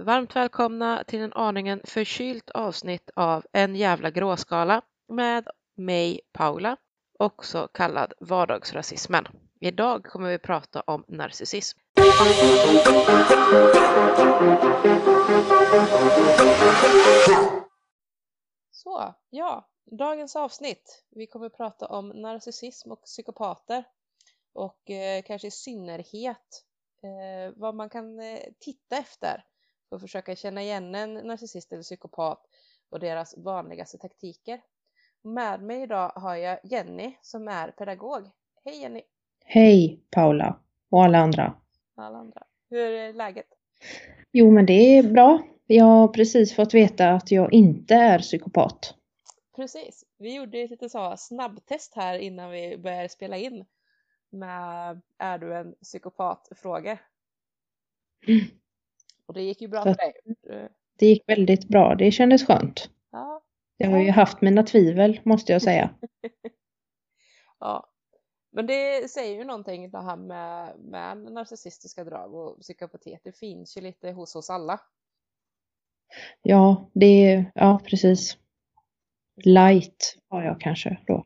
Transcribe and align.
Varmt 0.00 0.36
välkomna 0.36 1.04
till 1.04 1.20
en 1.20 1.32
aningen 1.32 1.80
förkylt 1.84 2.50
avsnitt 2.50 3.10
av 3.14 3.46
En 3.52 3.76
jävla 3.76 4.10
gråskala 4.10 4.82
med 5.08 5.48
mig 5.74 6.20
Paula, 6.32 6.76
också 7.18 7.68
kallad 7.74 8.12
vardagsrasismen. 8.20 9.26
Idag 9.60 10.04
kommer 10.04 10.30
vi 10.30 10.38
prata 10.38 10.80
om 10.80 11.04
narcissism. 11.08 11.78
Så, 18.70 19.14
ja, 19.30 19.68
dagens 19.84 20.36
avsnitt. 20.36 21.04
Vi 21.10 21.26
kommer 21.26 21.48
prata 21.48 21.86
om 21.86 22.08
narcissism 22.08 22.92
och 22.92 23.02
psykopater 23.02 23.84
och 24.52 24.90
eh, 24.90 25.22
kanske 25.22 25.48
i 25.48 25.50
synnerhet 25.50 26.64
eh, 27.02 27.52
vad 27.56 27.74
man 27.74 27.90
kan 27.90 28.20
eh, 28.20 28.38
titta 28.60 28.96
efter 28.96 29.44
för 29.88 29.96
att 29.96 30.02
försöka 30.02 30.36
känna 30.36 30.62
igen 30.62 30.94
en 30.94 31.14
narcissist 31.14 31.72
eller 31.72 31.82
psykopat 31.82 32.46
och 32.90 33.00
deras 33.00 33.36
vanligaste 33.36 33.98
taktiker. 33.98 34.60
Med 35.22 35.62
mig 35.62 35.82
idag 35.82 36.08
har 36.14 36.36
jag 36.36 36.58
Jenny 36.64 37.16
som 37.22 37.48
är 37.48 37.70
pedagog. 37.70 38.30
Hej 38.64 38.80
Jenny! 38.80 39.02
Hej 39.44 40.00
Paula 40.10 40.60
och 40.90 41.04
alla 41.04 41.18
andra. 41.18 41.54
Alla 41.94 42.18
andra. 42.18 42.42
Hur 42.70 42.92
är 42.92 43.12
läget? 43.12 43.46
Jo 44.32 44.50
men 44.50 44.66
det 44.66 44.98
är 44.98 45.02
bra. 45.02 45.42
Jag 45.66 45.84
har 45.84 46.08
precis 46.08 46.54
fått 46.54 46.74
veta 46.74 47.10
att 47.10 47.30
jag 47.30 47.52
inte 47.52 47.94
är 47.94 48.18
psykopat. 48.18 48.94
Precis. 49.56 50.04
Vi 50.18 50.34
gjorde 50.34 50.58
ett 50.58 50.70
litet 50.70 50.92
så 50.92 51.14
snabbtest 51.16 51.94
här 51.94 52.18
innan 52.18 52.50
vi 52.50 52.78
började 52.78 53.08
spela 53.08 53.36
in 53.36 53.64
med 54.30 55.00
är 55.18 55.38
du 55.38 55.56
en 55.56 55.74
psykopat? 55.82 56.48
fråga. 56.56 56.98
Mm. 58.26 58.44
Och 59.28 59.34
det 59.34 59.42
gick 59.42 59.60
ju 59.60 59.68
bra 59.68 59.82
så 59.82 59.94
för 59.94 59.96
dig. 59.96 60.12
Det 60.98 61.06
gick 61.06 61.28
väldigt 61.28 61.68
bra. 61.68 61.94
Det 61.94 62.10
kändes 62.10 62.46
skönt. 62.46 62.90
Ja. 63.10 63.42
Jag 63.76 63.90
har 63.90 63.98
ju 63.98 64.10
haft 64.10 64.40
mina 64.40 64.62
tvivel 64.62 65.20
måste 65.24 65.52
jag 65.52 65.62
säga. 65.62 65.94
ja. 67.58 67.90
Men 68.50 68.66
det 68.66 69.10
säger 69.10 69.38
ju 69.38 69.44
någonting 69.44 69.90
det 69.90 70.02
här 70.02 70.16
med, 70.16 70.78
med 70.78 71.32
narcissistiska 71.32 72.04
drag 72.04 72.34
och 72.34 72.60
psykopati. 72.60 73.18
Det 73.24 73.32
finns 73.32 73.76
ju 73.76 73.80
lite 73.80 74.10
hos 74.10 74.36
oss 74.36 74.50
alla. 74.50 74.80
Ja, 76.42 76.90
det 76.92 77.06
är, 77.06 77.52
ja 77.54 77.80
precis. 77.84 78.38
Light 79.44 80.16
har 80.28 80.42
jag 80.42 80.60
kanske 80.60 81.00
då. 81.06 81.24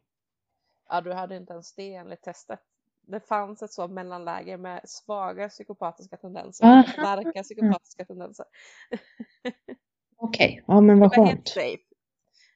Ja, 0.89 1.01
du 1.01 1.13
hade 1.13 1.37
inte 1.37 1.53
ens 1.53 1.75
det 1.75 1.95
enligt 1.95 2.23
testet 2.23 2.61
det 3.07 3.21
fanns 3.21 3.63
ett 3.63 3.73
sådant 3.73 3.93
mellanläge 3.93 4.57
med 4.57 4.81
svaga 4.85 5.49
psykopatiska 5.49 6.17
tendenser 6.17 6.79
och 6.79 6.89
starka 6.89 7.43
psykopatiska 7.43 8.05
tendenser. 8.05 8.47
Okej, 10.17 10.49
okay. 10.49 10.63
ja 10.67 10.81
men 10.81 11.01
vad 11.01 11.15
skönt. 11.15 11.49
Safe. 11.49 11.83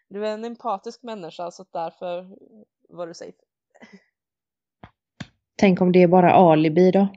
Du 0.08 0.26
är 0.26 0.34
en 0.34 0.44
empatisk 0.44 1.02
människa 1.02 1.50
så 1.50 1.64
därför 1.72 2.36
var 2.88 3.06
du 3.06 3.14
safe. 3.14 3.38
Tänk 5.56 5.80
om 5.80 5.92
det 5.92 6.02
är 6.02 6.08
bara 6.08 6.32
alibi 6.32 6.90
då? 6.90 7.08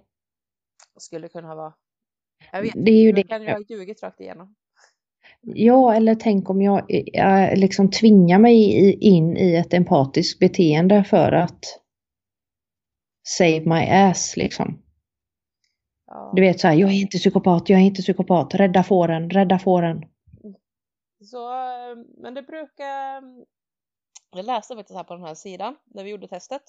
Skulle 0.97 1.29
kunna 1.29 1.55
vara. 1.55 1.73
Jag 2.51 2.61
vet 2.61 2.73
det 2.75 2.91
är 2.91 3.01
ju 3.01 3.11
du 3.11 3.21
det. 3.21 3.27
kan 3.27 3.41
ju 3.41 3.51
ha 3.51 3.59
ljugit 3.69 4.03
rakt 4.03 4.19
igenom. 4.19 4.55
Ja, 5.41 5.93
eller 5.93 6.15
tänk 6.15 6.49
om 6.49 6.61
jag, 6.61 6.85
jag 7.05 7.57
liksom 7.57 7.91
tvingar 7.91 8.39
mig 8.39 8.93
in 8.93 9.37
i 9.37 9.55
ett 9.55 9.73
empatiskt 9.73 10.39
beteende 10.39 11.03
för 11.03 11.31
att 11.31 11.79
save 13.37 13.61
my 13.65 13.89
ass 13.89 14.37
liksom. 14.37 14.81
Ja. 16.07 16.31
Du 16.35 16.41
vet 16.41 16.59
så 16.59 16.67
här, 16.67 16.75
jag 16.75 16.89
är 16.89 16.93
inte 16.93 17.17
psykopat, 17.17 17.69
jag 17.69 17.79
är 17.79 17.83
inte 17.83 18.01
psykopat, 18.01 18.55
rädda 18.55 18.83
fåren, 18.83 19.29
rädda 19.29 19.59
fåren. 19.59 20.05
Så, 21.23 21.49
men 22.17 22.33
det 22.33 22.41
brukar, 22.41 23.23
jag 24.35 24.45
läste 24.45 24.75
faktiskt 24.75 24.97
här 24.97 25.03
på 25.03 25.13
den 25.13 25.23
här 25.23 25.35
sidan 25.35 25.75
där 25.85 26.03
vi 26.03 26.09
gjorde 26.09 26.27
testet. 26.27 26.61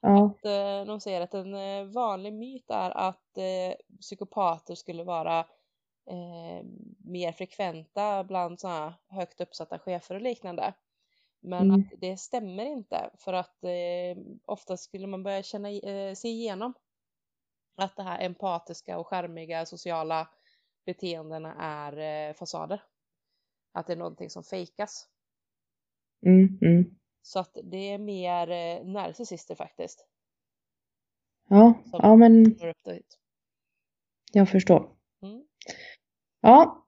Ja. 0.00 0.26
Att 0.26 0.44
eh, 0.44 0.86
de 0.86 1.00
säger 1.00 1.20
att 1.20 1.34
en 1.34 1.54
eh, 1.54 1.84
vanlig 1.84 2.32
myt 2.32 2.70
är 2.70 2.90
att 2.90 3.38
eh, 3.38 3.96
psykopater 4.00 4.74
skulle 4.74 5.04
vara 5.04 5.38
eh, 6.10 6.66
mer 7.04 7.32
frekventa 7.32 8.24
bland 8.24 8.60
sådana 8.60 8.94
högt 9.08 9.40
uppsatta 9.40 9.78
chefer 9.78 10.14
och 10.14 10.22
liknande. 10.22 10.72
Men 11.40 11.70
mm. 11.70 11.80
att 11.80 12.00
det 12.00 12.16
stämmer 12.16 12.64
inte 12.64 13.10
för 13.18 13.32
att 13.32 13.64
eh, 13.64 14.22
ofta 14.44 14.76
skulle 14.76 15.06
man 15.06 15.22
börja 15.22 15.42
känna, 15.42 15.70
eh, 15.70 16.14
se 16.14 16.28
igenom 16.28 16.74
att 17.76 17.96
det 17.96 18.02
här 18.02 18.24
empatiska 18.24 18.98
och 18.98 19.06
skärmiga 19.06 19.66
sociala 19.66 20.28
beteendena 20.86 21.54
är 21.58 22.28
eh, 22.28 22.34
fasader. 22.34 22.82
Att 23.72 23.86
det 23.86 23.92
är 23.92 23.96
någonting 23.96 24.30
som 24.30 24.44
fejkas. 24.44 25.08
Mm, 26.26 26.58
mm. 26.62 26.98
Så 27.22 27.40
att 27.40 27.56
det 27.62 27.92
är 27.92 27.98
mer 27.98 28.50
eh, 28.50 28.84
narcissister 28.86 29.54
faktiskt. 29.54 30.06
Ja, 31.48 31.74
ja 31.92 32.16
men 32.16 32.58
jag 34.32 34.48
förstår. 34.48 34.96
Mm. 35.22 35.44
Ja, 36.40 36.86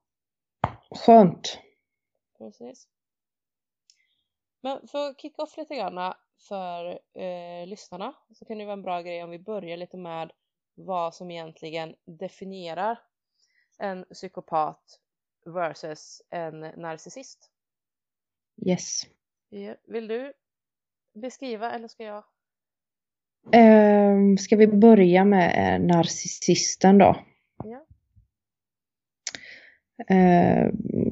skönt. 0.91 1.59
Precis. 2.37 2.87
Men 4.61 4.87
för 4.87 5.09
att 5.09 5.21
kicka 5.21 5.43
off 5.43 5.57
lite 5.57 5.75
grann 5.75 6.13
för 6.47 6.99
eh, 7.13 7.67
lyssnarna 7.67 8.13
så 8.33 8.45
kan 8.45 8.57
det 8.57 8.65
vara 8.65 8.73
en 8.73 8.81
bra 8.81 9.01
grej 9.01 9.23
om 9.23 9.29
vi 9.29 9.39
börjar 9.39 9.77
lite 9.77 9.97
med 9.97 10.31
vad 10.75 11.15
som 11.15 11.31
egentligen 11.31 11.95
definierar 12.05 12.99
en 13.77 14.05
psykopat 14.13 14.99
versus 15.45 16.21
en 16.29 16.59
narcissist. 16.59 17.51
Yes. 18.65 19.01
Vill 19.83 20.07
du 20.07 20.33
beskriva 21.13 21.71
eller 21.71 21.87
ska 21.87 22.03
jag? 22.03 22.23
Eh, 23.51 24.35
ska 24.39 24.55
vi 24.55 24.67
börja 24.67 25.25
med 25.25 25.81
narcissisten 25.81 26.97
då? 26.97 27.15
Eh, 30.09 30.67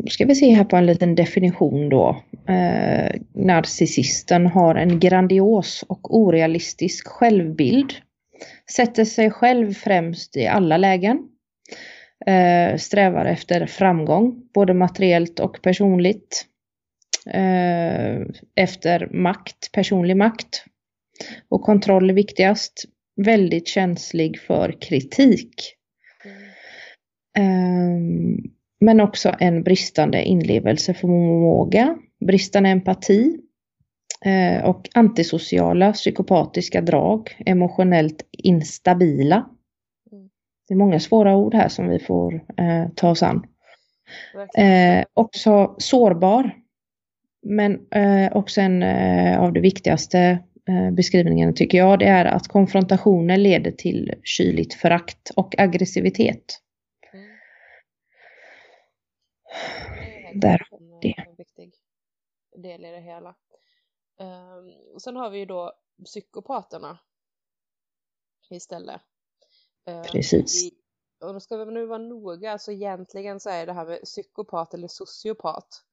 ska 0.09 0.25
vi 0.25 0.35
se 0.35 0.53
här 0.53 0.63
på 0.63 0.75
en 0.75 0.85
liten 0.85 1.16
definition 1.16 1.89
då. 1.89 2.23
Eh, 2.47 3.22
narcissisten 3.33 4.47
har 4.47 4.75
en 4.75 5.00
grandios 5.00 5.85
och 5.88 6.17
orealistisk 6.17 7.07
självbild. 7.07 7.94
Sätter 8.72 9.05
sig 9.05 9.31
själv 9.31 9.73
främst 9.73 10.38
i 10.38 10.47
alla 10.47 10.78
lägen. 10.78 11.19
Eh, 12.25 12.78
strävar 12.78 13.25
efter 13.25 13.66
framgång, 13.66 14.41
både 14.53 14.73
materiellt 14.73 15.39
och 15.39 15.61
personligt. 15.61 16.45
Eh, 17.25 18.22
efter 18.55 19.07
makt, 19.11 19.72
personlig 19.72 20.17
makt. 20.17 20.66
Och 21.49 21.61
kontroll 21.61 22.09
är 22.09 22.13
viktigast. 22.13 22.85
Väldigt 23.16 23.67
känslig 23.67 24.39
för 24.39 24.81
kritik. 24.81 25.53
Mm. 27.38 28.59
Men 28.79 29.00
också 29.00 29.35
en 29.40 29.63
bristande 29.63 30.23
inlevelseförmåga, 30.23 31.97
bristande 32.25 32.69
empati 32.69 33.38
eh, 34.25 34.66
och 34.66 34.90
antisociala 34.94 35.94
psykopatiska 35.94 36.81
drag, 36.81 37.35
emotionellt 37.45 38.25
instabila. 38.31 39.50
Mm. 40.12 40.29
Det 40.67 40.73
är 40.73 40.78
många 40.78 41.00
svåra 41.00 41.35
ord 41.35 41.53
här 41.53 41.69
som 41.69 41.90
vi 41.90 42.00
får 42.00 42.35
eh, 42.35 42.90
ta 42.95 43.09
oss 43.09 43.23
an. 43.23 43.47
Eh, 44.57 45.06
också 45.13 45.75
sårbar. 45.78 46.56
Men 47.46 47.79
eh, 47.91 48.38
också 48.38 48.61
en 48.61 48.84
eh, 48.84 49.40
av 49.40 49.53
de 49.53 49.59
viktigaste 49.59 50.40
beskrivningarna 50.91 51.53
tycker 51.53 51.78
jag, 51.78 52.00
det 52.00 52.06
är 52.06 52.25
att 52.25 52.47
konfrontationer 52.47 53.38
leder 53.38 53.72
till 53.72 54.13
kyligt 54.23 54.73
förakt 54.73 55.31
och 55.35 55.59
aggressivitet. 55.59 56.59
Där 60.35 60.67
en, 60.72 60.99
det. 60.99 61.16
en 61.28 61.35
viktig 61.35 61.73
del 62.55 62.85
i 62.85 62.91
det 62.91 62.99
hela. 62.99 63.35
Um, 64.20 64.99
sen 64.99 65.16
har 65.16 65.29
vi 65.29 65.37
ju 65.40 65.46
då 65.46 65.73
psykopaterna 66.05 66.99
istället. 68.49 69.02
Uh, 69.90 70.03
Precis. 70.03 70.64
I, 70.64 70.72
och 71.20 71.34
då 71.34 71.40
ska 71.40 71.58
vi 71.58 71.72
nu 71.72 71.85
vara 71.85 71.97
noga, 71.97 72.58
så 72.59 72.72
egentligen 72.72 73.40
så 73.40 73.49
är 73.49 73.66
det 73.66 73.73
här 73.73 73.85
med 73.85 74.02
psykopat 74.02 74.73
eller 74.73 74.87
sociopat. 74.87 75.84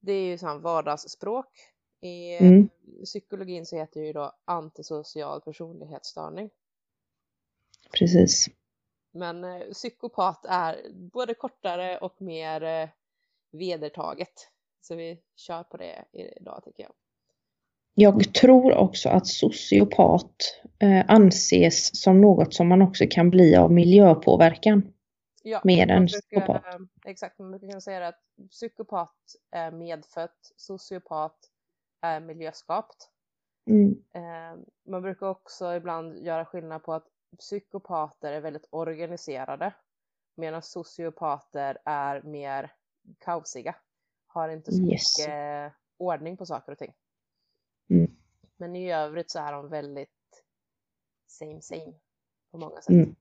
Det 0.00 0.12
är 0.12 0.26
ju 0.26 0.38
sån 0.38 0.62
vardagsspråk. 0.62 1.46
I 2.00 2.36
mm. 2.36 2.68
psykologin 3.04 3.66
så 3.66 3.76
heter 3.76 4.00
det 4.00 4.06
ju 4.06 4.12
då 4.12 4.32
antisocial 4.44 5.40
personlighetsstörning. 5.40 6.50
Precis. 7.98 8.48
Men 9.12 9.44
eh, 9.44 9.72
psykopat 9.72 10.44
är 10.48 10.90
både 10.92 11.34
kortare 11.34 11.98
och 11.98 12.22
mer 12.22 12.62
eh, 12.62 12.88
vedertaget. 13.58 14.50
Så 14.80 14.94
vi 14.94 15.20
kör 15.36 15.62
på 15.62 15.76
det 15.76 16.04
idag 16.12 16.62
tycker 16.64 16.82
jag. 16.82 16.92
Jag 17.94 18.34
tror 18.34 18.74
också 18.74 19.08
att 19.08 19.26
sociopat 19.26 20.60
eh, 20.78 21.04
anses 21.08 22.02
som 22.02 22.20
något 22.20 22.54
som 22.54 22.68
man 22.68 22.82
också 22.82 23.04
kan 23.10 23.30
bli 23.30 23.56
av 23.56 23.72
miljöpåverkan. 23.72 24.92
Ja, 25.42 25.60
mer 25.64 25.90
än 25.90 26.06
psykopat. 26.06 26.62
Exakt, 27.04 27.38
man 27.38 27.50
brukar 27.50 27.68
kunna 27.68 27.80
säga 27.80 28.08
att 28.08 28.20
psykopat 28.50 29.14
är 29.50 29.70
medfött, 29.70 30.52
sociopat 30.56 31.36
är 32.00 32.20
miljöskapt. 32.20 33.10
Mm. 33.70 34.02
Eh, 34.14 34.64
man 34.88 35.02
brukar 35.02 35.26
också 35.26 35.74
ibland 35.74 36.18
göra 36.18 36.44
skillnad 36.44 36.82
på 36.82 36.92
att 36.92 37.06
psykopater 37.38 38.32
är 38.32 38.40
väldigt 38.40 38.68
organiserade 38.70 39.72
medan 40.36 40.62
sociopater 40.62 41.78
är 41.84 42.22
mer 42.22 42.72
kaosiga. 43.18 43.76
Har 44.26 44.48
inte 44.48 44.72
så 44.72 44.82
yes. 44.82 45.18
mycket 45.18 45.72
ordning 45.96 46.36
på 46.36 46.46
saker 46.46 46.72
och 46.72 46.78
ting. 46.78 46.94
Mm. 47.90 48.16
Men 48.56 48.76
i 48.76 48.92
övrigt 48.92 49.30
så 49.30 49.38
är 49.38 49.52
de 49.52 49.68
väldigt 49.68 50.44
same 51.26 51.60
same 51.60 51.94
på 52.50 52.58
många 52.58 52.80
sätt. 52.80 52.88
Mm. 52.88 53.16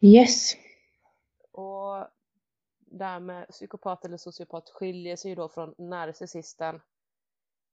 Yes. 0.00 0.56
Och 1.50 2.06
det 2.78 3.04
här 3.04 3.20
med 3.20 3.48
psykopat 3.48 4.04
eller 4.04 4.16
sociopat 4.16 4.70
skiljer 4.70 5.16
sig 5.16 5.28
ju 5.30 5.34
då 5.34 5.48
från 5.48 5.74
narcissisten 5.78 6.80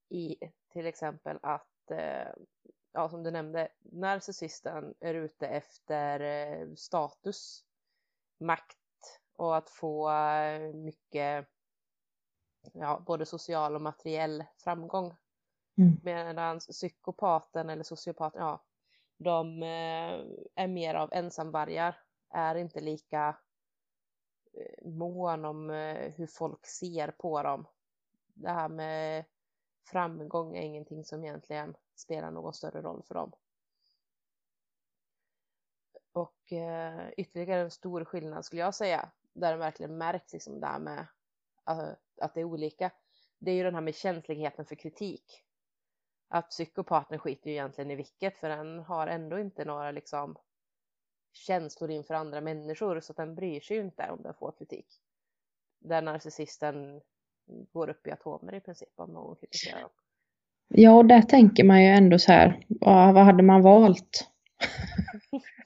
i 0.10 0.38
till 0.74 0.86
exempel 0.86 1.40
att, 1.42 1.92
eh, 1.92 2.34
ja 2.92 3.10
som 3.10 3.24
du 3.24 3.32
nämnde, 3.32 3.68
narcissisten 3.80 4.94
är 5.00 5.14
ute 5.14 5.48
efter 5.48 6.20
eh, 6.20 6.74
status, 6.76 7.64
makt 8.42 8.78
och 9.38 9.58
att 9.58 9.70
få 9.70 10.12
eh, 10.12 10.74
mycket, 10.74 11.48
ja 12.74 13.04
både 13.06 13.26
social 13.26 13.76
och 13.76 13.82
materiell 13.82 14.44
framgång. 14.64 15.16
Mm. 15.78 16.00
Medan 16.04 16.60
psykopaten 16.60 17.70
eller 17.70 17.84
sociopaten, 17.84 18.42
ja, 18.42 18.64
de 19.18 19.64
är 20.56 20.68
mer 20.68 20.96
av 20.96 21.14
ensamvargar, 21.14 22.00
är 22.30 22.56
inte 22.56 22.80
lika 22.80 23.38
Eh, 24.54 24.88
mån 24.88 25.46
om 25.46 25.70
eh, 25.70 26.12
hur 26.12 26.28
folk 26.28 26.66
ser 26.66 27.12
på 27.12 27.44
dem. 27.44 27.68
Det 28.34 28.50
här 28.50 28.70
med 28.70 29.26
framgång 29.92 30.58
är 30.58 30.62
ingenting 30.62 31.06
som 31.06 31.24
egentligen 31.24 31.76
spelar 31.96 32.32
någon 32.32 32.54
större 32.54 32.82
roll 32.82 33.04
för 33.04 33.16
dem. 33.16 33.32
Och 36.14 36.54
eh, 36.54 37.10
ytterligare 37.18 37.62
en 37.62 37.72
stor 37.72 38.06
skillnad 38.06 38.46
skulle 38.46 38.62
jag 38.62 38.76
säga, 38.76 39.10
där 39.34 39.52
det 39.52 39.58
verkligen 39.58 39.98
märks 39.98 40.34
liksom 40.34 40.60
det 40.60 40.68
här 40.68 40.80
med 40.80 41.08
att, 41.64 42.00
att 42.22 42.34
det 42.34 42.40
är 42.40 42.46
olika, 42.46 42.92
det 43.40 43.52
är 43.52 43.56
ju 43.56 43.64
den 43.64 43.76
här 43.76 43.82
med 43.82 43.96
känsligheten 43.96 44.66
för 44.66 44.76
kritik. 44.76 45.44
Att 46.28 46.50
psykopaten 46.50 47.20
skiter 47.20 47.50
ju 47.50 47.54
egentligen 47.56 47.92
i 47.92 47.96
vilket, 47.96 48.38
för 48.38 48.50
den 48.50 48.80
har 48.80 49.08
ändå 49.08 49.40
inte 49.40 49.66
några 49.66 49.92
liksom 49.92 50.36
känslor 51.34 51.92
inför 51.92 52.14
andra 52.14 52.42
människor 52.42 53.00
så 53.00 53.14
att 53.14 53.18
den 53.18 53.36
bryr 53.36 53.60
sig 53.60 53.78
ju 53.78 53.84
inte 53.84 54.10
om 54.10 54.22
den 54.24 54.34
får 54.34 54.52
kritik. 54.52 54.88
Där 55.80 56.02
narcissisten 56.02 57.02
går 57.72 57.90
upp 57.90 58.08
i 58.08 58.12
atomer 58.12 58.56
i 58.56 58.60
princip 58.60 58.90
om 58.96 59.14
någon 59.14 59.36
kritiserar 59.36 59.82
dem. 59.82 59.90
Ja, 60.68 60.98
och 60.98 61.06
där 61.06 61.22
tänker 61.22 61.64
man 61.64 61.84
ju 61.84 61.88
ändå 61.88 62.20
så 62.20 62.32
här, 62.32 62.66
vad 63.14 63.26
hade 63.26 63.44
man 63.44 63.62
valt? 63.62 64.28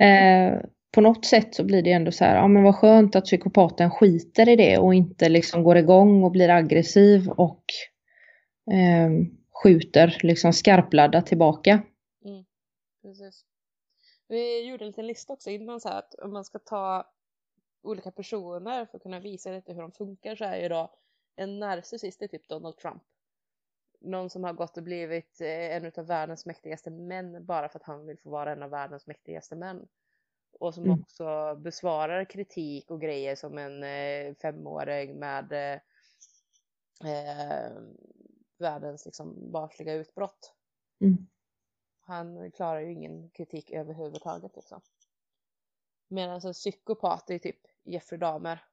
eh, 0.00 0.60
på 0.92 1.00
något 1.00 1.24
sätt 1.24 1.54
så 1.54 1.64
blir 1.64 1.82
det 1.82 1.92
ändå 1.92 2.12
så 2.12 2.24
här, 2.24 2.36
ja 2.36 2.48
men 2.48 2.62
vad 2.62 2.76
skönt 2.76 3.16
att 3.16 3.24
psykopaten 3.24 3.90
skiter 3.90 4.48
i 4.48 4.56
det 4.56 4.78
och 4.78 4.94
inte 4.94 5.28
liksom 5.28 5.62
går 5.62 5.76
igång 5.76 6.24
och 6.24 6.30
blir 6.30 6.48
aggressiv 6.48 7.28
och 7.28 7.64
eh, 8.72 9.10
skjuter 9.62 10.18
liksom 10.22 10.52
skarpladdat 10.52 11.26
tillbaka. 11.26 11.82
Mm, 12.24 12.44
precis. 13.02 13.44
Vi 14.28 14.68
gjorde 14.68 14.84
en 14.84 14.88
liten 14.88 15.06
lista 15.06 15.32
också 15.32 15.50
innan 15.50 15.80
så 15.80 15.88
här 15.88 15.98
att 15.98 16.14
om 16.14 16.32
man 16.32 16.44
ska 16.44 16.58
ta 16.58 17.04
olika 17.82 18.10
personer 18.10 18.86
för 18.86 18.96
att 18.96 19.02
kunna 19.02 19.20
visa 19.20 19.50
lite 19.50 19.72
hur 19.72 19.80
de 19.80 19.92
funkar 19.92 20.36
så 20.36 20.44
är 20.44 20.62
ju 20.62 20.68
då 20.68 20.94
en 21.36 21.58
narcissist 21.58 22.22
är 22.22 22.28
typ 22.28 22.48
Donald 22.48 22.76
Trump. 22.76 23.02
Någon 24.00 24.30
som 24.30 24.44
har 24.44 24.52
gått 24.52 24.76
och 24.76 24.82
blivit 24.82 25.40
eh, 25.40 25.76
en 25.76 25.92
av 25.96 26.06
världens 26.06 26.46
mäktigaste 26.46 26.90
män 26.90 27.44
bara 27.44 27.68
för 27.68 27.78
att 27.78 27.86
han 27.86 28.06
vill 28.06 28.18
få 28.18 28.30
vara 28.30 28.52
en 28.52 28.62
av 28.62 28.70
världens 28.70 29.06
mäktigaste 29.06 29.56
män. 29.56 29.88
Och 30.52 30.74
som 30.74 30.84
mm. 30.84 31.00
också 31.00 31.54
besvarar 31.54 32.24
kritik 32.24 32.90
och 32.90 33.00
grejer 33.00 33.36
som 33.36 33.58
en 33.58 33.82
eh, 33.82 34.34
femåring 34.34 35.18
med 35.18 35.52
eh, 35.52 35.80
eh 37.10 37.72
världens 38.58 39.04
liksom 39.06 39.52
barnsliga 39.52 39.94
utbrott. 39.94 40.54
Mm. 41.00 41.26
Han 42.00 42.50
klarar 42.50 42.80
ju 42.80 42.92
ingen 42.92 43.30
kritik 43.30 43.70
överhuvudtaget 43.70 44.56
liksom. 44.56 44.80
Medan 46.08 46.40
en 46.44 46.52
psykopat 46.52 47.30
är 47.30 47.38
typ 47.38 47.60
Jeffrey 47.82 48.18
Dahmer. 48.18 48.64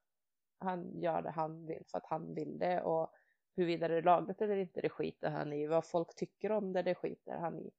Han 0.60 1.02
gör 1.02 1.22
det 1.22 1.32
han 1.32 1.66
vill 1.66 1.84
för 1.92 1.98
att 1.98 2.06
han 2.06 2.34
vill 2.34 2.60
det 2.60 2.82
och 2.82 3.12
huruvida 3.58 3.88
det 3.88 3.98
är 3.98 4.02
lagligt 4.02 4.42
eller 4.42 4.58
inte 4.58 4.82
det 4.82 4.90
skiter 4.90 5.30
han 5.30 5.54
i. 5.54 5.68
Vad 5.68 5.86
folk 5.86 6.16
tycker 6.16 6.52
om 6.52 6.74
det, 6.74 6.82
det 6.82 6.96
skiter 6.96 7.38
han 7.38 7.60
i. 7.60 7.70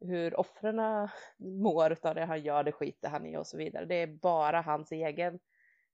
Hur 0.00 0.40
offren 0.40 1.08
mår 1.36 1.96
av 2.02 2.14
det 2.14 2.24
han 2.24 2.42
gör, 2.42 2.64
det 2.64 2.72
skiter 2.72 3.08
han 3.08 3.26
i 3.26 3.36
och 3.36 3.46
så 3.46 3.56
vidare. 3.56 3.84
Det 3.84 3.94
är 3.94 4.06
bara 4.06 4.60
hans 4.60 4.92
egen 4.92 5.38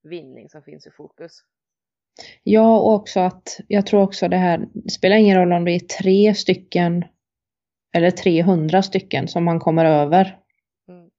vinning 0.03 0.49
som 0.49 0.63
finns 0.63 0.87
i 0.87 0.91
fokus. 0.91 1.43
Ja, 2.43 2.79
och 2.79 2.93
också 2.93 3.19
att 3.19 3.59
jag 3.67 3.85
tror 3.85 4.01
också 4.01 4.27
det 4.27 4.37
här, 4.37 4.67
det 4.73 4.89
spelar 4.89 5.15
ingen 5.15 5.37
roll 5.37 5.53
om 5.53 5.65
det 5.65 5.71
är 5.71 5.79
tre 5.79 6.35
stycken 6.35 7.05
eller 7.91 8.11
300 8.11 8.81
stycken 8.81 9.27
som 9.27 9.43
man 9.43 9.59
kommer 9.59 9.85
över. 9.85 10.39
Mm. 10.87 11.09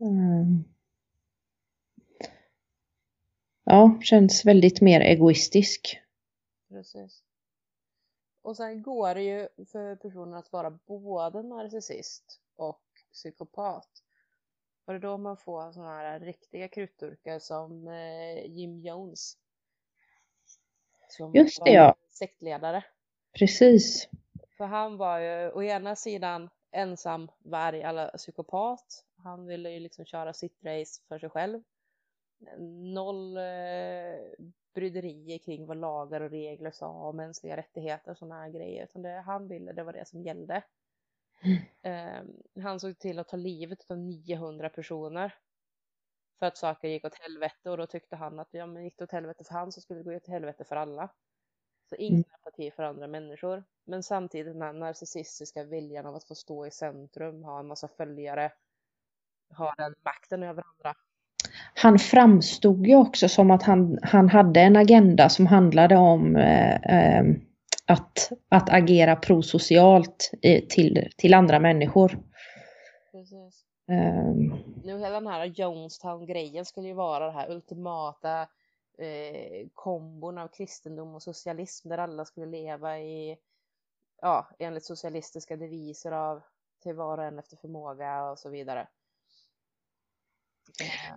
Mm. 0.00 0.64
Ja, 3.64 3.98
känns 4.02 4.44
väldigt 4.44 4.80
mer 4.80 5.00
egoistisk. 5.00 5.98
Precis. 6.68 7.22
Och 8.42 8.56
sen 8.56 8.82
går 8.82 9.14
det 9.14 9.22
ju 9.22 9.48
för 9.66 9.96
personen 9.96 10.34
att 10.34 10.52
vara 10.52 10.70
både 10.86 11.42
narcissist 11.42 12.40
och 12.56 12.82
psykopat. 13.12 13.88
Och 14.84 14.92
det 14.92 14.98
är 14.98 15.00
då 15.00 15.18
man 15.18 15.36
får 15.36 15.72
sådana 15.72 15.90
här 15.90 16.20
riktiga 16.20 16.68
krutdurkar 16.68 17.38
som 17.38 17.88
eh, 17.88 18.46
Jim 18.46 18.80
Jones. 18.80 19.38
Som 21.08 21.34
Just 21.34 21.64
det 21.64 21.70
ja. 21.70 21.94
sektledare. 22.10 22.84
Precis. 23.32 24.08
För 24.56 24.64
han 24.64 24.96
var 24.96 25.18
ju 25.18 25.50
å 25.50 25.62
ena 25.62 25.96
sidan 25.96 26.50
ensam 26.70 27.30
varg, 27.38 27.82
eller 27.82 28.16
psykopat. 28.16 29.04
Han 29.16 29.46
ville 29.46 29.70
ju 29.70 29.80
liksom 29.80 30.04
köra 30.04 30.32
sitt 30.32 30.64
race 30.64 31.02
för 31.08 31.18
sig 31.18 31.30
själv. 31.30 31.62
Noll 32.94 33.36
eh, 33.36 33.42
bryderier 34.76 35.38
kring 35.38 35.66
vad 35.66 35.76
lagar 35.76 36.20
och 36.20 36.30
regler 36.30 36.70
sa 36.70 36.88
om 36.88 37.16
mänskliga 37.16 37.56
rättigheter 37.56 38.10
och 38.10 38.18
sådana 38.18 38.40
här 38.42 38.50
grejer. 38.50 38.84
Utan 38.84 39.02
det 39.02 39.20
han 39.26 39.48
ville, 39.48 39.72
det 39.72 39.84
var 39.84 39.92
det 39.92 40.08
som 40.08 40.22
gällde. 40.22 40.62
Mm. 41.42 41.62
Eh, 41.82 42.62
han 42.62 42.80
såg 42.80 42.98
till 42.98 43.18
att 43.18 43.28
ta 43.28 43.36
livet 43.36 43.90
av 43.90 43.98
900 43.98 44.68
personer. 44.68 45.34
För 46.38 46.46
att 46.46 46.56
saker 46.56 46.88
gick 46.88 47.04
åt 47.04 47.18
helvete 47.20 47.70
och 47.70 47.76
då 47.76 47.86
tyckte 47.86 48.16
han 48.16 48.40
att 48.40 48.48
ja 48.50 48.66
men 48.66 48.84
gick 48.84 48.98
det 48.98 49.04
åt 49.04 49.12
helvete 49.12 49.44
för 49.44 49.54
han 49.54 49.72
så 49.72 49.80
skulle 49.80 50.00
det 50.00 50.10
gå 50.10 50.16
åt 50.16 50.26
helvete 50.26 50.64
för 50.64 50.76
alla. 50.76 51.08
Så 51.88 51.96
ingen 51.96 52.24
mm. 52.24 52.30
empati 52.34 52.70
för 52.70 52.82
andra 52.82 53.06
människor. 53.06 53.64
Men 53.84 54.02
samtidigt 54.02 54.52
den 54.52 54.62
här 54.62 54.72
narcissistiska 54.72 55.64
viljan 55.64 56.06
av 56.06 56.14
att 56.14 56.24
få 56.24 56.34
stå 56.34 56.66
i 56.66 56.70
centrum, 56.70 57.44
ha 57.44 57.58
en 57.58 57.66
massa 57.66 57.88
följare, 57.88 58.52
ha 59.56 59.74
den 59.78 59.94
makten 60.04 60.42
över 60.42 60.64
andra. 60.66 60.94
Han 61.78 61.98
framstod 61.98 62.86
ju 62.86 62.96
också 62.96 63.28
som 63.28 63.50
att 63.50 63.62
han, 63.62 63.98
han 64.02 64.28
hade 64.28 64.60
en 64.60 64.76
agenda 64.76 65.28
som 65.28 65.46
handlade 65.46 65.96
om 65.96 66.36
eh, 66.36 66.74
eh, 66.74 67.24
att, 67.86 68.32
att 68.48 68.70
agera 68.70 69.16
prosocialt 69.16 70.30
till, 70.70 71.08
till 71.16 71.34
andra 71.34 71.58
människor. 71.58 72.18
Precis. 73.12 73.64
Um, 73.88 74.64
nu 74.84 74.98
hela 74.98 75.20
den 75.20 75.26
här 75.26 75.44
Jonestown-grejen 75.46 76.64
skulle 76.64 76.88
ju 76.88 76.94
vara 76.94 77.26
det 77.26 77.32
här 77.32 77.50
ultimata 77.50 78.40
eh, 78.98 79.68
kombon 79.74 80.38
av 80.38 80.48
kristendom 80.48 81.14
och 81.14 81.22
socialism 81.22 81.88
där 81.88 81.98
alla 81.98 82.24
skulle 82.24 82.46
leva 82.46 82.98
i, 82.98 83.36
ja, 84.20 84.48
enligt 84.58 84.84
socialistiska 84.84 85.56
deviser 85.56 86.12
av 86.12 86.42
till 86.82 86.94
var 86.94 87.18
och 87.18 87.24
en 87.24 87.38
efter 87.38 87.56
förmåga 87.56 88.30
och 88.30 88.38
så 88.38 88.50
vidare. 88.50 88.88
Eh, 90.82 91.16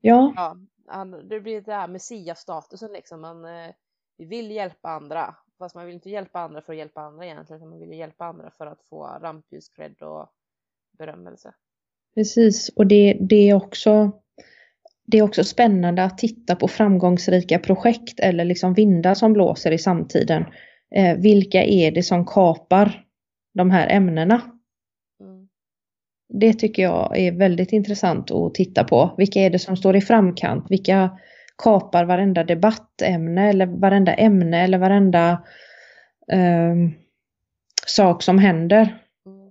ja. 0.00 0.32
ja. 0.36 1.04
Det 1.04 1.40
blir 1.40 1.60
det 1.60 1.72
här 1.72 1.88
messiastatusen 1.88 2.92
liksom, 2.92 3.20
man 3.20 3.44
eh, 3.44 3.70
vill 4.18 4.50
hjälpa 4.50 4.88
andra, 4.88 5.34
fast 5.58 5.74
man 5.74 5.86
vill 5.86 5.94
inte 5.94 6.10
hjälpa 6.10 6.40
andra 6.40 6.62
för 6.62 6.72
att 6.72 6.78
hjälpa 6.78 7.00
andra 7.00 7.24
egentligen, 7.24 7.68
man 7.68 7.80
vill 7.80 7.98
hjälpa 7.98 8.24
andra 8.24 8.50
för 8.50 8.66
att 8.66 8.82
få 8.88 9.18
rampljus, 9.20 9.68
cred 9.68 10.02
och 10.02 10.28
berömmelse. 10.98 11.54
Precis, 12.14 12.68
och 12.68 12.86
det, 12.86 13.16
det 13.20 13.50
är 13.50 13.54
också 13.54 14.12
det 15.10 15.18
är 15.18 15.22
också 15.22 15.44
spännande 15.44 16.04
att 16.04 16.18
titta 16.18 16.56
på 16.56 16.68
framgångsrika 16.68 17.58
projekt 17.58 18.20
eller 18.20 18.44
liksom 18.44 18.74
vindar 18.74 19.14
som 19.14 19.32
blåser 19.32 19.72
i 19.72 19.78
samtiden. 19.78 20.44
Eh, 20.94 21.16
vilka 21.16 21.64
är 21.64 21.90
det 21.90 22.02
som 22.02 22.26
kapar 22.26 23.04
de 23.54 23.70
här 23.70 23.88
ämnena? 23.88 24.40
Det 26.32 26.52
tycker 26.52 26.82
jag 26.82 27.18
är 27.18 27.32
väldigt 27.32 27.72
intressant 27.72 28.30
att 28.30 28.54
titta 28.54 28.84
på. 28.84 29.14
Vilka 29.18 29.40
är 29.40 29.50
det 29.50 29.58
som 29.58 29.76
står 29.76 29.96
i 29.96 30.00
framkant? 30.00 30.66
Vilka 30.70 31.18
kapar 31.62 32.04
varenda 32.04 32.44
debattämne 32.44 33.48
eller 33.50 33.66
varenda 33.66 34.14
ämne 34.14 34.64
eller 34.64 34.78
varenda 34.78 35.44
eh, 36.32 36.74
sak 37.86 38.22
som 38.22 38.38
händer. 38.38 39.06
Mm. 39.26 39.46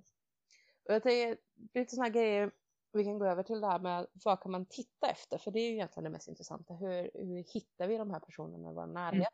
Och 0.88 0.94
jag 0.94 1.04
tänker 1.04 1.38
lite 1.74 1.96
sådana 1.96 2.10
grejer, 2.10 2.52
vi 2.94 3.04
kan 3.04 3.20
gå 3.20 3.26
över 3.26 3.44
till 3.44 3.62
det 3.62 3.68
här 3.68 3.80
med 3.80 4.08
vad 4.26 4.42
kan 4.42 4.52
man 4.52 4.66
titta 4.66 5.10
efter? 5.10 5.38
För 5.38 5.52
det 5.52 5.60
är 5.60 5.70
ju 5.70 5.74
egentligen 5.74 6.04
det 6.04 6.10
mest 6.10 6.28
intressanta. 6.28 6.74
Hur, 6.74 7.12
hur 7.14 7.54
hittar 7.54 7.88
vi 7.88 7.98
de 7.98 8.12
här 8.12 8.20
personerna 8.20 8.72
i 8.72 8.74
vår 8.74 8.86
närhet? 8.86 9.14
Mm. 9.14 9.26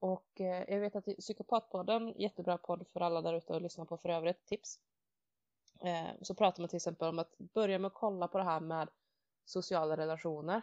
Och 0.00 0.40
eh, 0.40 0.64
jag 0.68 0.80
vet 0.80 0.96
att 0.96 1.04
Psykopatpodden, 1.18 2.14
jättebra 2.16 2.58
podd 2.58 2.86
för 2.92 3.00
alla 3.00 3.22
där 3.22 3.34
ute 3.34 3.56
att 3.56 3.62
lyssna 3.62 3.84
på 3.84 3.96
för 3.96 4.08
övrigt, 4.08 4.46
tips. 4.46 4.78
Eh, 5.80 6.10
så 6.22 6.34
pratar 6.34 6.62
man 6.62 6.68
till 6.68 6.76
exempel 6.76 7.08
om 7.08 7.18
att 7.18 7.38
börja 7.38 7.78
med 7.78 7.86
att 7.86 7.94
kolla 7.94 8.28
på 8.28 8.38
det 8.38 8.44
här 8.44 8.60
med 8.60 8.88
sociala 9.44 9.96
relationer. 9.96 10.62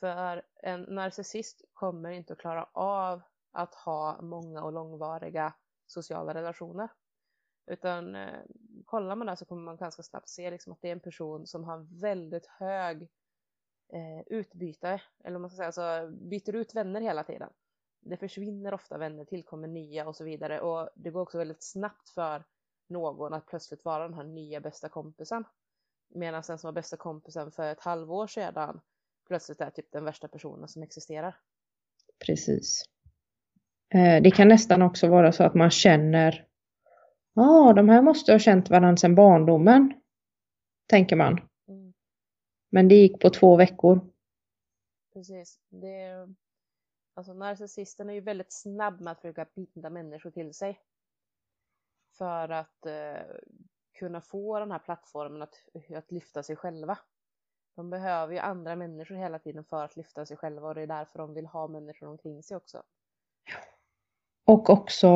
För 0.00 0.42
en 0.54 0.82
narcissist 0.82 1.64
kommer 1.72 2.10
inte 2.10 2.32
att 2.32 2.38
klara 2.38 2.68
av 2.72 3.22
att 3.52 3.74
ha 3.74 4.22
många 4.22 4.62
och 4.62 4.72
långvariga 4.72 5.54
sociala 5.86 6.34
relationer. 6.34 6.88
Utan 7.66 8.14
eh, 8.14 8.40
kollar 8.84 9.16
man 9.16 9.26
där 9.26 9.36
så 9.36 9.44
kommer 9.44 9.62
man 9.62 9.76
ganska 9.76 10.02
snabbt 10.02 10.28
se 10.28 10.50
liksom 10.50 10.72
att 10.72 10.82
det 10.82 10.88
är 10.88 10.92
en 10.92 11.00
person 11.00 11.46
som 11.46 11.64
har 11.64 12.00
väldigt 12.00 12.46
hög 12.46 13.02
eh, 13.92 14.20
utbyte, 14.26 15.02
eller 15.24 15.38
man 15.38 15.50
ska 15.50 15.56
säga, 15.56 15.66
alltså 15.66 16.16
byter 16.16 16.56
ut 16.56 16.74
vänner 16.74 17.00
hela 17.00 17.24
tiden. 17.24 17.50
Det 18.00 18.16
försvinner 18.16 18.74
ofta 18.74 18.98
vänner, 18.98 19.24
tillkommer 19.24 19.68
nya 19.68 20.08
och 20.08 20.16
så 20.16 20.24
vidare 20.24 20.60
och 20.60 20.88
det 20.94 21.10
går 21.10 21.20
också 21.20 21.38
väldigt 21.38 21.62
snabbt 21.62 22.08
för 22.08 22.44
någon 22.88 23.32
att 23.32 23.46
plötsligt 23.46 23.84
vara 23.84 24.08
den 24.08 24.14
här 24.14 24.24
nya 24.24 24.60
bästa 24.60 24.88
kompisen. 24.88 25.44
Medan 26.14 26.42
den 26.46 26.58
som 26.58 26.68
var 26.68 26.72
bästa 26.72 26.96
kompisen 26.96 27.52
för 27.52 27.72
ett 27.72 27.80
halvår 27.80 28.26
sedan 28.26 28.80
plötsligt 29.28 29.60
är 29.60 29.70
typ 29.70 29.92
den 29.92 30.04
värsta 30.04 30.28
personen 30.28 30.68
som 30.68 30.82
existerar. 30.82 31.36
Precis. 32.26 32.84
Eh, 33.94 34.22
det 34.22 34.30
kan 34.30 34.48
nästan 34.48 34.82
också 34.82 35.08
vara 35.08 35.32
så 35.32 35.44
att 35.44 35.54
man 35.54 35.70
känner 35.70 36.46
Ja, 37.38 37.68
ah, 37.68 37.72
de 37.72 37.88
här 37.88 38.02
måste 38.02 38.32
ha 38.32 38.38
känt 38.38 38.70
varandra 38.70 38.96
sedan 38.96 39.14
barndomen. 39.14 39.92
Tänker 40.86 41.16
man. 41.16 41.40
Mm. 41.68 41.94
Men 42.70 42.88
det 42.88 42.94
gick 42.94 43.20
på 43.20 43.30
två 43.30 43.56
veckor. 43.56 44.00
Precis. 45.12 45.58
Det, 45.68 46.28
alltså 47.14 47.32
narcissisten 47.34 48.10
är 48.10 48.14
ju 48.14 48.20
väldigt 48.20 48.52
snabb 48.52 49.00
med 49.00 49.12
att 49.12 49.20
försöka 49.20 49.46
binda 49.54 49.90
människor 49.90 50.30
till 50.30 50.54
sig. 50.54 50.80
För 52.18 52.48
att 52.48 52.86
eh, 52.86 53.22
kunna 53.98 54.20
få 54.20 54.58
den 54.58 54.70
här 54.70 54.78
plattformen 54.78 55.42
att, 55.42 55.54
att 55.96 56.12
lyfta 56.12 56.42
sig 56.42 56.56
själva. 56.56 56.98
De 57.76 57.90
behöver 57.90 58.32
ju 58.32 58.38
andra 58.38 58.76
människor 58.76 59.14
hela 59.14 59.38
tiden 59.38 59.64
för 59.64 59.84
att 59.84 59.96
lyfta 59.96 60.26
sig 60.26 60.36
själva 60.36 60.68
och 60.68 60.74
det 60.74 60.82
är 60.82 60.86
därför 60.86 61.18
de 61.18 61.34
vill 61.34 61.46
ha 61.46 61.68
människor 61.68 62.08
omkring 62.08 62.42
sig 62.42 62.56
också. 62.56 62.82
Och 64.46 64.70
också 64.70 65.08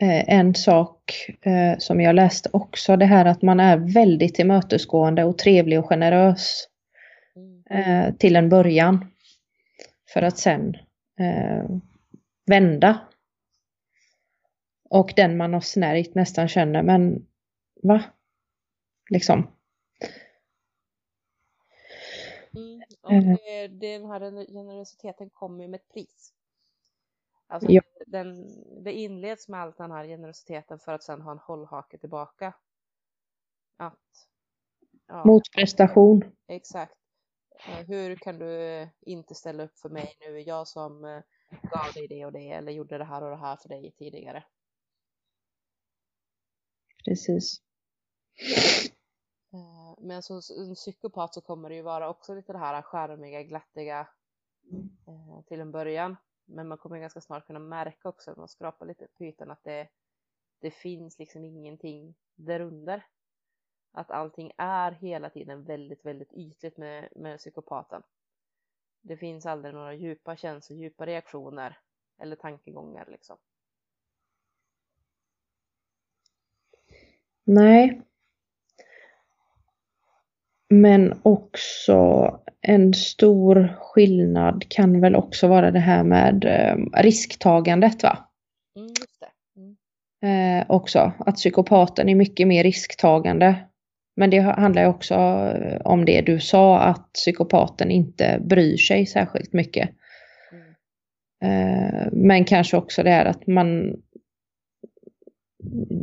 eh, 0.00 0.34
en 0.34 0.54
sak 0.54 1.30
eh, 1.42 1.78
som 1.78 2.00
jag 2.00 2.14
läste 2.14 2.48
också, 2.52 2.96
det 2.96 3.04
här 3.04 3.24
att 3.24 3.42
man 3.42 3.60
är 3.60 3.94
väldigt 3.94 4.34
tillmötesgående 4.34 5.24
och 5.24 5.38
trevlig 5.38 5.78
och 5.78 5.88
generös 5.88 6.68
mm. 7.36 7.62
eh, 7.70 8.14
till 8.14 8.36
en 8.36 8.48
början. 8.48 9.10
För 10.12 10.22
att 10.22 10.38
sen 10.38 10.76
vända. 12.46 12.98
Och 14.94 15.12
den 15.16 15.36
man 15.36 15.52
har 15.54 15.60
snärjt 15.60 16.14
nästan 16.14 16.48
känner, 16.48 16.82
men 16.82 17.26
va? 17.82 18.02
Liksom. 19.10 19.38
Mm, 22.56 22.82
och 23.02 23.12
det, 23.12 23.68
den 23.68 24.06
här 24.06 24.46
generositeten 24.46 25.30
kommer 25.30 25.68
med 25.68 25.80
ett 25.80 25.88
pris. 25.88 26.32
Alltså 27.46 27.70
ja. 27.70 27.82
den, 28.06 28.48
det 28.84 28.92
inleds 28.92 29.48
med 29.48 29.60
all 29.60 29.72
den 29.78 29.90
här 29.90 30.06
generositeten 30.06 30.78
för 30.78 30.92
att 30.92 31.02
sen 31.02 31.20
ha 31.20 31.32
en 31.32 31.38
hållhake 31.38 31.98
tillbaka. 31.98 32.54
Att, 33.76 34.28
ja, 35.06 35.24
Motprestation. 35.24 36.24
Exakt. 36.46 36.94
Eh, 37.68 37.86
hur 37.86 38.16
kan 38.16 38.38
du 38.38 38.88
inte 39.00 39.34
ställa 39.34 39.62
upp 39.62 39.78
för 39.78 39.88
mig 39.88 40.14
nu? 40.20 40.40
Jag 40.40 40.68
som 40.68 41.04
eh, 41.04 41.20
gav 41.62 41.92
dig 41.94 42.08
det 42.08 42.26
och 42.26 42.32
det 42.32 42.50
eller 42.50 42.72
gjorde 42.72 42.98
det 42.98 43.04
här 43.04 43.22
och 43.22 43.30
det 43.30 43.36
här 43.36 43.56
för 43.56 43.68
dig 43.68 43.94
tidigare. 43.98 44.44
Precis. 47.04 47.62
Eh, 49.52 49.94
men 49.98 50.22
som 50.22 50.40
en 50.68 50.74
psykopat 50.74 51.34
så 51.34 51.40
kommer 51.40 51.68
det 51.68 51.74
ju 51.74 51.82
vara 51.82 52.08
också 52.08 52.34
lite 52.34 52.52
det 52.52 52.58
här 52.58 52.82
skärmiga, 52.82 53.42
glättiga 53.42 54.08
eh, 55.06 55.44
till 55.46 55.60
en 55.60 55.72
början. 55.72 56.16
Men 56.44 56.68
man 56.68 56.78
kommer 56.78 56.98
ganska 56.98 57.20
snart 57.20 57.46
kunna 57.46 57.58
märka 57.58 58.08
också 58.08 58.30
när 58.30 58.38
man 58.38 58.48
skrapar 58.48 58.86
lite 58.86 59.08
på 59.08 59.24
ytan 59.24 59.50
att 59.50 59.64
det, 59.64 59.88
det 60.60 60.70
finns 60.70 61.18
liksom 61.18 61.44
ingenting 61.44 62.14
därunder. 62.34 63.06
Att 63.92 64.10
allting 64.10 64.52
är 64.56 64.92
hela 64.92 65.30
tiden 65.30 65.64
väldigt, 65.64 66.04
väldigt 66.04 66.32
ytligt 66.32 66.76
med, 66.76 67.08
med 67.16 67.38
psykopaten. 67.38 68.02
Det 69.00 69.16
finns 69.16 69.46
aldrig 69.46 69.74
några 69.74 69.94
djupa 69.94 70.36
känslor, 70.36 70.78
djupa 70.78 71.06
reaktioner 71.06 71.78
eller 72.18 72.36
tankegångar 72.36 73.06
liksom. 73.10 73.38
Nej. 77.46 78.00
Men 80.70 81.20
också 81.22 82.30
en 82.60 82.94
stor 82.94 83.76
skillnad 83.80 84.64
kan 84.68 85.00
väl 85.00 85.16
också 85.16 85.48
vara 85.48 85.70
det 85.70 85.78
här 85.78 86.04
med 86.04 86.44
eh, 86.44 87.02
risktagandet 87.02 88.02
va? 88.02 88.18
Mm. 88.76 88.92
Mm. 89.56 90.60
Eh, 90.60 90.64
också, 90.68 91.12
att 91.18 91.36
psykopaten 91.36 92.08
är 92.08 92.14
mycket 92.14 92.48
mer 92.48 92.62
risktagande. 92.62 93.56
Men 94.16 94.30
det 94.30 94.38
handlar 94.38 94.82
ju 94.82 94.88
också 94.88 95.14
eh, 95.14 95.80
om 95.84 96.04
det 96.04 96.20
du 96.20 96.40
sa, 96.40 96.78
att 96.78 97.12
psykopaten 97.12 97.90
inte 97.90 98.40
bryr 98.40 98.76
sig 98.76 99.06
särskilt 99.06 99.52
mycket. 99.52 99.90
Mm. 100.52 100.74
Eh, 101.44 102.08
men 102.12 102.44
kanske 102.44 102.76
också 102.76 103.02
det 103.02 103.10
här 103.10 103.24
att 103.24 103.46
man 103.46 103.96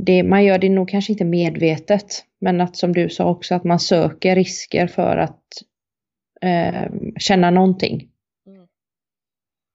det, 0.05 0.23
man 0.23 0.43
gör 0.43 0.57
det 0.57 0.69
nog 0.69 0.89
kanske 0.89 1.11
inte 1.11 1.25
medvetet, 1.25 2.25
men 2.39 2.61
att 2.61 2.75
som 2.75 2.93
du 2.93 3.09
sa 3.09 3.29
också 3.29 3.55
att 3.55 3.63
man 3.63 3.79
söker 3.79 4.35
risker 4.35 4.87
för 4.87 5.17
att 5.17 5.43
eh, 6.41 6.91
känna 7.19 7.49
någonting. 7.49 8.11
Mm. 8.45 8.67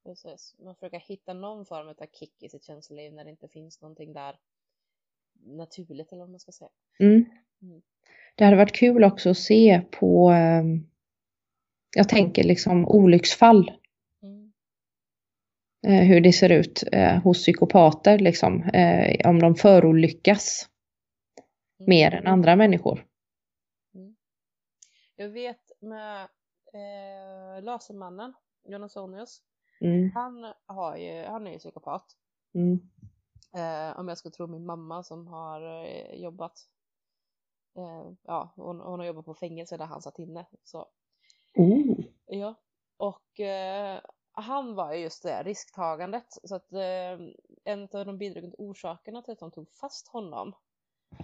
Precis, 0.04 0.54
man 0.64 0.74
försöker 0.74 0.98
hitta 0.98 1.34
någon 1.34 1.66
form 1.66 1.88
av 1.88 2.06
kick 2.12 2.42
i 2.42 2.48
sitt 2.48 2.64
känsloliv 2.64 3.12
när 3.12 3.24
det 3.24 3.30
inte 3.30 3.48
finns 3.48 3.80
någonting 3.80 4.12
där 4.12 4.36
naturligt 5.46 6.12
eller 6.12 6.22
vad 6.22 6.30
man 6.30 6.40
ska 6.40 6.52
säga. 6.52 6.70
Mm. 6.98 7.24
Mm. 7.62 7.82
Det 8.34 8.44
hade 8.44 8.56
varit 8.56 8.76
kul 8.76 9.04
också 9.04 9.30
att 9.30 9.38
se 9.38 9.82
på, 9.90 10.30
eh, 10.30 10.64
jag 11.96 12.08
tänker 12.08 12.44
liksom 12.44 12.86
olycksfall. 12.88 13.72
Eh, 15.86 16.02
hur 16.02 16.20
det 16.20 16.32
ser 16.32 16.52
ut 16.52 16.84
eh, 16.92 17.22
hos 17.22 17.38
psykopater, 17.38 18.18
liksom, 18.18 18.62
eh, 18.62 19.30
om 19.30 19.38
de 19.38 19.54
förolyckas 19.54 20.68
mm. 21.80 21.88
mer 21.88 22.14
än 22.14 22.26
andra 22.26 22.56
människor. 22.56 23.06
Mm. 23.94 24.16
Jag 25.16 25.28
vet 25.28 25.72
med 25.80 26.22
eh, 26.72 27.64
Lasermannen, 27.64 28.34
Jonas 28.64 28.96
Onius, 28.96 29.42
mm. 29.80 30.10
han, 30.14 30.52
har 30.66 30.96
ju, 30.96 31.24
han 31.24 31.46
är 31.46 31.52
ju 31.52 31.58
psykopat. 31.58 32.04
Mm. 32.54 32.80
Eh, 33.56 33.98
om 33.98 34.08
jag 34.08 34.18
ska 34.18 34.30
tro 34.30 34.46
min 34.46 34.66
mamma 34.66 35.02
som 35.02 35.26
har 35.26 35.84
eh, 35.84 36.14
jobbat, 36.14 36.58
eh, 37.76 38.12
ja 38.22 38.52
hon, 38.56 38.80
hon, 38.80 38.98
har 38.98 39.06
jobbat 39.06 39.24
på 39.24 39.34
fängelse 39.34 39.76
där 39.76 39.86
han 39.86 40.02
satt 40.02 40.18
inne. 40.18 40.46
Så. 40.64 40.86
Mm. 41.58 41.96
Ja, 42.26 42.54
och 42.96 43.40
han 44.36 44.74
var 44.74 44.92
ju 44.92 45.00
just 45.00 45.22
det, 45.22 45.42
risktagandet. 45.42 46.38
Så 46.44 46.54
att 46.54 46.72
eh, 46.72 47.18
en 47.64 47.82
av 47.82 48.06
de 48.06 48.18
bidragande 48.18 48.56
orsakerna 48.58 49.22
till 49.22 49.32
att 49.32 49.38
de 49.38 49.50
tog 49.50 49.70
fast 49.70 50.08
honom 50.08 50.54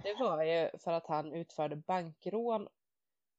det 0.03 0.13
var 0.19 0.43
ju 0.43 0.69
för 0.77 0.91
att 0.91 1.07
han 1.07 1.33
utförde 1.33 1.75
bankrån 1.75 2.67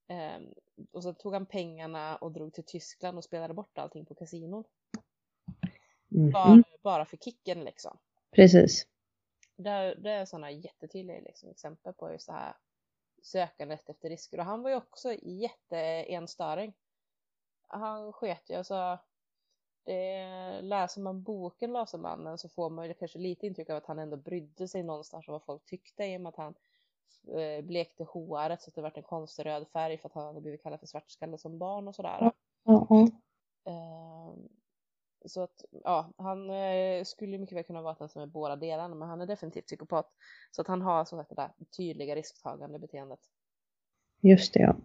Um, 0.09 0.55
och 0.93 1.03
så 1.03 1.15
tog 1.15 1.33
han 1.33 1.47
pengarna 1.47 2.17
och 2.17 2.33
drog 2.33 2.55
till 2.55 2.65
Tyskland 2.65 3.19
och 3.19 3.25
spelade 3.25 3.55
bort 3.55 3.79
allting 3.79 4.07
på 4.07 4.15
kasinon. 4.15 4.65
Mm. 6.11 6.31
Bara, 6.31 6.63
bara 6.83 7.05
för 7.05 7.17
kicken 7.17 7.65
liksom. 7.65 7.99
Precis. 8.31 8.87
Det, 9.57 9.95
det 9.95 10.11
är 10.11 10.25
sådana 10.25 10.51
jättetydliga 10.51 11.21
liksom, 11.21 11.51
exempel 11.51 11.93
på 11.93 12.13
just 12.13 12.27
det 12.27 12.33
här 12.33 12.57
sökandet 13.23 13.89
efter 13.89 14.09
risker. 14.09 14.39
Och 14.39 14.45
han 14.45 14.63
var 14.63 14.71
ju 14.71 14.77
också 14.77 15.13
jätteenstöring. 15.23 16.75
Han 17.69 18.13
sket 18.13 18.51
ju, 18.51 18.55
alltså 18.55 18.99
det, 19.85 20.61
läser 20.63 21.01
man 21.01 21.23
boken 21.23 21.73
Lasermannen 21.73 22.39
så 22.39 22.49
får 22.49 22.71
man 22.71 22.89
ju 22.89 22.95
kanske 22.95 23.19
lite 23.19 23.47
intryck 23.47 23.71
av 23.71 23.77
att 23.77 23.87
han 23.87 23.99
ändå 23.99 24.17
brydde 24.17 24.69
sig 24.69 24.83
någonstans 24.83 25.29
om 25.29 25.33
vad 25.33 25.45
folk 25.45 25.65
tyckte 25.65 26.05
i 26.05 26.17
och 26.17 26.21
med 26.21 26.29
att 26.29 26.37
han 26.37 26.55
eh, 27.39 27.65
blekte 27.65 28.05
håret 28.05 28.63
så 28.63 28.71
att 28.71 28.75
det 28.75 28.83
vart 28.83 28.97
en 28.97 29.03
konstig 29.03 29.47
röd 29.47 29.69
färg 29.69 29.99
för 29.99 30.09
att 30.09 30.15
han 30.15 30.27
hade 30.27 30.41
blivit 30.41 30.63
kallad 30.63 30.81
för 30.81 30.87
svartskalle 30.87 31.39
som 31.39 31.59
barn 31.59 31.89
och 31.89 31.95
sådär. 31.95 32.17
Ja, 32.21 32.33
ja. 32.89 33.09
Ehm, 33.65 34.49
så 35.25 35.43
att 35.43 35.65
ja, 35.85 36.13
han 36.17 36.51
eh, 36.51 37.05
skulle 37.05 37.39
mycket 37.39 37.57
väl 37.57 37.65
kunna 37.65 37.83
vara 37.83 37.97
den 37.99 38.09
som 38.09 38.23
är 38.23 38.27
båda 38.27 38.57
delarna 38.57 38.95
men 38.95 39.09
han 39.09 39.21
är 39.21 39.27
definitivt 39.27 39.67
psykopat. 39.67 40.13
Så 40.51 40.61
att 40.61 40.69
han 40.69 40.83
har 40.83 41.05
som 41.05 41.19
sagt 41.19 41.31
det 41.31 41.35
där 41.37 41.51
tydliga 41.77 42.17
risktagande 42.17 42.79
beteendet. 42.79 43.21
Just 44.21 44.55
det 44.55 44.61
ja. 44.61 44.77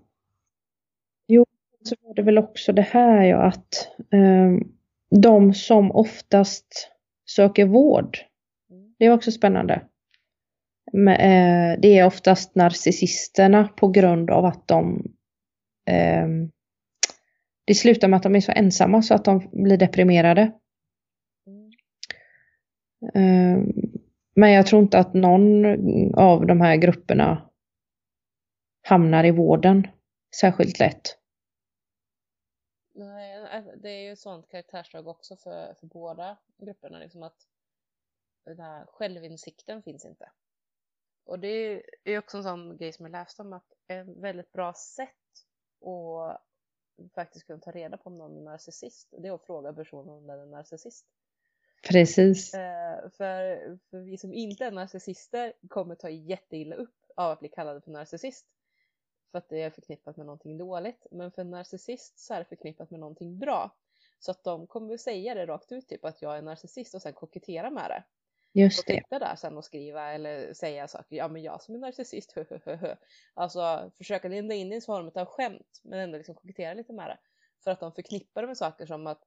Jo, 1.27 1.45
så 1.83 1.95
var 2.01 2.13
det 2.13 2.21
väl 2.21 2.37
också 2.37 2.73
det 2.73 2.81
här 2.81 3.23
ja 3.23 3.37
att 3.37 3.87
um, 4.11 4.78
de 5.09 5.53
som 5.53 5.91
oftast 5.91 6.91
söker 7.29 7.65
vård. 7.65 8.17
Det 8.99 9.05
är 9.05 9.13
också 9.13 9.31
spännande. 9.31 9.81
Men, 10.93 11.15
eh, 11.15 11.79
det 11.79 11.97
är 11.97 12.05
oftast 12.05 12.55
narcissisterna 12.55 13.67
på 13.67 13.87
grund 13.87 14.29
av 14.29 14.45
att 14.45 14.67
de 14.67 15.11
eh, 15.85 16.27
det 17.65 17.75
slutar 17.75 18.07
med 18.07 18.17
att 18.17 18.23
de 18.23 18.35
är 18.35 18.41
så 18.41 18.51
ensamma 18.51 19.01
så 19.01 19.13
att 19.13 19.25
de 19.25 19.49
blir 19.51 19.77
deprimerade. 19.77 20.41
Eh, 23.13 23.57
men 24.35 24.51
jag 24.51 24.67
tror 24.67 24.81
inte 24.81 24.99
att 24.99 25.13
någon 25.13 25.65
av 26.15 26.47
de 26.47 26.61
här 26.61 26.75
grupperna 26.75 27.49
hamnar 28.87 29.23
i 29.23 29.31
vården 29.31 29.87
särskilt 30.41 30.79
lätt. 30.79 31.18
Det 33.81 33.89
är 33.89 34.01
ju 34.01 34.11
ett 34.11 34.19
sånt 34.19 34.49
karaktärsdrag 34.49 35.07
också 35.07 35.35
för, 35.35 35.73
för 35.73 35.87
båda 35.87 36.37
grupperna, 36.57 36.99
liksom 36.99 37.23
att 37.23 37.47
den 38.45 38.59
här 38.59 38.85
självinsikten 38.85 39.83
finns 39.83 40.05
inte. 40.05 40.31
Och 41.23 41.39
det 41.39 41.83
är 42.03 42.19
också 42.19 42.37
en 42.37 42.43
sån 42.43 42.77
grej 42.77 42.93
som 42.93 43.05
jag 43.05 43.11
läst 43.11 43.39
om 43.39 43.53
att 43.53 43.73
ett 43.87 44.07
väldigt 44.07 44.51
bra 44.51 44.73
sätt 44.73 45.09
att 45.81 46.41
faktiskt 47.13 47.45
kunna 47.45 47.59
ta 47.59 47.71
reda 47.71 47.97
på 47.97 48.09
om 48.09 48.17
någon 48.17 48.37
är 48.37 48.41
narcissist, 48.41 49.13
det 49.17 49.27
är 49.27 49.31
att 49.31 49.45
fråga 49.45 49.73
personen 49.73 50.09
om 50.09 50.27
den 50.27 50.39
är 50.39 50.45
narcissist. 50.45 51.05
Precis. 51.89 52.53
Eh, 52.53 53.09
för, 53.09 53.77
för 53.89 53.99
vi 53.99 54.17
som 54.17 54.33
inte 54.33 54.65
är 54.65 54.71
narcissister 54.71 55.53
kommer 55.69 55.95
ta 55.95 56.09
jätteilla 56.09 56.75
upp 56.75 56.95
av 57.15 57.31
att 57.31 57.39
bli 57.39 57.49
kallade 57.49 57.81
för 57.81 57.91
narcissist. 57.91 58.45
För 59.31 59.37
att 59.37 59.49
det 59.49 59.61
är 59.61 59.69
förknippat 59.69 60.17
med 60.17 60.25
någonting 60.25 60.57
dåligt. 60.57 61.07
Men 61.11 61.31
för 61.31 61.41
en 61.41 61.51
narcissist 61.51 62.19
så 62.19 62.33
är 62.33 62.39
det 62.39 62.45
förknippat 62.45 62.91
med 62.91 62.99
någonting 62.99 63.39
bra. 63.39 63.75
Så 64.19 64.31
att 64.31 64.43
de 64.43 64.67
kommer 64.67 64.97
säga 64.97 65.35
det 65.35 65.45
rakt 65.45 65.71
ut, 65.71 65.87
typ 65.87 66.05
att 66.05 66.21
jag 66.21 66.37
är 66.37 66.41
narcissist 66.41 66.95
och 66.95 67.01
sen 67.01 67.13
kokettera 67.13 67.69
med 67.69 67.89
det. 67.89 68.03
Just 68.53 68.79
och 68.79 68.85
sitta 68.85 69.19
där 69.19 69.35
sen 69.35 69.57
och 69.57 69.65
skriva 69.65 70.11
eller 70.11 70.53
säga 70.53 70.87
saker, 70.87 71.15
ja 71.15 71.27
men 71.27 71.41
jag 71.41 71.61
som 71.61 71.75
är 71.75 71.79
narcissist, 71.79 72.35
Alltså 73.33 73.91
försöka 73.97 74.27
linda 74.27 74.55
in 74.55 74.71
i 74.71 74.75
en 74.75 74.81
form 74.81 75.11
av 75.15 75.25
skämt 75.25 75.81
men 75.83 75.99
ändå 75.99 76.17
liksom 76.17 76.35
kokettera 76.35 76.73
lite 76.73 76.93
med 76.93 77.09
det. 77.09 77.17
För 77.63 77.71
att 77.71 77.79
de 77.79 77.91
förknippar 77.91 78.41
det 78.41 78.47
med 78.47 78.57
saker 78.57 78.85
som 78.85 79.07
att 79.07 79.23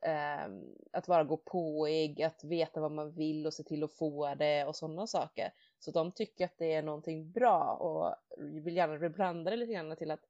eh, 0.00 0.46
att 0.92 1.08
vara 1.08 1.24
gåpåig, 1.24 2.22
att 2.22 2.44
veta 2.44 2.80
vad 2.80 2.92
man 2.92 3.12
vill 3.12 3.46
och 3.46 3.54
se 3.54 3.62
till 3.62 3.84
att 3.84 3.92
få 3.92 4.34
det 4.34 4.64
och 4.64 4.76
sådana 4.76 5.06
saker. 5.06 5.52
Så 5.78 5.90
de 5.90 6.12
tycker 6.12 6.44
att 6.44 6.58
det 6.58 6.72
är 6.72 6.82
någonting 6.82 7.30
bra 7.30 7.76
och 7.80 8.14
vill 8.38 8.76
gärna 8.76 8.96
reblanda 8.96 9.50
det 9.50 9.56
lite 9.56 9.72
grann 9.72 9.96
till 9.96 10.10
att 10.10 10.24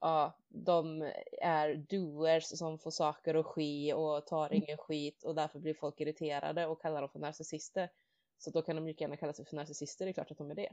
ja, 0.00 0.38
de 0.48 1.10
är 1.42 1.74
doers 1.74 2.44
som 2.44 2.78
får 2.78 2.90
saker 2.90 3.34
att 3.34 3.46
ske 3.46 3.94
och 3.94 4.26
tar 4.26 4.46
mm. 4.46 4.62
ingen 4.62 4.78
skit 4.78 5.24
och 5.24 5.34
därför 5.34 5.58
blir 5.58 5.74
folk 5.74 6.00
irriterade 6.00 6.66
och 6.66 6.82
kallar 6.82 7.00
dem 7.00 7.10
för 7.10 7.18
narcissister. 7.18 7.90
Så 8.38 8.50
då 8.50 8.62
kan 8.62 8.76
de 8.76 8.84
mycket 8.84 9.00
gärna 9.00 9.16
kalla 9.16 9.32
sig 9.32 9.44
för 9.44 9.56
narcissister, 9.56 10.04
det 10.04 10.10
är 10.10 10.12
klart 10.12 10.30
att 10.30 10.38
de 10.38 10.50
är 10.50 10.54
det. 10.54 10.72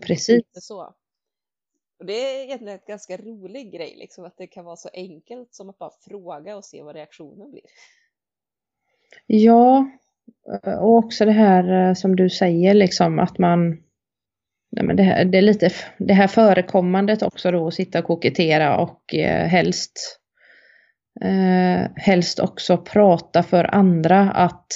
Precis. 0.00 0.44
Det 0.52 0.60
så. 0.60 0.94
Och 1.98 2.06
det 2.06 2.12
är 2.12 2.44
egentligen 2.44 2.74
en 2.74 2.80
ganska 2.86 3.16
rolig 3.16 3.72
grej, 3.72 3.96
liksom 3.96 4.24
att 4.24 4.36
det 4.36 4.46
kan 4.46 4.64
vara 4.64 4.76
så 4.76 4.88
enkelt 4.92 5.54
som 5.54 5.70
att 5.70 5.78
bara 5.78 5.90
fråga 6.08 6.56
och 6.56 6.64
se 6.64 6.82
vad 6.82 6.94
reaktionen 6.94 7.50
blir. 7.50 7.62
Ja, 9.26 9.90
och 10.80 10.96
också 10.96 11.24
det 11.24 11.32
här 11.32 11.88
eh, 11.88 11.94
som 11.94 12.16
du 12.16 12.30
säger, 12.30 12.74
liksom 12.74 13.18
att 13.18 13.38
man 13.38 13.84
Nej, 14.76 14.84
men 14.84 14.96
det, 14.96 15.02
här, 15.02 15.24
det 15.24 15.38
är 15.38 15.42
lite 15.42 15.70
det 15.98 16.14
här 16.14 16.26
förekommandet 16.26 17.22
också 17.22 17.50
då 17.50 17.66
att 17.66 17.74
sitta 17.74 17.98
och 17.98 18.04
kokettera 18.04 18.76
och 18.78 19.14
eh, 19.14 19.46
helst 19.46 20.20
eh, 21.20 21.90
helst 21.96 22.38
också 22.38 22.76
prata 22.76 23.42
för 23.42 23.74
andra 23.74 24.30
att 24.30 24.66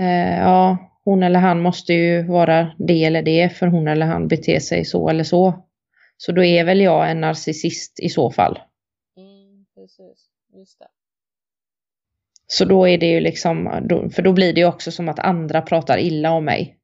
eh, 0.00 0.38
ja, 0.38 0.78
hon 1.04 1.22
eller 1.22 1.40
han 1.40 1.60
måste 1.60 1.92
ju 1.92 2.22
vara 2.22 2.72
det 2.78 3.04
eller 3.04 3.22
det 3.22 3.48
för 3.48 3.66
hon 3.66 3.88
eller 3.88 4.06
han 4.06 4.28
beter 4.28 4.60
sig 4.60 4.84
så 4.84 5.08
eller 5.08 5.24
så. 5.24 5.64
Så 6.16 6.32
då 6.32 6.44
är 6.44 6.64
väl 6.64 6.80
jag 6.80 7.10
en 7.10 7.20
narcissist 7.20 8.00
i 8.00 8.08
så 8.08 8.30
fall. 8.30 8.58
Mm, 9.16 9.66
precis, 9.74 10.30
just 10.52 10.78
det. 10.78 10.88
Så 12.46 12.64
då 12.64 12.88
är 12.88 12.98
det 12.98 13.06
ju 13.06 13.20
liksom, 13.20 13.64
för 14.14 14.22
då 14.22 14.32
blir 14.32 14.52
det 14.52 14.60
ju 14.60 14.66
också 14.66 14.90
som 14.90 15.08
att 15.08 15.18
andra 15.18 15.62
pratar 15.62 15.98
illa 15.98 16.32
om 16.32 16.44
mig. 16.44 16.78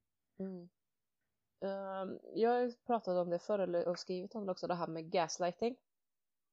Ehm, 1.62 2.18
jag 2.34 2.50
har 2.50 2.72
pratat 2.86 3.16
om 3.16 3.30
det 3.30 3.38
förr 3.38 3.88
och 3.88 3.98
skrivit 3.98 4.34
om 4.34 4.46
det 4.46 4.52
också, 4.52 4.66
det 4.66 4.74
här 4.74 4.86
med 4.86 5.10
gaslighting. 5.10 5.76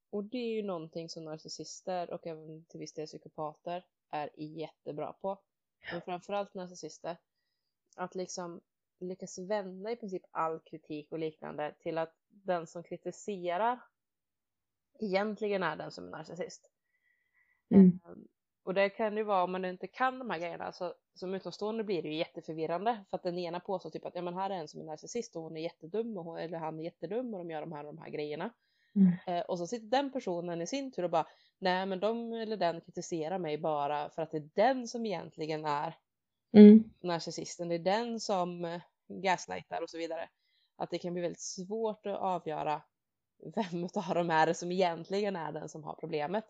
Och 0.09 0.23
det 0.23 0.37
är 0.37 0.55
ju 0.55 0.63
någonting 0.63 1.09
som 1.09 1.25
narcissister 1.25 2.13
och 2.13 2.27
även 2.27 2.65
till 2.65 2.79
viss 2.79 2.93
del 2.93 3.07
psykopater 3.07 3.85
är 4.09 4.29
jättebra 4.35 5.13
på. 5.13 5.37
Men 5.91 6.01
framförallt 6.01 6.53
narcissister. 6.53 7.17
Att 7.95 8.15
liksom 8.15 8.61
lyckas 8.99 9.39
vända 9.39 9.91
i 9.91 9.95
princip 9.95 10.23
all 10.31 10.59
kritik 10.59 11.11
och 11.11 11.19
liknande 11.19 11.75
till 11.79 11.97
att 11.97 12.13
den 12.29 12.67
som 12.67 12.83
kritiserar 12.83 13.79
egentligen 14.99 15.63
är 15.63 15.75
den 15.75 15.91
som 15.91 16.07
är 16.07 16.11
narcissist. 16.11 16.69
Mm. 17.69 17.99
Ehm, 18.05 18.27
och 18.63 18.73
det 18.73 18.89
kan 18.89 19.17
ju 19.17 19.23
vara 19.23 19.43
om 19.43 19.51
man 19.51 19.65
inte 19.65 19.87
kan 19.87 20.19
de 20.19 20.29
här 20.29 20.39
grejerna, 20.39 20.71
så 20.71 20.93
som 21.13 21.33
utomstående 21.33 21.83
blir 21.83 22.01
det 22.01 22.09
ju 22.09 22.15
jätteförvirrande 22.15 23.05
för 23.09 23.17
att 23.17 23.23
den 23.23 23.37
ena 23.37 23.59
påstår 23.59 23.89
typ 23.89 24.05
att 24.05 24.15
ja 24.15 24.21
men 24.21 24.33
här 24.33 24.49
är 24.49 24.55
en 24.55 24.67
som 24.67 24.81
är 24.81 24.85
narcissist 24.85 25.35
och 25.35 25.43
hon 25.43 25.57
är 25.57 25.61
jättedum 25.61 26.17
och 26.17 26.23
hon, 26.23 26.37
eller 26.37 26.57
han 26.57 26.79
är 26.79 26.83
jättedum 26.83 27.33
och 27.33 27.39
de 27.39 27.51
gör 27.51 27.61
de 27.61 27.71
här 27.71 27.85
och 27.85 27.93
de 27.93 28.01
här 28.01 28.09
grejerna. 28.09 28.49
Mm. 28.95 29.13
Eh, 29.27 29.45
och 29.45 29.57
så 29.57 29.67
sitter 29.67 29.87
den 29.87 30.11
personen 30.11 30.61
i 30.61 30.67
sin 30.67 30.91
tur 30.91 31.03
och 31.03 31.09
bara 31.09 31.27
nej 31.59 31.85
men 31.85 31.99
de 31.99 32.33
eller 32.33 32.57
den 32.57 32.81
kritiserar 32.81 33.39
mig 33.39 33.57
bara 33.57 34.09
för 34.09 34.21
att 34.21 34.31
det 34.31 34.37
är 34.37 34.49
den 34.53 34.87
som 34.87 35.05
egentligen 35.05 35.65
är 35.65 35.97
mm. 36.51 36.83
narcissisten, 37.03 37.69
det 37.69 37.75
är 37.75 37.79
den 37.79 38.19
som 38.19 38.65
eh, 38.65 38.81
gaslightar 39.07 39.81
och 39.81 39.89
så 39.89 39.97
vidare. 39.97 40.29
Att 40.79 40.89
det 40.89 40.99
kan 40.99 41.13
bli 41.13 41.21
väldigt 41.21 41.41
svårt 41.41 42.05
att 42.05 42.19
avgöra 42.19 42.81
vem 43.55 43.83
av 43.83 44.15
dem 44.15 44.29
är 44.29 44.45
det 44.45 44.53
som 44.53 44.71
egentligen 44.71 45.35
är 45.35 45.51
den 45.51 45.69
som 45.69 45.83
har 45.83 45.95
problemet. 45.95 46.45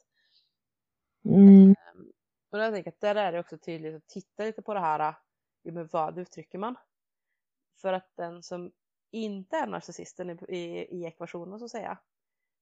Mm. 1.26 1.70
Ehm, 1.70 2.12
och 2.50 2.60
jag 2.60 2.74
tänker 2.74 2.92
att 2.92 3.02
där 3.02 3.16
är 3.16 3.32
det 3.32 3.40
också 3.40 3.58
tydligt 3.58 3.96
att 3.96 4.08
titta 4.08 4.44
lite 4.44 4.62
på 4.62 4.74
det 4.74 4.80
här, 4.80 5.16
ja, 5.64 5.72
men 5.72 5.90
vad 5.92 6.18
uttrycker 6.18 6.58
man? 6.58 6.76
För 7.82 7.94
att 7.94 8.12
den 8.16 8.44
som 8.44 8.72
inte 9.12 9.58
är 9.58 9.68
narcissisten 9.68 10.30
i, 10.30 10.58
i, 10.90 11.06
ekvationen 11.06 11.60
så 11.60 11.66
att 11.66 11.72
säga 11.72 11.98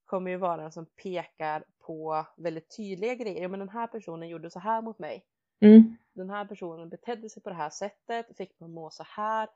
kommer 0.06 0.32
ju 0.32 0.38
vara 0.38 0.62
den 0.62 0.72
som 0.72 0.86
pekar 0.86 1.64
på 1.80 2.26
väldigt 2.38 2.78
tydliga 2.78 3.16
grejer. 3.16 3.42
Ja, 3.42 3.48
men 3.48 3.60
den 3.60 3.70
här 3.70 3.88
personen 3.88 4.30
gjorde 4.30 4.50
så 4.50 4.60
här 4.60 4.82
mot 4.82 5.00
mig. 5.00 5.26
Mm. 5.60 5.98
Den 6.14 6.30
här 6.30 6.46
personen 6.46 6.90
betedde 6.90 7.30
sig 7.30 7.44
på 7.44 7.50
det 7.50 7.56
här 7.56 7.70
sättet, 7.70 8.38
fick 8.38 8.60
mig 8.60 8.70
må 8.70 8.90
så 8.90 9.04
här, 9.04 9.50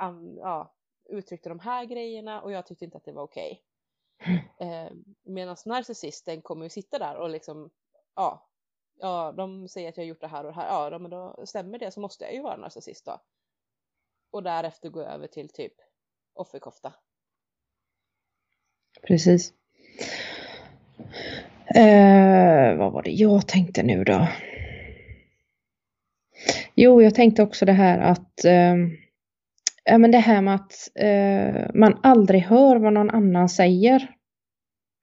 um, 0.00 0.36
ja, 0.38 0.74
uttryckte 1.08 1.48
de 1.48 1.58
här 1.58 1.84
grejerna 1.84 2.40
och 2.40 2.52
jag 2.52 2.66
tyckte 2.66 2.84
inte 2.84 2.96
att 2.96 3.04
det 3.04 3.12
var 3.12 3.22
okej. 3.22 3.46
Okay. 3.50 3.62
Eh, 4.60 4.90
Medan 5.22 5.56
narcissisten 5.66 6.42
kommer 6.42 6.64
ju 6.64 6.70
sitta 6.70 6.98
där 6.98 7.16
och 7.16 7.30
liksom 7.30 7.70
ja, 8.14 8.50
ja, 8.98 9.34
de 9.36 9.68
säger 9.68 9.88
att 9.88 9.96
jag 9.96 10.04
har 10.04 10.08
gjort 10.08 10.20
det 10.20 10.26
här 10.26 10.44
och 10.44 10.50
det 10.50 10.56
här, 10.56 10.90
ja, 10.90 10.98
men 10.98 11.10
då 11.10 11.46
stämmer 11.46 11.78
det 11.78 11.90
så 11.90 12.00
måste 12.00 12.24
jag 12.24 12.34
ju 12.34 12.42
vara 12.42 12.56
narcissist 12.56 13.04
då. 13.04 13.20
Och 14.30 14.42
därefter 14.42 14.88
gå 14.88 15.02
över 15.02 15.26
till 15.26 15.48
typ 15.48 15.72
offerkofta. 16.34 16.94
Precis. 19.02 19.52
Eh, 21.74 22.76
vad 22.76 22.92
var 22.92 23.02
det 23.02 23.10
jag 23.10 23.48
tänkte 23.48 23.82
nu 23.82 24.04
då? 24.04 24.28
Jo, 26.74 27.02
jag 27.02 27.14
tänkte 27.14 27.42
också 27.42 27.64
det 27.64 27.72
här 27.72 27.98
att 27.98 28.44
eh, 28.44 28.74
ja, 29.86 29.98
men 29.98 30.10
det 30.10 30.18
här 30.18 30.42
med 30.42 30.54
att 30.54 30.72
eh, 30.94 31.70
man 31.74 32.00
aldrig 32.02 32.42
hör 32.42 32.76
vad 32.76 32.92
någon 32.92 33.10
annan 33.10 33.48
säger. 33.48 34.10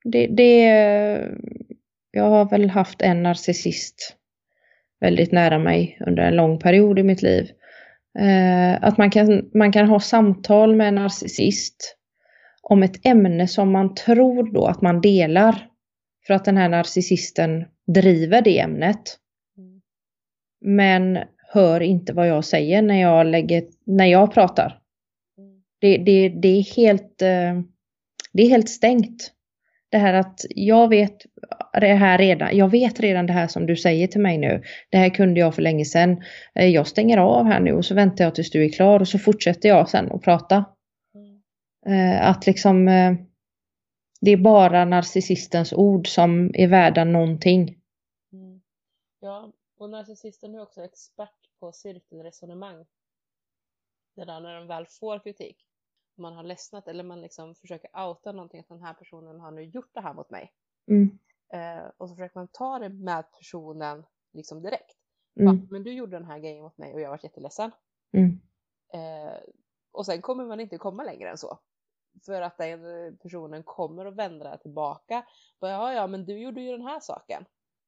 Det, 0.03 0.27
det, 0.27 0.65
jag 2.11 2.29
har 2.29 2.49
väl 2.49 2.69
haft 2.69 3.01
en 3.01 3.23
narcissist 3.23 4.17
väldigt 4.99 5.31
nära 5.31 5.59
mig 5.59 5.97
under 6.07 6.23
en 6.23 6.35
lång 6.35 6.59
period 6.59 6.99
i 6.99 7.03
mitt 7.03 7.21
liv. 7.21 7.49
Eh, 8.19 8.83
att 8.83 8.97
man 8.97 9.11
kan, 9.11 9.49
man 9.53 9.71
kan 9.71 9.87
ha 9.87 9.99
samtal 9.99 10.75
med 10.75 10.87
en 10.87 10.95
narcissist 10.95 11.97
om 12.61 12.83
ett 12.83 13.05
ämne 13.05 13.47
som 13.47 13.71
man 13.71 13.95
tror 13.95 14.53
då 14.53 14.65
att 14.65 14.81
man 14.81 15.01
delar. 15.01 15.67
För 16.27 16.33
att 16.33 16.45
den 16.45 16.57
här 16.57 16.69
narcissisten 16.69 17.65
driver 17.87 18.41
det 18.41 18.59
ämnet. 18.59 19.17
Mm. 19.57 19.81
Men 20.61 21.19
hör 21.53 21.81
inte 21.81 22.13
vad 22.13 22.27
jag 22.27 22.45
säger 22.45 22.81
när 22.81 23.01
jag, 23.01 23.25
lägger, 23.25 23.63
när 23.85 24.05
jag 24.05 24.33
pratar. 24.33 24.79
Det, 25.79 25.97
det, 25.97 26.29
det, 26.29 26.47
är 26.47 26.75
helt, 26.75 27.21
eh, 27.21 27.61
det 28.33 28.43
är 28.43 28.49
helt 28.49 28.69
stängt. 28.69 29.31
Det 29.89 29.97
här 29.97 30.13
att 30.13 30.39
jag 30.49 30.87
vet 30.87 31.17
det 31.81 31.93
här 31.93 32.17
redan, 32.17 32.57
jag 32.57 32.69
vet 32.69 32.99
redan 32.99 33.25
det 33.25 33.33
här 33.33 33.47
som 33.47 33.65
du 33.65 33.75
säger 33.75 34.07
till 34.07 34.21
mig 34.21 34.37
nu. 34.37 34.63
Det 34.89 34.97
här 34.97 35.09
kunde 35.09 35.39
jag 35.39 35.55
för 35.55 35.61
länge 35.61 35.85
sedan. 35.85 36.23
Eh, 36.55 36.67
jag 36.67 36.87
stänger 36.87 37.17
av 37.17 37.45
här 37.45 37.59
nu 37.59 37.73
och 37.73 37.85
så 37.85 37.95
väntar 37.95 38.23
jag 38.23 38.35
tills 38.35 38.51
du 38.51 38.65
är 38.65 38.69
klar 38.69 38.99
och 38.99 39.07
så 39.07 39.19
fortsätter 39.19 39.69
jag 39.69 39.89
sen 39.89 40.11
att 40.11 40.21
prata. 40.21 40.65
Mm. 41.85 42.21
Att 42.21 42.47
liksom 42.47 42.85
det 44.21 44.31
är 44.31 44.37
bara 44.37 44.85
narcissistens 44.85 45.73
ord 45.73 46.07
som 46.07 46.51
är 46.53 46.67
värda 46.67 47.03
någonting. 47.03 47.77
Mm. 48.33 48.61
Ja, 49.19 49.51
och 49.79 49.89
narcissisten 49.89 50.55
är 50.55 50.61
också 50.61 50.83
expert 50.83 51.42
på 51.63 51.71
cirkelresonemang. 51.71 52.85
Det 54.15 54.25
där 54.25 54.39
när 54.39 54.55
de 54.55 54.67
väl 54.67 54.85
får 54.85 55.19
kritik, 55.19 55.67
man 56.15 56.33
har 56.33 56.43
ledsnat 56.43 56.87
eller 56.87 57.03
man 57.03 57.21
liksom 57.21 57.55
försöker 57.55 58.07
outa 58.07 58.31
någonting 58.31 58.59
att 58.59 58.67
den 58.67 58.81
här 58.81 58.93
personen 58.93 59.39
har 59.39 59.51
nu 59.51 59.63
gjort 59.63 59.93
det 59.93 60.01
här 60.01 60.13
mot 60.13 60.29
mig. 60.29 60.53
Mm. 60.87 61.19
Eh, 61.53 61.85
och 61.97 62.09
så 62.09 62.15
försöker 62.15 62.39
man 62.39 62.47
ta 62.47 62.79
det 62.79 62.89
med 62.89 63.31
personen 63.31 64.05
liksom 64.33 64.61
direkt. 64.61 64.97
Mm. 65.39 65.67
men 65.71 65.83
du 65.83 65.93
gjorde 65.93 66.17
den 66.17 66.25
här 66.25 66.39
grejen 66.39 66.63
mot 66.63 66.77
mig 66.77 66.93
och 66.93 67.01
jag 67.01 67.09
var 67.09 67.19
jätteledsen. 67.23 67.71
Mm. 68.11 68.41
Eh, 68.93 69.37
och 69.91 70.05
sen 70.05 70.21
kommer 70.21 70.45
man 70.45 70.59
inte 70.59 70.77
komma 70.77 71.03
längre 71.03 71.29
än 71.29 71.37
så. 71.37 71.59
För 72.25 72.41
att 72.41 72.57
den 72.57 73.17
personen 73.17 73.63
kommer 73.63 74.05
att 74.05 74.15
vända 74.15 74.57
tillbaka. 74.57 75.25
Bara, 75.59 75.71
ja, 75.71 75.93
ja, 75.93 76.07
men 76.07 76.25
du 76.25 76.37
gjorde 76.39 76.61
ju 76.61 76.71
den 76.71 76.87
här 76.87 76.99
saken. 76.99 77.45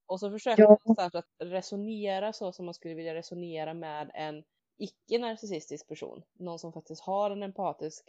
Och 0.07 0.19
så 0.19 0.31
försöker 0.31 0.63
ja. 0.63 0.77
man 0.85 0.95
att 1.13 1.25
resonera 1.39 2.33
så 2.33 2.51
som 2.51 2.65
man 2.65 2.73
skulle 2.73 2.93
vilja 2.95 3.15
resonera 3.15 3.73
med 3.73 4.11
en 4.13 4.43
icke-narcissistisk 4.77 5.87
person. 5.87 6.21
Någon 6.39 6.59
som 6.59 6.73
faktiskt 6.73 7.01
har 7.01 7.31
en 7.31 7.43
empatisk 7.43 8.03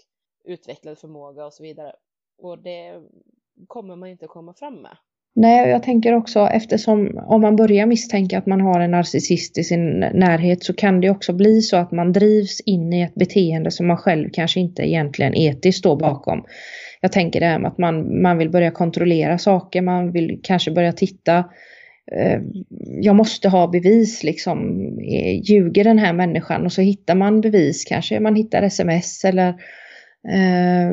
utvecklad 0.44 0.98
förmåga 0.98 1.46
och 1.46 1.52
så 1.52 1.62
vidare. 1.62 1.92
Och 2.38 2.58
det 2.58 3.02
kommer 3.66 3.96
man 3.96 4.08
inte 4.08 4.26
komma 4.26 4.54
fram 4.54 4.74
med. 4.74 4.96
Nej, 5.38 5.70
jag 5.70 5.82
tänker 5.82 6.12
också 6.12 6.40
eftersom 6.40 7.20
om 7.26 7.40
man 7.40 7.56
börjar 7.56 7.86
misstänka 7.86 8.38
att 8.38 8.46
man 8.46 8.60
har 8.60 8.80
en 8.80 8.90
narcissist 8.90 9.58
i 9.58 9.64
sin 9.64 10.00
närhet 10.00 10.64
så 10.64 10.74
kan 10.74 11.00
det 11.00 11.10
också 11.10 11.32
bli 11.32 11.62
så 11.62 11.76
att 11.76 11.92
man 11.92 12.12
drivs 12.12 12.60
in 12.60 12.92
i 12.92 13.02
ett 13.02 13.14
beteende 13.14 13.70
som 13.70 13.86
man 13.86 13.96
själv 13.96 14.28
kanske 14.32 14.60
inte 14.60 14.82
egentligen 14.82 15.34
etiskt 15.34 15.78
står 15.78 15.96
bakom. 15.96 16.44
Jag 17.00 17.12
tänker 17.12 17.40
det 17.40 17.46
här 17.46 17.58
med 17.58 17.70
att 17.70 17.78
man, 17.78 18.22
man 18.22 18.38
vill 18.38 18.50
börja 18.50 18.70
kontrollera 18.70 19.38
saker, 19.38 19.82
man 19.82 20.12
vill 20.12 20.40
kanske 20.42 20.70
börja 20.70 20.92
titta 20.92 21.44
jag 23.00 23.16
måste 23.16 23.48
ha 23.48 23.66
bevis 23.66 24.22
liksom. 24.22 24.80
Eh, 24.98 25.40
ljuger 25.42 25.84
den 25.84 25.98
här 25.98 26.12
människan? 26.12 26.64
Och 26.64 26.72
så 26.72 26.82
hittar 26.82 27.14
man 27.14 27.40
bevis, 27.40 27.84
kanske 27.84 28.20
man 28.20 28.36
hittar 28.36 28.62
sms 28.62 29.24
eller 29.24 29.48
eh, 30.28 30.90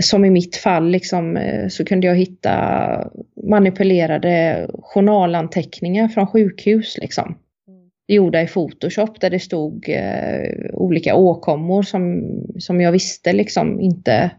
som 0.00 0.24
i 0.24 0.30
mitt 0.30 0.56
fall 0.56 0.90
liksom, 0.90 1.36
eh, 1.36 1.68
så 1.68 1.84
kunde 1.84 2.06
jag 2.06 2.16
hitta 2.16 3.10
manipulerade 3.48 4.66
journalanteckningar 4.82 6.08
från 6.08 6.26
sjukhus. 6.26 6.98
Liksom. 7.00 7.38
Mm. 7.68 7.90
Gjorda 8.08 8.42
i 8.42 8.46
Photoshop 8.46 9.20
där 9.20 9.30
det 9.30 9.40
stod 9.40 9.88
eh, 9.88 10.50
olika 10.72 11.14
åkommor 11.14 11.82
som, 11.82 12.24
som 12.58 12.80
jag 12.80 12.92
visste 12.92 13.32
liksom 13.32 13.80
inte. 13.80 14.30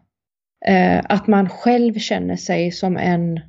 Eh, 0.65 0.99
att 1.03 1.27
man 1.27 1.49
själv 1.49 1.93
känner 1.93 2.35
sig 2.35 2.71
som 2.71 2.97
en 2.97 3.37
eh, 3.37 3.43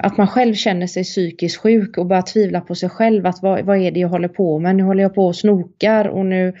att 0.00 0.16
man 0.16 0.28
själv 0.28 0.54
känner 0.54 0.86
sig 0.86 1.04
psykiskt 1.04 1.56
sjuk 1.56 1.98
och 1.98 2.06
börjar 2.06 2.22
tvivla 2.22 2.60
på 2.60 2.74
sig 2.74 2.88
själv. 2.88 3.26
Att 3.26 3.42
vad, 3.42 3.64
vad 3.64 3.76
är 3.78 3.90
det 3.90 4.00
jag 4.00 4.08
håller 4.08 4.28
på 4.28 4.58
med? 4.58 4.76
Nu 4.76 4.82
håller 4.82 5.02
jag 5.02 5.14
på 5.14 5.26
och 5.26 5.36
snokar 5.36 6.08
och 6.08 6.26
nu 6.26 6.56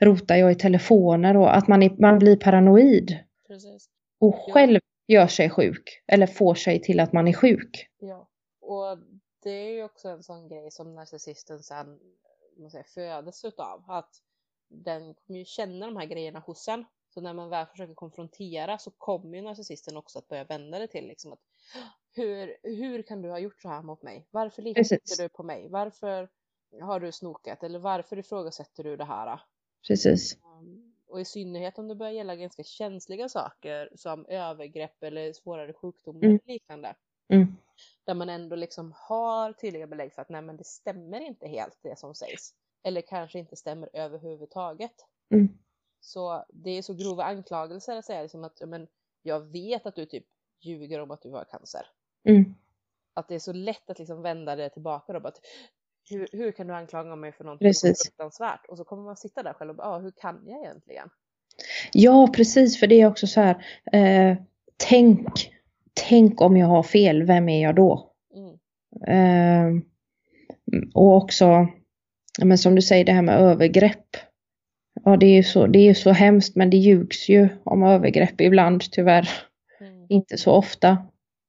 rotar 0.00 0.36
jag 0.36 0.52
i 0.52 0.54
telefoner 0.54 1.36
och 1.36 1.56
att 1.56 1.68
man, 1.68 1.82
är, 1.82 1.90
man 2.00 2.18
blir 2.18 2.36
paranoid. 2.36 3.18
Precis. 3.48 3.88
Och 4.20 4.52
själv 4.52 4.80
gör 5.06 5.26
sig 5.26 5.50
sjuk 5.50 6.02
eller 6.06 6.26
får 6.26 6.54
sig 6.54 6.80
till 6.80 7.00
att 7.00 7.12
man 7.12 7.28
är 7.28 7.32
sjuk. 7.32 7.88
Ja, 7.98 8.28
och 8.60 8.98
det 9.42 9.50
är 9.50 9.70
ju 9.70 9.84
också 9.84 10.08
en 10.08 10.22
sån 10.22 10.48
grej 10.48 10.70
som 10.70 10.94
narcissisten 10.94 11.62
sen 11.62 11.98
man 12.58 12.70
säger, 12.70 12.84
födes 12.84 13.44
utav. 13.44 13.84
Att 13.88 14.10
den 14.68 15.14
kommer 15.14 15.38
ju 15.38 15.44
känna 15.44 15.86
de 15.86 15.96
här 15.96 16.06
grejerna 16.06 16.38
hos 16.38 16.68
en. 16.68 16.84
Så 17.16 17.20
när 17.20 17.34
man 17.34 17.50
väl 17.50 17.66
försöker 17.66 17.94
konfrontera 17.94 18.78
så 18.78 18.90
kommer 18.90 19.36
ju 19.36 19.42
narcissisten 19.42 19.96
också 19.96 20.18
att 20.18 20.28
börja 20.28 20.44
vända 20.44 20.78
det 20.78 20.86
till 20.86 21.06
liksom 21.06 21.32
att 21.32 21.38
hur, 22.12 22.56
hur 22.62 23.02
kan 23.02 23.22
du 23.22 23.30
ha 23.30 23.38
gjort 23.38 23.62
så 23.62 23.68
här 23.68 23.82
mot 23.82 24.02
mig? 24.02 24.26
Varför 24.30 24.62
litar 24.62 25.22
du 25.22 25.28
på 25.28 25.42
mig? 25.42 25.68
Varför 25.68 26.28
har 26.80 27.00
du 27.00 27.12
snokat? 27.12 27.62
Eller 27.62 27.78
varför 27.78 28.18
ifrågasätter 28.18 28.84
du 28.84 28.96
det 28.96 29.04
här? 29.04 29.40
Precis. 29.86 30.38
Um, 30.44 30.94
och 31.06 31.20
i 31.20 31.24
synnerhet 31.24 31.78
om 31.78 31.88
det 31.88 31.94
börjar 31.94 32.12
gälla 32.12 32.36
ganska 32.36 32.62
känsliga 32.62 33.28
saker 33.28 33.90
som 33.94 34.26
övergrepp 34.26 35.02
eller 35.02 35.32
svårare 35.32 35.72
sjukdomar 35.72 36.24
mm. 36.24 36.36
och 36.36 36.46
liknande. 36.46 36.94
Mm. 37.28 37.56
Där 38.04 38.14
man 38.14 38.28
ändå 38.28 38.56
liksom 38.56 38.94
har 38.96 39.52
tydliga 39.52 39.86
belägg 39.86 40.12
för 40.12 40.22
att 40.22 40.28
nej 40.28 40.42
men 40.42 40.56
det 40.56 40.66
stämmer 40.66 41.20
inte 41.20 41.48
helt 41.48 41.78
det 41.82 41.98
som 41.98 42.14
sägs. 42.14 42.54
Eller 42.82 43.00
kanske 43.00 43.38
inte 43.38 43.56
stämmer 43.56 43.90
överhuvudtaget. 43.92 44.94
Mm. 45.30 45.58
Så 46.06 46.44
det 46.48 46.70
är 46.70 46.82
så 46.82 46.94
grova 46.94 47.24
anklagelser 47.24 47.96
att 47.96 48.04
säga 48.04 48.22
liksom 48.22 48.44
att 48.44 48.62
men, 48.66 48.86
jag 49.22 49.40
vet 49.40 49.86
att 49.86 49.94
du 49.94 50.06
typ 50.06 50.24
ljuger 50.60 51.00
om 51.00 51.10
att 51.10 51.22
du 51.22 51.30
har 51.30 51.44
cancer. 51.44 51.86
Mm. 52.28 52.54
Att 53.14 53.28
det 53.28 53.34
är 53.34 53.38
så 53.38 53.52
lätt 53.52 53.90
att 53.90 53.98
liksom 53.98 54.22
vända 54.22 54.56
det 54.56 54.68
tillbaka 54.68 55.12
då. 55.12 55.28
Att, 55.28 55.40
hur, 56.10 56.28
hur 56.32 56.52
kan 56.52 56.66
du 56.66 56.74
anklaga 56.74 57.16
mig 57.16 57.32
för 57.32 57.44
någonting 57.44 57.68
precis. 57.68 58.02
fruktansvärt? 58.02 58.66
Och 58.68 58.76
så 58.76 58.84
kommer 58.84 59.02
man 59.02 59.16
sitta 59.16 59.42
där 59.42 59.52
själv 59.52 59.70
och 59.70 59.76
bara, 59.76 59.88
ah, 59.88 59.98
hur 59.98 60.10
kan 60.10 60.42
jag 60.46 60.64
egentligen? 60.64 61.08
Ja, 61.92 62.28
precis, 62.36 62.80
för 62.80 62.86
det 62.86 63.00
är 63.00 63.06
också 63.06 63.26
så 63.26 63.40
här, 63.40 63.64
eh, 63.92 64.36
tänk, 64.76 65.52
tänk 66.08 66.40
om 66.40 66.56
jag 66.56 66.66
har 66.66 66.82
fel, 66.82 67.22
vem 67.22 67.48
är 67.48 67.62
jag 67.62 67.74
då? 67.74 68.12
Mm. 68.34 68.56
Eh, 69.06 69.82
och 70.94 71.16
också, 71.16 71.68
men 72.42 72.58
som 72.58 72.74
du 72.74 72.82
säger, 72.82 73.04
det 73.04 73.12
här 73.12 73.22
med 73.22 73.40
övergrepp. 73.40 74.16
Ja, 75.08 75.16
det 75.16 75.26
är 75.26 75.34
ju 75.36 75.42
så, 75.42 75.66
det 75.66 75.78
är 75.78 75.94
så 75.94 76.10
hemskt, 76.10 76.56
men 76.56 76.70
det 76.70 76.76
ljugs 76.76 77.28
ju 77.28 77.48
om 77.64 77.82
övergrepp 77.82 78.40
ibland, 78.40 78.82
tyvärr. 78.92 79.28
Mm. 79.80 80.06
Inte 80.08 80.38
så 80.38 80.52
ofta. 80.52 80.88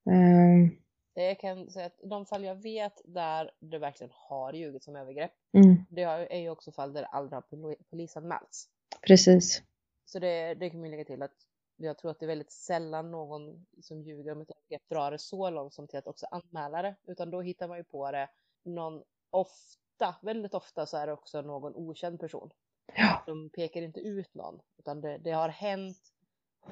Eh, 0.10 1.24
jag 1.24 1.39
kan 1.39 1.70
säga 1.70 1.86
att 1.86 2.00
de 2.04 2.26
fall 2.26 2.43
jag 2.43 2.56
vet 2.56 3.02
där 3.06 3.52
det 3.60 3.80
verkligen 3.80 4.12
har 4.13 4.54
ljugits 4.54 4.86
som 4.86 4.96
övergrepp, 4.96 5.32
mm. 5.54 5.86
det 5.89 6.02
är 6.02 6.39
ju 6.39 6.50
också 6.50 6.72
fall 6.72 6.93
där 6.93 7.02
det 7.02 7.08
aldrig 7.08 7.34
har 7.34 7.76
polisanmälts. 7.89 8.65
Precis. 9.08 9.63
Så 10.06 10.20
det, 10.20 10.54
det 10.54 10.70
kan 10.70 10.80
man 10.80 10.91
lägga 10.91 11.06
till 11.06 11.22
att 11.22 11.36
jag 11.78 11.98
tror 11.98 12.12
att 12.12 12.20
det 12.20 12.26
är 12.26 12.28
väldigt 12.28 12.52
sällan 12.52 13.12
någon 13.12 13.65
som 13.82 14.02
ljuger 14.02 14.32
om 14.32 14.41
ett 14.41 14.52
övergrepp 14.52 14.89
drar 14.89 15.12
det 15.12 15.20
så 15.20 15.50
långt 15.50 15.74
som 15.74 15.88
till 15.88 16.00
att 16.00 16.08
också 16.08 16.26
anmäla 16.32 16.82
det, 16.82 16.96
utan 17.08 17.32
då 17.32 17.41
hittar 17.41 17.67
man 17.67 17.78
ju 17.78 17.84
på 17.84 18.12
det 18.12 18.30
någon 18.63 19.04
ofta, 19.30 20.15
väldigt 20.22 20.54
ofta 20.54 20.86
så 20.86 20.98
är 20.98 21.08
det 21.08 21.13
också 21.13 21.41
någon 21.41 21.76
okänd 21.76 22.20
person. 22.20 22.50
Ja. 22.95 23.23
De 23.26 23.50
pekar 23.50 23.82
inte 23.82 24.00
ut 24.00 24.36
någon, 24.36 24.60
utan 24.80 25.02
det, 25.02 25.17
det 25.23 25.32
har 25.32 25.50
hänt, 25.50 25.97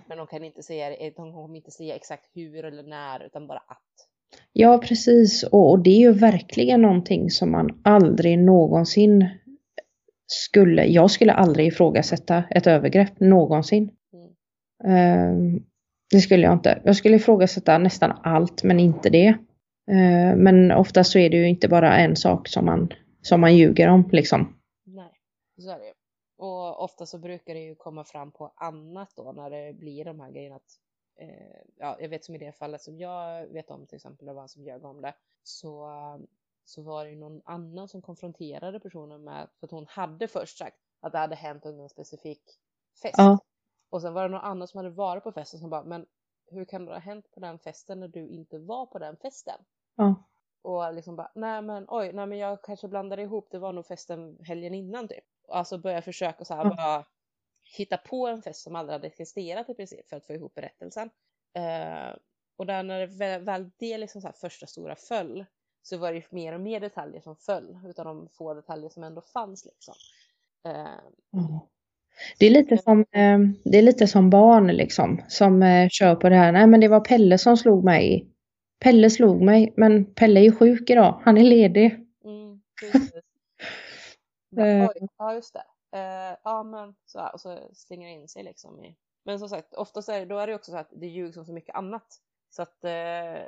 men 0.07 0.17
de 0.17 0.27
kan 0.27 0.43
inte 0.43 0.63
säga, 0.63 1.11
de 1.15 1.33
kommer 1.33 1.55
inte 1.55 1.71
säga 1.71 1.95
exakt 1.95 2.29
hur 2.33 2.65
eller 2.65 2.83
när, 2.83 3.25
utan 3.25 3.47
bara 3.47 3.59
att. 3.59 4.07
Ja, 4.53 4.77
precis. 4.77 5.43
Och, 5.43 5.69
och, 5.69 5.79
det 5.79 5.89
är 5.89 5.99
ju 5.99 6.11
verkligen 6.11 6.81
någonting 6.81 7.29
som 7.29 7.51
man 7.51 7.81
aldrig 7.83 8.39
någonsin 8.39 9.29
skulle, 10.27 10.85
jag 10.85 11.11
skulle 11.11 11.33
aldrig 11.33 11.67
ifrågasätta 11.67 12.43
ett 12.49 12.67
övergrepp 12.67 13.19
någonsin. 13.19 13.91
Mm. 14.83 15.55
Uh, 15.55 15.61
det 16.11 16.19
skulle 16.19 16.43
jag 16.43 16.53
inte. 16.53 16.81
Jag 16.83 16.95
skulle 16.95 17.15
ifrågasätta 17.15 17.77
nästan 17.77 18.11
allt, 18.23 18.63
men 18.63 18.79
inte 18.79 19.09
det. 19.09 19.29
Uh, 19.91 20.35
men 20.35 20.71
ofta 20.71 21.03
så 21.03 21.19
är 21.19 21.29
det 21.29 21.37
ju 21.37 21.49
inte 21.49 21.67
bara 21.67 21.97
en 21.97 22.15
sak 22.15 22.47
som 22.47 22.65
man, 22.65 22.93
som 23.21 23.41
man 23.41 23.57
ljuger 23.57 23.87
om 23.87 24.09
liksom. 24.11 24.55
Nej, 24.85 25.11
så 25.59 25.69
är 25.69 25.79
det 25.79 25.94
Och 26.37 26.83
ofta 26.83 27.05
så 27.05 27.17
brukar 27.17 27.53
det 27.53 27.59
ju 27.59 27.75
komma 27.75 28.03
fram 28.03 28.31
på 28.31 28.53
annat 28.55 29.15
då 29.15 29.31
när 29.31 29.49
det 29.49 29.73
blir 29.73 30.05
de 30.05 30.19
här 30.19 30.31
grejerna 30.31 30.55
att 30.55 30.79
eh, 31.15 31.61
ja, 31.75 31.97
jag 31.99 32.09
vet 32.09 32.25
som 32.25 32.35
i 32.35 32.37
det 32.37 32.51
fallet 32.51 32.81
som 32.81 32.97
jag 32.97 33.47
vet 33.47 33.71
om 33.71 33.87
till 33.87 33.95
exempel, 33.95 34.27
det 34.27 34.33
var 34.33 34.41
en 34.41 34.49
som 34.49 34.63
ljög 34.63 34.85
om 34.85 35.01
det, 35.01 35.13
så, 35.43 35.89
så 36.65 36.81
var 36.81 37.05
det 37.05 37.11
ju 37.11 37.17
någon 37.17 37.41
annan 37.45 37.87
som 37.87 38.01
konfronterade 38.01 38.79
personen 38.79 39.23
med, 39.23 39.49
för 39.59 39.67
att 39.67 39.71
hon 39.71 39.85
hade 39.89 40.27
först 40.27 40.57
sagt 40.57 40.77
att 40.99 41.11
det 41.11 41.17
hade 41.17 41.35
hänt 41.35 41.65
under 41.65 41.83
en 41.83 41.89
specifik 41.89 42.41
fest. 43.01 43.15
Ja. 43.17 43.39
Och 43.89 44.01
sen 44.01 44.13
var 44.13 44.23
det 44.23 44.29
någon 44.29 44.41
annan 44.41 44.67
som 44.67 44.77
hade 44.77 44.89
varit 44.89 45.23
på 45.23 45.31
festen 45.31 45.59
som 45.59 45.69
bara, 45.69 45.83
men 45.83 46.05
hur 46.47 46.65
kan 46.65 46.85
det 46.85 46.91
ha 46.91 46.99
hänt 46.99 47.31
på 47.31 47.39
den 47.39 47.59
festen 47.59 47.99
när 47.99 48.07
du 48.07 48.27
inte 48.27 48.59
var 48.59 48.85
på 48.85 48.99
den 48.99 49.17
festen? 49.17 49.59
Ja. 49.95 50.15
Och 50.61 50.93
liksom 50.93 51.15
bara, 51.15 51.31
nej 51.35 51.61
men 51.61 51.85
oj, 51.87 52.13
nej 52.13 52.25
men 52.27 52.37
jag 52.37 52.63
kanske 52.63 52.87
blandade 52.87 53.21
ihop, 53.21 53.47
det 53.51 53.59
var 53.59 53.73
nog 53.73 53.85
festen 53.85 54.37
helgen 54.43 54.73
innan 54.73 55.07
typ. 55.07 55.23
Alltså 55.49 55.77
börja 55.77 56.01
försöka 56.01 56.45
så 56.45 56.55
här 56.55 56.65
ja. 56.65 56.75
bara 56.75 57.05
hitta 57.77 57.97
på 57.97 58.27
en 58.27 58.41
fest 58.41 58.63
som 58.63 58.75
aldrig 58.75 58.93
hade 58.93 59.07
existerat 59.07 59.69
i 59.69 59.73
princip 59.73 60.09
för 60.09 60.17
att 60.17 60.25
få 60.25 60.33
ihop 60.33 60.55
berättelsen. 60.55 61.09
Uh, 61.57 62.15
och 62.57 62.65
där 62.65 62.83
när 62.83 62.99
det 62.99 63.05
väl, 63.05 63.41
väl 63.41 63.71
det 63.77 63.97
liksom 63.97 64.21
så 64.21 64.31
första 64.41 64.67
stora 64.67 64.95
föll 64.95 65.45
så 65.81 65.97
var 65.97 66.11
det 66.11 66.17
ju 66.17 66.23
mer 66.29 66.53
och 66.53 66.61
mer 66.61 66.79
detaljer 66.79 67.21
som 67.21 67.35
föll 67.35 67.79
utav 67.85 68.05
de 68.05 68.29
få 68.31 68.53
detaljer 68.53 68.89
som 68.89 69.03
ändå 69.03 69.21
fanns 69.21 69.65
liksom. 69.65 69.95
Uh, 70.67 71.41
mm. 71.41 71.59
Det 72.39 72.45
är 72.45 72.51
lite 72.51 72.77
som, 72.77 72.99
eh, 72.99 73.39
det 73.63 73.77
är 73.77 73.81
lite 73.81 74.07
som 74.07 74.29
barn 74.29 74.67
liksom, 74.67 75.21
som 75.27 75.87
kör 75.91 76.15
på 76.15 76.29
det 76.29 76.35
här. 76.35 76.51
Nej 76.51 76.67
men 76.67 76.79
det 76.79 76.87
var 76.87 76.99
Pelle 76.99 77.37
som 77.37 77.57
slog 77.57 77.83
mig. 77.83 78.27
Pelle 78.79 79.09
slog 79.09 79.41
mig, 79.41 79.73
men 79.77 80.13
Pelle 80.13 80.39
är 80.39 80.43
ju 80.43 80.51
sjuk 80.51 80.89
idag. 80.89 81.21
Han 81.23 81.37
är 81.37 81.43
ledig. 81.43 81.85
Mm, 82.25 82.61
eh. 84.63 84.89
ja, 85.17 85.33
just 85.33 85.53
det. 85.53 85.65
Uh, 85.97 86.37
ja, 86.43 86.63
men 86.63 86.95
så 87.05 87.19
här, 87.19 87.33
och 87.33 87.41
så 87.41 87.59
slänger 87.73 88.09
in 88.09 88.27
sig 88.27 88.43
liksom 88.43 88.83
i. 88.83 88.97
Men 89.23 89.39
som 89.39 89.49
sagt, 89.49 89.73
oftast 89.73 90.09
är, 90.09 90.25
då 90.25 90.37
är 90.37 90.47
det 90.47 90.55
också 90.55 90.71
så 90.71 90.77
att 90.77 90.89
det 90.91 91.07
ljugs 91.07 91.37
om 91.37 91.45
så 91.45 91.53
mycket 91.53 91.75
annat. 91.75 92.21
Så 92.49 92.61
att 92.61 92.79
uh, 92.83 93.43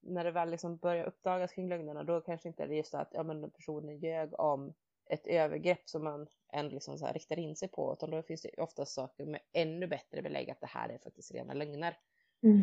när 0.00 0.24
det 0.24 0.30
väl 0.30 0.50
liksom 0.50 0.76
börjar 0.76 1.04
uppdagas 1.04 1.52
kring 1.52 1.68
lögnerna 1.68 2.04
då 2.04 2.20
kanske 2.20 2.48
inte 2.48 2.62
är 2.62 2.68
det 2.68 2.76
just 2.76 2.94
att 2.94 3.10
ja, 3.12 3.22
men 3.22 3.50
personen 3.50 3.98
ljög 3.98 4.40
om 4.40 4.74
ett 5.10 5.26
övergrepp 5.26 5.88
som 5.88 6.04
man 6.04 6.26
ändå 6.52 6.74
liksom 6.74 6.98
så 6.98 7.06
här 7.06 7.12
riktar 7.12 7.38
in 7.38 7.56
sig 7.56 7.68
på 7.68 7.92
utan 7.92 8.10
då 8.10 8.22
finns 8.22 8.42
det 8.42 8.62
ofta 8.62 8.86
saker 8.86 9.26
med 9.26 9.40
ännu 9.52 9.86
bättre 9.86 10.22
belägg 10.22 10.50
att 10.50 10.60
det 10.60 10.66
här 10.66 10.88
är 10.88 10.98
faktiskt 10.98 11.34
rena 11.34 11.54
lögner. 11.54 11.96
Mm. 12.42 12.62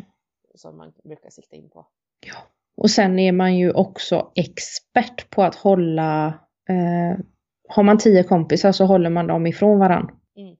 Som 0.54 0.76
man 0.76 0.92
brukar 1.04 1.30
sikta 1.30 1.56
in 1.56 1.70
på. 1.70 1.86
Ja. 2.26 2.34
Och 2.76 2.90
sen 2.90 3.18
är 3.18 3.32
man 3.32 3.56
ju 3.56 3.72
också 3.72 4.32
expert 4.34 5.30
på 5.30 5.42
att 5.42 5.54
hålla 5.54 6.26
eh, 6.68 7.18
har 7.70 7.82
man 7.82 7.98
tio 7.98 8.22
kompisar 8.22 8.72
så 8.72 8.84
håller 8.84 9.10
man 9.10 9.26
dem 9.26 9.46
ifrån 9.46 9.78
varann. 9.78 10.10
Mm. 10.36 10.56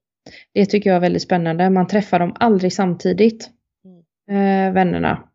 Det 0.55 0.67
tycker 0.67 0.91
jag 0.91 0.97
är 0.97 1.01
väldigt 1.01 1.23
spännande. 1.23 1.71
Man 1.71 1.87
träffar 1.87 2.19
dem 2.19 2.37
aldrig 2.41 2.73
samtidigt. 2.73 3.51
Mm. 3.85 4.69
Eh, 4.69 4.75
vännerna. 4.75 5.31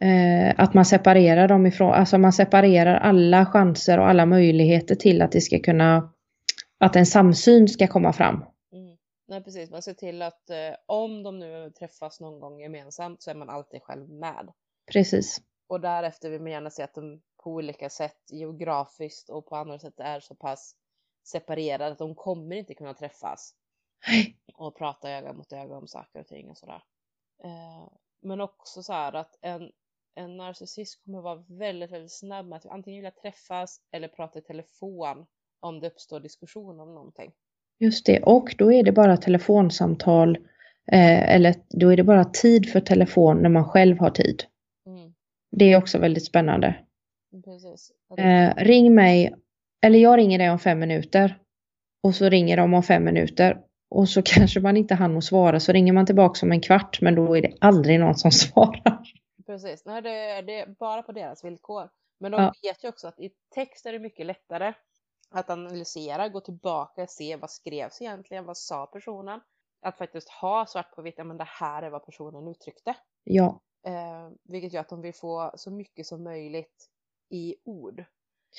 Eh, 0.00 0.54
att 0.56 0.74
man 0.74 0.84
separerar 0.84 1.48
dem 1.48 1.66
ifrån, 1.66 1.92
alltså 1.92 2.18
man 2.18 2.32
separerar 2.32 2.94
alla 2.94 3.46
chanser 3.46 3.98
och 3.98 4.08
alla 4.08 4.26
möjligheter 4.26 4.94
till 4.94 5.22
att 5.22 5.32
det 5.32 5.40
ska 5.40 5.58
kunna, 5.58 6.12
att 6.78 6.96
en 6.96 7.06
samsyn 7.06 7.68
ska 7.68 7.86
komma 7.86 8.12
fram. 8.12 8.44
Mm. 8.72 8.96
Nej 9.28 9.44
precis, 9.44 9.70
man 9.70 9.82
ser 9.82 9.94
till 9.94 10.22
att 10.22 10.50
eh, 10.50 10.56
om 10.86 11.22
de 11.22 11.38
nu 11.38 11.70
träffas 11.78 12.20
någon 12.20 12.40
gång 12.40 12.60
gemensamt 12.60 13.22
så 13.22 13.30
är 13.30 13.34
man 13.34 13.50
alltid 13.50 13.82
själv 13.82 14.08
med. 14.08 14.52
Precis. 14.92 15.40
Och 15.68 15.80
därefter 15.80 16.30
vill 16.30 16.40
man 16.40 16.52
gärna 16.52 16.70
se 16.70 16.82
att 16.82 16.94
de 16.94 17.20
på 17.44 17.50
olika 17.50 17.90
sätt 17.90 18.20
geografiskt 18.30 19.30
och 19.30 19.46
på 19.46 19.56
andra 19.56 19.78
sätt 19.78 20.00
är 20.00 20.20
så 20.20 20.34
pass 20.34 20.74
separerade 21.30 21.92
att 21.92 21.98
de 21.98 22.14
kommer 22.14 22.56
inte 22.56 22.74
kunna 22.74 22.94
träffas. 22.94 23.54
Och 24.54 24.76
prata 24.76 25.10
öga 25.10 25.32
mot 25.32 25.52
öga 25.52 25.76
om 25.76 25.88
saker 25.88 26.20
och 26.20 26.26
ting 26.26 26.50
och 26.50 26.58
sådär. 26.58 26.82
Eh, 27.44 27.88
men 28.22 28.40
också 28.40 28.82
så 28.82 28.92
här 28.92 29.12
att 29.12 29.38
en 29.40 29.70
en 30.14 30.36
narcissist 30.36 31.04
kommer 31.04 31.20
vara 31.20 31.44
väldigt, 31.48 31.92
väldigt 31.92 32.12
snabb 32.12 32.46
med 32.46 32.56
att 32.56 32.66
antingen 32.66 32.98
vilja 32.98 33.10
träffas 33.10 33.80
eller 33.92 34.08
prata 34.08 34.38
i 34.38 34.42
telefon 34.42 35.26
om 35.60 35.80
det 35.80 35.86
uppstår 35.86 36.20
diskussion 36.20 36.80
om 36.80 36.94
någonting. 36.94 37.32
Just 37.78 38.06
det, 38.06 38.22
och 38.22 38.54
då 38.58 38.72
är 38.72 38.82
det 38.82 38.92
bara 38.92 39.16
telefonsamtal 39.16 40.36
eh, 40.92 41.34
eller 41.34 41.54
då 41.68 41.88
är 41.88 41.96
det 41.96 42.04
bara 42.04 42.24
tid 42.24 42.72
för 42.72 42.80
telefon 42.80 43.42
när 43.42 43.48
man 43.48 43.64
själv 43.64 43.98
har 43.98 44.10
tid. 44.10 44.42
Mm. 44.86 45.14
Det 45.50 45.72
är 45.72 45.78
också 45.78 45.98
väldigt 45.98 46.26
spännande. 46.26 46.74
Eh, 48.18 48.54
ring 48.56 48.94
mig, 48.94 49.34
eller 49.82 49.98
jag 49.98 50.18
ringer 50.18 50.38
dig 50.38 50.50
om 50.50 50.58
fem 50.58 50.78
minuter 50.78 51.38
och 52.02 52.14
så 52.14 52.28
ringer 52.28 52.56
de 52.56 52.74
om 52.74 52.82
fem 52.82 53.04
minuter 53.04 53.60
och 53.90 54.08
så 54.08 54.22
kanske 54.24 54.60
man 54.60 54.76
inte 54.76 54.94
hann 54.94 55.16
att 55.16 55.24
svara 55.24 55.60
så 55.60 55.72
ringer 55.72 55.92
man 55.92 56.06
tillbaka 56.06 56.46
om 56.46 56.52
en 56.52 56.60
kvart 56.60 57.00
men 57.00 57.14
då 57.14 57.36
är 57.36 57.42
det 57.42 57.56
aldrig 57.60 58.00
någon 58.00 58.14
som 58.14 58.30
svarar. 58.30 59.02
Precis, 59.46 59.84
Nej, 59.84 60.02
det, 60.02 60.42
det 60.42 60.60
är 60.60 60.66
bara 60.78 61.02
på 61.02 61.12
deras 61.12 61.44
villkor. 61.44 61.88
Men 62.20 62.32
de 62.32 62.42
ja. 62.42 62.52
vet 62.62 62.84
ju 62.84 62.88
också 62.88 63.08
att 63.08 63.20
i 63.20 63.30
text 63.54 63.86
är 63.86 63.92
det 63.92 63.98
mycket 63.98 64.26
lättare 64.26 64.74
att 65.30 65.50
analysera, 65.50 66.28
gå 66.28 66.40
tillbaka, 66.40 67.06
se 67.06 67.36
vad 67.36 67.50
skrevs 67.50 68.00
egentligen, 68.00 68.44
vad 68.44 68.56
sa 68.56 68.86
personen? 68.86 69.40
Att 69.82 69.98
faktiskt 69.98 70.28
ha 70.28 70.66
svart 70.66 70.94
på 70.94 71.02
vitt, 71.02 71.26
men 71.26 71.36
det 71.36 71.48
här 71.48 71.82
är 71.82 71.90
vad 71.90 72.06
personen 72.06 72.48
uttryckte. 72.48 72.94
Ja. 73.24 73.60
Eh, 73.86 74.28
vilket 74.44 74.72
gör 74.72 74.80
att 74.80 74.88
de 74.88 75.00
vill 75.00 75.14
få 75.14 75.52
så 75.54 75.70
mycket 75.70 76.06
som 76.06 76.24
möjligt 76.24 76.90
i 77.30 77.56
ord. 77.64 78.04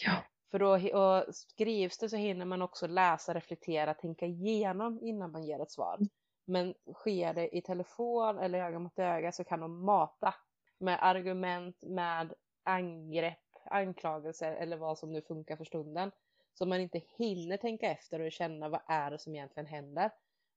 Ja. 0.05 0.11
För 0.51 0.59
då 0.59 0.99
och 0.99 1.35
skrivs 1.35 1.97
det 1.97 2.09
så 2.09 2.15
hinner 2.15 2.45
man 2.45 2.61
också 2.61 2.87
läsa, 2.87 3.33
reflektera, 3.33 3.93
tänka 3.93 4.25
igenom 4.25 4.99
innan 5.01 5.31
man 5.31 5.43
ger 5.43 5.61
ett 5.61 5.71
svar. 5.71 5.99
Men 6.45 6.73
sker 6.93 7.33
det 7.33 7.57
i 7.57 7.61
telefon 7.61 8.39
eller 8.39 8.59
öga 8.59 8.79
mot 8.79 8.99
öga 8.99 9.31
så 9.31 9.43
kan 9.43 9.59
de 9.59 9.85
mata 9.85 10.35
med 10.77 10.99
argument, 11.01 11.83
med 11.83 12.33
angrepp, 12.63 13.37
anklagelser 13.65 14.51
eller 14.51 14.77
vad 14.77 14.97
som 14.97 15.11
nu 15.13 15.21
funkar 15.21 15.55
för 15.55 15.65
stunden. 15.65 16.11
Så 16.53 16.65
man 16.65 16.79
inte 16.79 17.01
hinner 17.17 17.57
tänka 17.57 17.91
efter 17.91 18.19
och 18.19 18.31
känna 18.31 18.69
vad 18.69 18.81
är 18.87 19.11
det 19.11 19.19
som 19.19 19.35
egentligen 19.35 19.67
händer. 19.67 20.11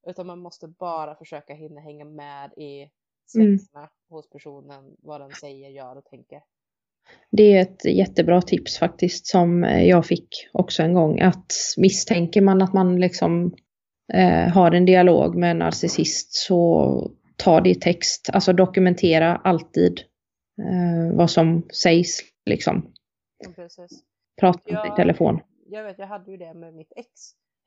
Utan 0.07 0.27
man 0.27 0.39
måste 0.39 0.69
bara 0.69 1.15
försöka 1.15 1.55
hinna 1.55 1.81
hänga 1.81 2.05
med 2.05 2.53
i 2.53 2.91
svensarna 3.27 3.81
mm. 3.81 3.91
hos 4.09 4.31
personen, 4.31 4.97
vad 4.99 5.21
den 5.21 5.31
säger, 5.31 5.69
gör 5.71 5.97
och 5.97 6.05
tänker. 6.05 6.43
Det 7.31 7.57
är 7.57 7.63
ett 7.63 7.85
jättebra 7.85 8.43
tips 8.43 8.79
faktiskt 8.79 9.27
som 9.27 9.63
jag 9.63 10.07
fick 10.07 10.29
också 10.53 10.83
en 10.83 10.95
gång. 10.95 11.21
Att 11.21 11.53
misstänker 11.77 12.41
man 12.41 12.63
att 12.63 12.73
man 12.73 13.01
liksom 13.01 13.55
eh, 14.13 14.49
har 14.49 14.73
en 14.73 14.85
dialog 14.85 15.37
med 15.37 15.51
en 15.51 15.59
narcissist 15.59 16.35
så 16.35 17.11
ta 17.37 17.61
det 17.61 17.71
i 17.71 17.75
text. 17.75 18.31
Alltså 18.33 18.53
dokumentera 18.53 19.37
alltid 19.37 20.01
eh, 20.61 21.17
vad 21.17 21.31
som 21.31 21.69
sägs 21.83 22.21
liksom. 22.47 22.93
Precis. 23.55 24.05
Prata 24.41 24.61
jag, 24.65 24.87
i 24.87 24.97
telefon. 24.97 25.41
Jag 25.67 25.85
vet, 25.85 25.99
jag 25.99 26.07
hade 26.07 26.31
ju 26.31 26.37
det 26.37 26.55
med 26.55 26.75
mitt 26.75 26.93
ex, 26.97 27.09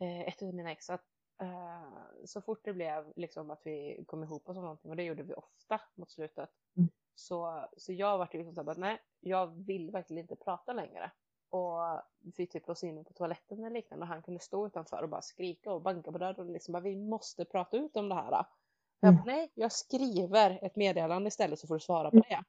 eh, 0.02 0.28
ett 0.28 0.42
av 0.42 0.54
mina 0.54 0.72
ex, 0.72 0.90
att 0.90 1.06
eh, 1.42 2.26
så 2.26 2.42
fort 2.42 2.62
det 2.64 2.74
blev 2.74 3.14
liksom 3.16 3.52
att 3.52 3.62
vi 3.64 4.04
kom 4.06 4.24
ihop 4.24 4.50
och 4.50 4.56
någonting, 4.56 4.92
och 4.92 4.98
det 4.98 5.04
gjorde 5.04 5.24
vi 5.24 5.34
ofta 5.34 5.82
mot 5.96 6.12
slutet, 6.12 6.50
mm. 6.78 6.90
Så, 7.20 7.68
så 7.78 7.94
jag 7.94 8.18
var 8.18 8.30
liksom 8.32 8.56
såhär, 8.56 8.76
nej, 8.78 9.02
jag 9.20 9.48
vill 9.66 9.92
verkligen 9.92 10.22
inte 10.22 10.36
prata 10.36 10.74
längre. 10.74 11.12
Och 11.50 12.02
vi 12.38 12.48
typ 12.48 12.68
låste 12.68 12.88
in 12.88 13.06
på 13.06 13.14
toaletten 13.14 13.60
eller 13.60 13.70
liknande 13.70 14.04
och 14.04 14.08
han 14.08 14.22
kunde 14.22 14.40
stå 14.40 14.68
utanför 14.68 15.04
och 15.04 15.10
bara 15.10 15.22
skrika 15.22 15.72
och 15.72 15.82
banka 15.82 16.12
på 16.12 16.18
dörren 16.18 16.36
och 16.36 16.46
liksom 16.46 16.72
bara, 16.72 16.84
vi 16.84 16.96
måste 16.96 17.46
prata 17.46 17.78
ut 17.78 17.96
om 17.96 18.10
det 18.10 18.16
här. 18.16 18.46
Jag 19.00 19.14
bara, 19.14 19.24
mm. 19.24 19.24
nej, 19.26 19.52
jag 19.54 19.72
skriver 19.72 20.60
ett 20.62 20.76
meddelande 20.76 21.28
istället 21.28 21.60
så 21.60 21.68
får 21.68 21.76
du 21.76 21.80
svara 21.80 22.12
på 22.12 22.18
mm. 22.18 22.26
det. 22.30 22.44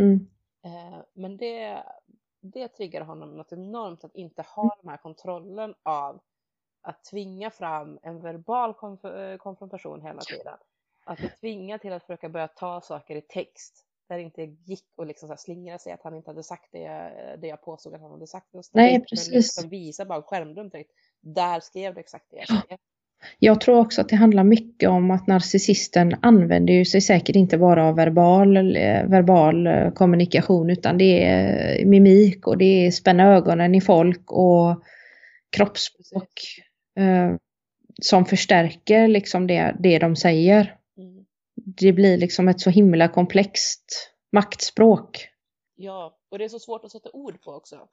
Mm. 0.00 0.28
Eh, 0.64 1.00
men 1.12 1.36
det, 1.36 1.82
det 2.40 2.68
triggar 2.68 3.00
honom 3.00 3.36
något 3.36 3.52
enormt 3.52 4.04
att 4.04 4.14
inte 4.14 4.42
ha 4.42 4.76
den 4.82 4.90
här 4.90 4.96
kontrollen 4.96 5.74
av 5.82 6.20
att 6.82 7.04
tvinga 7.04 7.50
fram 7.50 7.98
en 8.02 8.20
verbal 8.20 8.74
konf 8.74 9.04
eh, 9.04 9.36
konfrontation 9.36 10.02
hela 10.02 10.20
tiden. 10.20 10.58
Att 11.04 11.18
det 11.18 11.28
tvingar 11.28 11.78
till 11.78 11.92
att 11.92 12.02
försöka 12.02 12.28
börja 12.28 12.48
ta 12.48 12.80
saker 12.80 13.16
i 13.16 13.22
text 13.22 13.85
där 14.08 14.16
det 14.16 14.22
inte 14.22 14.42
gick 14.42 14.84
att 14.96 15.06
liksom 15.06 15.28
så 15.28 15.36
slingra 15.36 15.78
sig 15.78 15.92
att 15.92 16.02
han 16.02 16.14
inte 16.14 16.30
hade 16.30 16.42
sagt 16.42 16.68
det 16.72 16.78
jag, 16.78 17.10
det 17.40 17.46
jag 17.46 17.62
påstod 17.62 17.94
att 17.94 18.00
han 18.00 18.10
hade 18.10 18.26
sagt. 18.26 18.46
Nej, 18.72 19.04
precis. 19.10 19.32
Liksom 19.32 19.68
visa 19.68 20.04
bara 20.04 20.22
skärmdump 20.22 20.72
direkt. 20.72 20.90
Där 21.20 21.60
skrev 21.60 21.94
du 21.94 22.00
exakt 22.00 22.26
det 22.30 22.36
jag 22.36 22.62
skrev. 22.62 22.78
Jag 23.38 23.60
tror 23.60 23.78
också 23.78 24.00
att 24.00 24.08
det 24.08 24.16
handlar 24.16 24.44
mycket 24.44 24.88
om 24.88 25.10
att 25.10 25.26
narcissisten 25.26 26.16
använder 26.22 26.74
ju 26.74 26.84
sig 26.84 27.00
säkert 27.00 27.36
inte 27.36 27.58
bara 27.58 27.84
av 27.84 27.96
verbal, 27.96 28.56
eh, 28.56 29.06
verbal 29.06 29.66
eh, 29.66 29.90
kommunikation 29.90 30.70
utan 30.70 30.98
det 30.98 31.24
är 31.24 31.84
mimik 31.84 32.46
och 32.46 32.58
det 32.58 32.86
är 32.86 32.90
spänna 32.90 33.34
ögonen 33.34 33.74
i 33.74 33.80
folk 33.80 34.32
och 34.32 34.82
kroppsspråk 35.56 36.32
eh, 36.98 37.36
som 38.02 38.26
förstärker 38.26 39.08
liksom 39.08 39.46
det, 39.46 39.76
det 39.78 39.98
de 39.98 40.16
säger. 40.16 40.76
Det 41.68 41.92
blir 41.92 42.16
liksom 42.16 42.48
ett 42.48 42.60
så 42.60 42.70
himla 42.70 43.08
komplext 43.08 44.12
maktspråk. 44.32 45.28
Ja, 45.74 46.18
och 46.28 46.38
det 46.38 46.44
är 46.44 46.48
så 46.48 46.58
svårt 46.58 46.84
att 46.84 46.92
sätta 46.92 47.10
ord 47.12 47.42
på 47.42 47.52
också. 47.52 47.88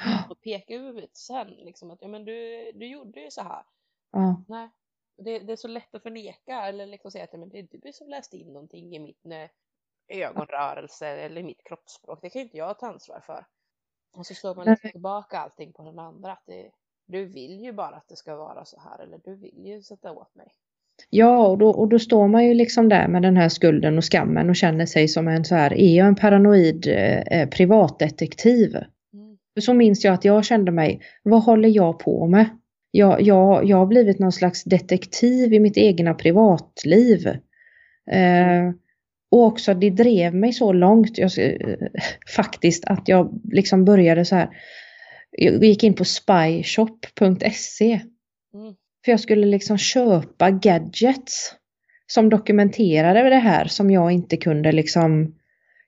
Och 0.30 0.40
peka 0.40 0.74
ut 0.74 1.16
sen 1.16 1.48
liksom 1.48 1.90
att 1.90 1.98
ja, 2.02 2.08
men 2.08 2.24
du, 2.24 2.70
du 2.74 2.86
gjorde 2.86 3.20
ju 3.20 3.30
så 3.30 3.42
här. 3.42 3.64
Ja. 4.12 4.44
Nej. 4.48 4.70
Det, 5.16 5.38
det, 5.38 5.52
är 5.52 5.56
så 5.56 5.68
lätt 5.68 5.94
att 5.94 6.02
förneka 6.02 6.62
eller 6.62 6.86
liksom 6.86 7.10
säga 7.10 7.24
att 7.24 7.32
men 7.32 7.48
det 7.48 7.58
är 7.58 7.68
du 7.72 7.92
som 7.92 8.08
läste 8.08 8.36
in 8.36 8.52
någonting 8.52 8.94
i 8.94 8.98
mitt 8.98 9.24
ögonrörelse 10.08 11.06
eller 11.06 11.42
mitt 11.42 11.64
kroppsspråk. 11.64 12.18
Det 12.22 12.30
kan 12.30 12.40
ju 12.40 12.44
inte 12.44 12.56
jag 12.56 12.78
ta 12.78 12.86
ansvar 12.86 13.20
för. 13.20 13.46
Och 14.12 14.26
så 14.26 14.34
slår 14.34 14.54
man 14.54 14.66
liksom 14.66 14.90
tillbaka 14.90 15.38
allting 15.38 15.72
på 15.72 15.82
den 15.82 15.98
andra. 15.98 16.32
Att 16.32 16.46
det, 16.46 16.70
du 17.04 17.24
vill 17.24 17.60
ju 17.60 17.72
bara 17.72 17.96
att 17.96 18.08
det 18.08 18.16
ska 18.16 18.36
vara 18.36 18.64
så 18.64 18.80
här 18.80 18.98
eller 18.98 19.18
du 19.18 19.36
vill 19.36 19.66
ju 19.66 19.82
sätta 19.82 20.12
åt 20.12 20.34
mig. 20.34 20.52
Ja, 21.10 21.46
och 21.46 21.58
då, 21.58 21.68
och 21.70 21.88
då 21.88 21.98
står 21.98 22.28
man 22.28 22.44
ju 22.44 22.54
liksom 22.54 22.88
där 22.88 23.08
med 23.08 23.22
den 23.22 23.36
här 23.36 23.48
skulden 23.48 23.98
och 23.98 24.04
skammen 24.04 24.50
och 24.50 24.56
känner 24.56 24.86
sig 24.86 25.08
som 25.08 25.28
en 25.28 25.44
så 25.44 25.54
här, 25.54 25.72
är 25.72 25.96
jag 25.96 26.06
en 26.06 26.16
paranoid 26.16 26.86
eh, 27.26 27.48
privatdetektiv? 27.48 28.76
Mm. 29.14 29.36
Så 29.60 29.74
minns 29.74 30.04
jag 30.04 30.14
att 30.14 30.24
jag 30.24 30.44
kände 30.44 30.72
mig, 30.72 31.00
vad 31.22 31.42
håller 31.42 31.68
jag 31.68 31.98
på 31.98 32.26
med? 32.26 32.46
jag, 32.92 33.22
jag, 33.22 33.64
jag 33.64 33.76
har 33.76 33.86
blivit 33.86 34.18
någon 34.18 34.32
slags 34.32 34.64
detektiv 34.64 35.54
i 35.54 35.60
mitt 35.60 35.76
egna 35.76 36.14
privatliv. 36.14 37.26
Eh, 38.10 38.70
och 39.30 39.44
också 39.44 39.74
det 39.74 39.90
drev 39.90 40.34
mig 40.34 40.52
så 40.52 40.72
långt 40.72 41.18
jag, 41.18 41.30
faktiskt 42.36 42.84
att 42.84 43.08
jag 43.08 43.40
liksom 43.52 43.84
började 43.84 44.24
så 44.24 44.36
här. 44.36 44.48
Jag 45.30 45.64
gick 45.64 45.84
in 45.84 45.94
på 45.94 46.04
spyshop.se. 46.04 48.00
Mm. 48.54 48.74
För 49.04 49.12
jag 49.12 49.20
skulle 49.20 49.46
liksom 49.46 49.78
köpa 49.78 50.50
gadgets 50.50 51.54
som 52.06 52.28
dokumenterade 52.28 53.30
det 53.30 53.36
här 53.36 53.64
som 53.64 53.90
jag 53.90 54.12
inte 54.12 54.36
kunde 54.36 54.72
liksom, 54.72 55.34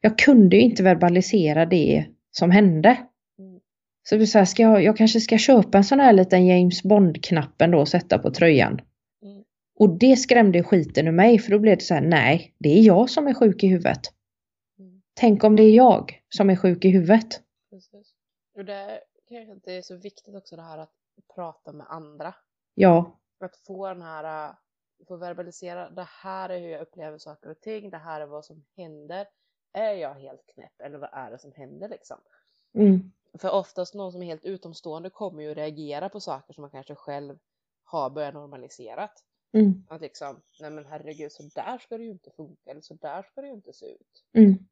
jag 0.01 0.19
kunde 0.19 0.57
ju 0.57 0.63
inte 0.63 0.83
verbalisera 0.83 1.67
det 1.67 2.07
som 2.31 2.51
hände. 2.51 2.99
Så 4.09 4.17
det 4.17 4.27
så 4.27 4.39
här, 4.39 4.45
ska 4.45 4.63
jag, 4.63 4.83
jag 4.83 4.97
kanske 4.97 5.21
ska 5.21 5.39
köpa 5.39 5.79
en 5.79 5.85
sån 5.85 6.01
här 6.01 6.13
liten 6.13 6.47
James 6.47 6.83
Bond-knappen 6.83 7.71
då 7.71 7.81
och 7.81 7.89
sätta 7.89 8.19
på 8.19 8.31
tröjan. 8.31 8.81
Mm. 9.23 9.45
Och 9.75 9.99
det 9.99 10.17
skrämde 10.17 10.63
skiten 10.63 11.09
ur 11.09 11.13
mig 11.13 11.39
för 11.39 11.51
då 11.51 11.59
blev 11.59 11.77
det 11.77 11.85
så 11.85 11.95
här, 11.95 12.01
nej, 12.01 12.55
det 12.59 12.69
är 12.69 12.83
jag 12.83 13.11
som 13.11 13.27
är 13.27 13.35
sjuk 13.35 13.65
i 13.65 13.67
huvudet. 13.67 14.01
Mm. 14.79 15.03
Tänk 15.15 15.45
om 15.45 15.57
det 15.57 15.63
är 15.63 15.75
jag 15.75 16.21
som 16.29 16.51
är 16.51 16.57
sjuk 16.57 16.85
i 16.85 16.89
huvudet. 16.89 17.41
Precis. 17.71 18.15
Och 18.57 18.65
det 18.65 19.01
kanske 19.29 19.53
inte 19.53 19.73
är 19.73 19.83
så 19.83 19.97
viktigt 19.97 20.35
också 20.35 20.57
det 20.57 20.63
här 20.63 20.79
att 20.79 20.93
prata 21.35 21.73
med 21.73 21.87
andra. 21.89 22.35
Ja. 22.75 23.19
Att 23.41 23.57
få 23.57 23.89
den 23.89 24.03
här, 24.03 24.55
få 25.09 25.17
verbalisera, 25.17 25.91
det 25.91 26.09
här 26.11 26.49
är 26.49 26.59
hur 26.59 26.69
jag 26.69 26.81
upplever 26.81 27.19
saker 27.19 27.51
och 27.51 27.61
ting, 27.61 27.91
det 27.91 27.99
här 27.99 28.21
är 28.21 28.27
vad 28.27 28.45
som 28.45 28.65
händer. 28.77 29.27
Är 29.73 29.93
jag 29.93 30.15
helt 30.15 30.47
knäpp 30.47 30.81
eller 30.81 30.99
vad 30.99 31.11
är 31.13 31.31
det 31.31 31.39
som 31.39 31.53
händer 31.53 31.89
liksom? 31.89 32.17
Mm. 32.75 33.13
För 33.39 33.51
oftast 33.51 33.95
någon 33.95 34.13
som 34.13 34.23
är 34.23 34.27
helt 34.27 34.45
utomstående 34.45 35.11
kommer 35.11 35.43
ju 35.43 35.55
reagera 35.55 36.09
på 36.09 36.21
saker 36.21 36.55
som 36.55 36.63
man 36.63 36.71
kanske 36.71 36.95
själv 36.95 37.39
har 37.85 38.11
börjat 38.11 38.35
normaliserat. 38.35 39.25
Mm. 39.53 39.87
Att 39.89 40.01
liksom, 40.01 40.43
nej 40.61 40.71
men 40.71 40.87
herregud, 40.87 41.33
så 41.33 41.43
där 41.55 41.79
ska 41.79 41.99
det 41.99 42.05
ju 42.05 42.11
inte 42.11 42.31
funka, 42.31 42.71
eller 42.71 42.81
så 42.81 42.95
där 42.95 43.23
ska 43.23 43.41
det 43.41 43.47
ju 43.47 43.53
inte 43.53 43.73
se 43.73 43.87
ut. 43.87 44.25
Mm. 44.33 44.67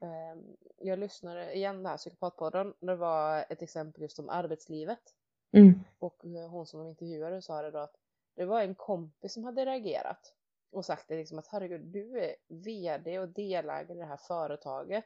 Ehm, 0.00 0.56
jag 0.78 0.98
lyssnade 0.98 1.54
igen 1.54 1.82
där, 1.82 1.96
psykopatpodden, 1.96 2.74
det 2.80 2.96
var 2.96 3.44
ett 3.48 3.62
exempel 3.62 4.02
just 4.02 4.18
om 4.18 4.28
arbetslivet. 4.28 5.14
Mm. 5.52 5.84
Och 5.98 6.24
eh, 6.24 6.50
hon 6.50 6.66
som 6.66 6.80
de 6.80 6.88
intervjuade 6.88 7.42
sa 7.42 7.62
det 7.62 7.70
då 7.70 7.78
att 7.78 7.96
det 8.36 8.44
var 8.44 8.62
en 8.62 8.74
kompis 8.74 9.32
som 9.32 9.44
hade 9.44 9.64
reagerat 9.64 10.34
och 10.72 10.84
sagt 10.84 11.08
det 11.08 11.16
liksom 11.16 11.38
att 11.38 11.46
herregud, 11.46 11.80
du 11.80 12.20
är 12.20 12.36
vd 12.48 13.18
och 13.18 13.28
delägare 13.28 13.96
i 13.96 14.00
det 14.00 14.06
här 14.06 14.16
företaget 14.16 15.04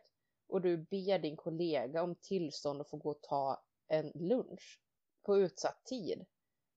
och 0.48 0.60
du 0.60 0.76
ber 0.76 1.18
din 1.18 1.36
kollega 1.36 2.02
om 2.02 2.14
tillstånd 2.14 2.80
att 2.80 2.90
få 2.90 2.96
gå 2.96 3.10
och 3.10 3.22
ta 3.22 3.62
en 3.88 4.12
lunch 4.14 4.80
på 5.22 5.38
utsatt 5.38 5.84
tid. 5.84 6.24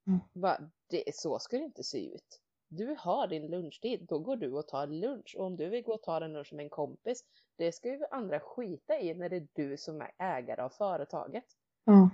Mm. 0.07 0.19
Bara, 0.33 0.69
det, 0.87 1.15
så 1.15 1.39
ska 1.39 1.57
det 1.57 1.63
inte 1.63 1.83
se 1.83 2.13
ut. 2.13 2.41
Du 2.67 2.95
har 2.99 3.27
din 3.27 3.47
lunchtid, 3.47 4.05
då 4.09 4.19
går 4.19 4.35
du 4.35 4.53
och 4.53 4.67
tar 4.67 4.87
lunch. 4.87 5.35
Och 5.37 5.45
om 5.45 5.57
du 5.57 5.69
vill 5.69 5.83
gå 5.83 5.93
och 5.93 6.03
ta 6.03 6.19
den 6.19 6.33
lunchen 6.33 6.55
med 6.55 6.63
en 6.63 6.69
kompis, 6.69 7.23
det 7.55 7.71
ska 7.71 7.89
ju 7.89 8.05
andra 8.11 8.39
skita 8.39 8.99
i 8.99 9.13
när 9.13 9.29
det 9.29 9.35
är 9.35 9.47
du 9.53 9.77
som 9.77 10.01
är 10.01 10.11
ägare 10.17 10.61
av 10.61 10.69
företaget. 10.69 11.45
Mm. 11.87 12.09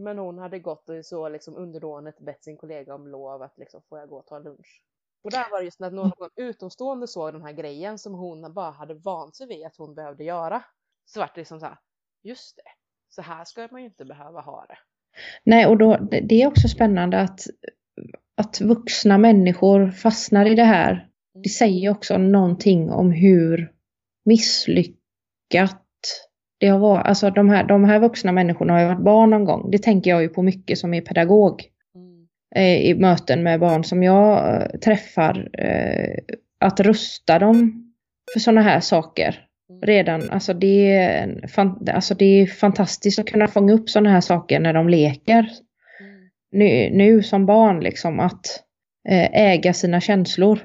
Men 0.00 0.18
hon 0.18 0.38
hade 0.38 0.58
gått 0.58 0.88
och 0.88 1.06
så 1.06 1.28
liksom 1.28 1.56
underdånet 1.56 2.20
bett 2.20 2.44
sin 2.44 2.56
kollega 2.56 2.94
om 2.94 3.08
lov 3.08 3.42
att 3.42 3.58
liksom, 3.58 3.82
får 3.88 3.98
jag 3.98 4.08
gå 4.08 4.18
och 4.18 4.26
ta 4.26 4.38
lunch? 4.38 4.82
Och 5.24 5.30
där 5.30 5.50
var 5.50 5.58
det 5.58 5.64
just 5.64 5.80
när 5.80 5.90
någon 5.90 6.30
utomstående 6.36 7.08
såg 7.08 7.32
den 7.32 7.42
här 7.42 7.52
grejen 7.52 7.98
som 7.98 8.14
hon 8.14 8.54
bara 8.54 8.70
hade 8.70 8.94
vant 8.94 9.36
sig 9.36 9.46
vid 9.46 9.66
att 9.66 9.76
hon 9.76 9.94
behövde 9.94 10.24
göra. 10.24 10.62
Så 11.04 11.20
vart 11.20 11.34
det 11.34 11.40
liksom 11.40 11.60
så 11.60 11.66
här, 11.66 11.78
just 12.22 12.56
det, 12.56 12.62
så 13.08 13.22
här 13.22 13.44
ska 13.44 13.68
man 13.70 13.80
ju 13.80 13.86
inte 13.86 14.04
behöva 14.04 14.40
ha 14.40 14.66
det. 14.68 14.78
Nej, 15.44 15.66
och 15.66 15.78
då, 15.78 15.96
det 15.96 16.42
är 16.42 16.46
också 16.46 16.68
spännande 16.68 17.20
att, 17.20 17.40
att 18.36 18.60
vuxna 18.60 19.18
människor 19.18 19.90
fastnar 19.90 20.46
i 20.46 20.54
det 20.54 20.64
här. 20.64 20.94
Det 21.32 21.38
mm. 21.38 21.44
säger 21.44 21.90
också 21.90 22.18
någonting 22.18 22.90
om 22.90 23.10
hur 23.10 23.72
misslyckat 24.24 25.86
det 26.60 26.66
har 26.66 26.78
varit, 26.78 27.06
alltså 27.06 27.30
de 27.30 27.48
här, 27.48 27.64
de 27.64 27.84
här 27.84 27.98
vuxna 27.98 28.32
människorna 28.32 28.72
har 28.72 28.80
ju 28.80 28.86
varit 28.86 29.04
barn 29.04 29.30
någon 29.30 29.44
gång. 29.44 29.70
Det 29.70 29.78
tänker 29.78 30.10
jag 30.10 30.22
ju 30.22 30.28
på 30.28 30.42
mycket 30.42 30.78
som 30.78 30.94
är 30.94 31.00
pedagog. 31.00 31.64
Mm. 31.94 32.26
Eh, 32.54 32.90
I 32.90 32.94
möten 32.94 33.42
med 33.42 33.60
barn 33.60 33.84
som 33.84 34.02
jag 34.02 34.54
eh, 34.54 34.66
träffar. 34.78 35.50
Eh, 35.58 36.14
att 36.60 36.80
rusta 36.80 37.38
dem 37.38 37.92
för 38.32 38.40
sådana 38.40 38.62
här 38.62 38.80
saker. 38.80 39.46
Mm. 39.70 39.82
Redan, 39.82 40.30
alltså 40.30 40.54
det, 40.54 40.92
är, 40.92 41.44
alltså 41.94 42.14
det 42.14 42.24
är 42.24 42.46
fantastiskt 42.46 43.18
att 43.18 43.30
kunna 43.30 43.48
fånga 43.48 43.72
upp 43.72 43.90
sådana 43.90 44.10
här 44.10 44.20
saker 44.20 44.60
när 44.60 44.72
de 44.72 44.88
leker. 44.88 45.38
Mm. 46.00 46.28
Nu, 46.52 46.90
nu 46.96 47.22
som 47.22 47.46
barn 47.46 47.80
liksom 47.80 48.20
att 48.20 48.46
äga 49.32 49.72
sina 49.72 50.00
känslor. 50.00 50.58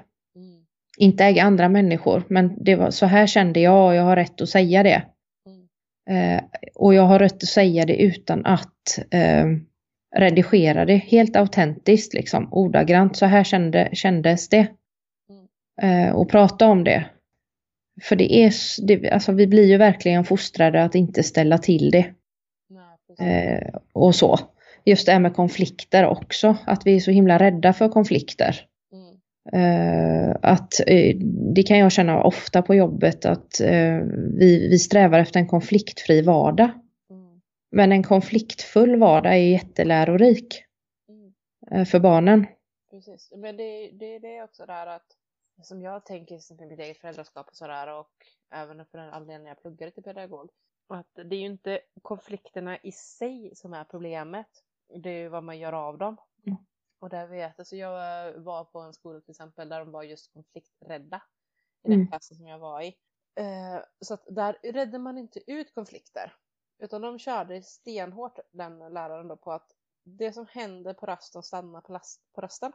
Inte 0.97 1.25
äga 1.25 1.43
andra 1.43 1.69
människor, 1.69 2.23
men 2.27 2.63
det 2.63 2.75
var, 2.75 2.91
så 2.91 3.05
här 3.05 3.27
kände 3.27 3.59
jag 3.59 3.87
och 3.87 3.95
jag 3.95 4.03
har 4.03 4.15
rätt 4.15 4.41
att 4.41 4.49
säga 4.49 4.83
det. 4.83 5.03
Eh, 6.09 6.43
och 6.75 6.93
jag 6.93 7.03
har 7.03 7.19
rätt 7.19 7.43
att 7.43 7.49
säga 7.49 7.85
det 7.85 7.95
utan 7.95 8.45
att 8.45 8.99
eh, 9.11 9.45
redigera 10.15 10.85
det. 10.85 10.95
Helt 10.95 11.35
autentiskt, 11.35 12.13
liksom, 12.13 12.53
ordagrant. 12.53 13.17
Så 13.17 13.25
här 13.25 13.43
kände, 13.43 13.89
kändes 13.93 14.49
det. 14.49 14.67
Eh, 15.81 16.15
och 16.15 16.29
prata 16.29 16.67
om 16.67 16.83
det. 16.83 17.05
För 18.01 18.15
det 18.15 18.33
är, 18.33 18.53
det, 18.87 19.11
alltså 19.11 19.31
vi 19.31 19.47
blir 19.47 19.65
ju 19.65 19.77
verkligen 19.77 20.23
fostrade 20.23 20.83
att 20.83 20.95
inte 20.95 21.23
ställa 21.23 21.57
till 21.57 21.91
det. 21.91 22.05
Nej, 23.19 23.73
och 23.93 24.15
så. 24.15 24.39
Just 24.85 25.05
det 25.05 25.11
här 25.11 25.19
med 25.19 25.35
konflikter 25.35 26.05
också. 26.05 26.57
Att 26.65 26.85
vi 26.85 26.95
är 26.95 26.99
så 26.99 27.11
himla 27.11 27.39
rädda 27.39 27.73
för 27.73 27.89
konflikter. 27.89 28.65
Uh, 29.53 30.35
att 30.41 30.73
uh, 30.89 31.15
det 31.55 31.63
kan 31.63 31.77
jag 31.77 31.91
känna 31.91 32.23
ofta 32.23 32.61
på 32.61 32.75
jobbet 32.75 33.25
att 33.25 33.61
uh, 33.61 34.01
vi, 34.39 34.67
vi 34.69 34.79
strävar 34.79 35.19
efter 35.19 35.39
en 35.39 35.47
konfliktfri 35.47 36.21
vardag. 36.21 36.69
Mm. 37.09 37.41
Men 37.71 37.91
en 37.91 38.03
konfliktfull 38.03 38.99
vardag 38.99 39.33
är 39.33 39.37
jättelärorik 39.37 40.63
mm. 41.69 41.85
för 41.85 41.99
barnen. 41.99 42.45
Precis, 42.91 43.31
men 43.35 43.57
det, 43.57 43.91
det, 43.91 44.19
det 44.19 44.37
är 44.37 44.43
också 44.43 44.65
där 44.65 44.87
att 44.87 45.05
som 45.63 45.81
jag 45.81 46.05
tänker 46.05 46.37
som 46.37 46.57
mitt 46.57 46.79
eget 46.79 46.97
föräldraskap 46.97 47.47
och 47.49 47.55
sådär 47.55 47.99
och 47.99 48.11
även 48.51 48.85
för 48.85 48.97
den 48.97 49.09
anledningen 49.09 49.49
jag 49.49 49.61
pluggade 49.61 49.91
till 49.91 50.03
pedagog. 50.03 50.49
Att 50.87 51.15
det 51.15 51.35
är 51.35 51.39
ju 51.39 51.45
inte 51.45 51.79
konflikterna 52.01 52.77
i 52.77 52.91
sig 52.91 53.51
som 53.55 53.73
är 53.73 53.83
problemet. 53.83 54.47
Det 55.03 55.09
är 55.09 55.17
ju 55.17 55.29
vad 55.29 55.43
man 55.43 55.59
gör 55.59 55.73
av 55.73 55.97
dem. 55.97 56.17
Och 56.99 57.09
där 57.09 57.27
vet 57.27 57.59
alltså 57.59 57.75
jag 57.75 58.33
var 58.39 58.65
på 58.65 58.79
en 58.79 58.93
skola 58.93 59.21
till 59.21 59.31
exempel 59.31 59.69
där 59.69 59.79
de 59.79 59.91
var 59.91 60.03
just 60.03 60.33
konflikträdda 60.33 61.21
i 61.83 61.89
den 61.89 61.93
mm. 61.93 62.07
klassen 62.07 62.37
som 62.37 62.47
jag 62.47 62.59
var 62.59 62.81
i. 62.81 62.87
Eh, 63.35 63.83
så 64.01 64.13
att 64.13 64.25
där 64.29 64.57
räddade 64.63 64.99
man 64.99 65.17
inte 65.17 65.51
ut 65.51 65.73
konflikter 65.73 66.33
utan 66.77 67.01
de 67.01 67.19
körde 67.19 67.63
stenhårt 67.63 68.39
den 68.51 68.79
läraren 68.79 69.27
då 69.27 69.37
på 69.37 69.51
att 69.51 69.71
det 70.03 70.33
som 70.33 70.45
hände 70.49 70.93
på 70.93 71.05
rasten 71.05 71.43
stannar 71.43 71.81
på, 71.81 71.93
last, 71.93 72.21
på 72.33 72.41
rasten. 72.41 72.71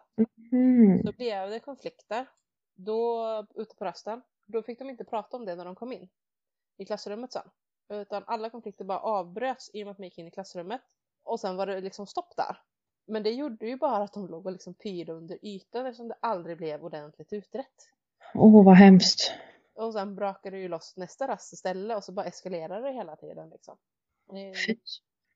Mm. 0.52 1.02
Så 1.02 1.12
blev 1.12 1.50
det 1.50 1.60
konflikter 1.60 2.26
då 2.74 3.26
ute 3.54 3.74
på 3.76 3.84
rasten. 3.84 4.22
Då 4.46 4.62
fick 4.62 4.78
de 4.78 4.90
inte 4.90 5.04
prata 5.04 5.36
om 5.36 5.44
det 5.44 5.56
när 5.56 5.64
de 5.64 5.74
kom 5.74 5.92
in 5.92 6.08
i 6.76 6.84
klassrummet 6.84 7.32
sen. 7.32 7.50
Utan 7.88 8.24
alla 8.26 8.50
konflikter 8.50 8.84
bara 8.84 8.98
avbröts 8.98 9.70
i 9.74 9.82
och 9.82 9.86
med 9.86 9.92
att 9.92 9.98
man 9.98 10.04
gick 10.04 10.18
in 10.18 10.26
i 10.26 10.30
klassrummet. 10.30 10.82
Och 11.22 11.40
sen 11.40 11.56
var 11.56 11.66
det 11.66 11.80
liksom 11.80 12.06
stopp 12.06 12.36
där. 12.36 12.56
Men 13.10 13.22
det 13.22 13.30
gjorde 13.30 13.66
ju 13.66 13.76
bara 13.76 14.04
att 14.04 14.12
de 14.12 14.26
låg 14.28 14.46
och 14.46 14.52
liksom 14.52 14.74
pyrde 14.74 15.12
under 15.12 15.38
ytan 15.42 15.86
eftersom 15.86 16.08
det 16.08 16.16
aldrig 16.20 16.56
blev 16.56 16.84
ordentligt 16.84 17.32
utrett. 17.32 17.90
Åh, 18.34 18.56
oh, 18.56 18.64
vad 18.64 18.76
hemskt. 18.76 19.32
Och 19.74 19.92
sen 19.92 20.14
brakade 20.14 20.56
det 20.56 20.60
ju 20.60 20.68
loss 20.68 20.96
nästa 20.96 21.28
rast 21.28 21.52
istället 21.52 21.96
och 21.96 22.04
så 22.04 22.12
bara 22.12 22.26
eskalerade 22.26 22.86
det 22.86 22.92
hela 22.92 23.16
tiden 23.16 23.50
liksom. 23.50 23.78
Fy. 24.66 24.76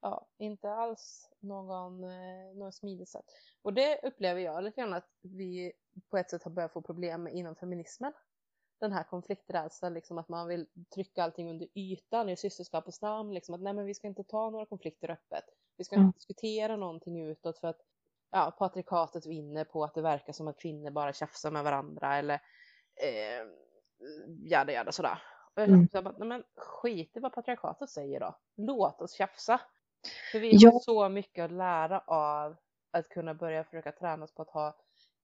Ja, 0.01 0.27
inte 0.39 0.71
alls 0.71 1.31
någon, 1.41 2.05
eh, 2.05 2.55
någon 2.55 2.73
smidigt 2.73 3.09
sätt. 3.09 3.25
Och 3.63 3.73
det 3.73 4.01
upplever 4.03 4.41
jag 4.41 4.65
lite 4.65 4.81
grann 4.81 4.95
att 4.95 5.09
vi 5.23 5.73
på 6.11 6.19
ett 6.19 6.31
sätt 6.31 6.43
har 6.43 6.51
börjat 6.51 6.73
få 6.73 6.83
problem 6.83 7.23
med 7.23 7.35
inom 7.35 7.57
feminismen. 7.57 8.13
Den 8.81 8.93
här 8.93 9.05
konflikträdslan, 9.05 9.95
liksom 9.95 10.19
att 10.19 10.29
man 10.29 10.49
vill 10.49 10.67
trycka 10.95 11.23
allting 11.23 11.51
under 11.51 11.69
ytan 11.75 12.29
i 12.29 12.37
systerskapets 12.37 13.03
namn, 13.03 13.35
liksom 13.35 13.55
att 13.55 13.61
nej 13.61 13.73
men 13.73 13.87
vi 13.87 13.95
ska 13.95 14.07
inte 14.07 14.25
ta 14.25 14.51
några 14.51 14.67
konflikter 14.67 15.11
öppet. 15.11 15.45
Vi 15.77 15.85
ska 15.85 15.97
mm. 15.97 16.07
inte 16.07 16.19
diskutera 16.19 16.77
någonting 16.77 17.21
utåt 17.21 17.59
för 17.59 17.69
att 17.69 17.81
ja, 18.31 18.57
patrikatet 18.59 19.27
vinner 19.27 19.65
på 19.65 19.85
att 19.85 19.95
det 19.95 20.03
verkar 20.03 20.33
som 20.33 20.49
att 20.49 20.61
kvinnor 20.61 20.91
bara 20.91 21.13
tjafsar 21.13 21.51
med 21.51 21.65
varandra 21.65 22.17
eller 22.17 22.35
eh, 23.03 23.47
jada 24.51 24.73
jada 24.73 24.93
sådär. 24.93 25.19
Och 25.55 25.63
jag 25.63 25.69
mm. 25.69 25.89
bara, 25.93 26.25
men 26.25 26.43
skit 26.57 27.17
i 27.17 27.21
vad 27.21 27.33
patriarkatet 27.33 27.91
säger 27.91 28.21
då. 28.21 28.37
Låt 28.57 29.01
oss 29.01 29.13
tjafsa. 29.13 29.61
För 30.33 30.39
vi 30.39 30.65
har 30.65 30.81
så 30.81 31.09
mycket 31.09 31.45
att 31.45 31.53
lära 31.53 31.99
av 32.07 32.57
att 32.91 33.09
kunna 33.09 33.35
börja 33.35 33.65
försöka 33.65 33.93
träna 33.93 34.25
oss 34.25 34.35
på 34.35 34.43
att 34.43 34.51
ha 34.51 34.77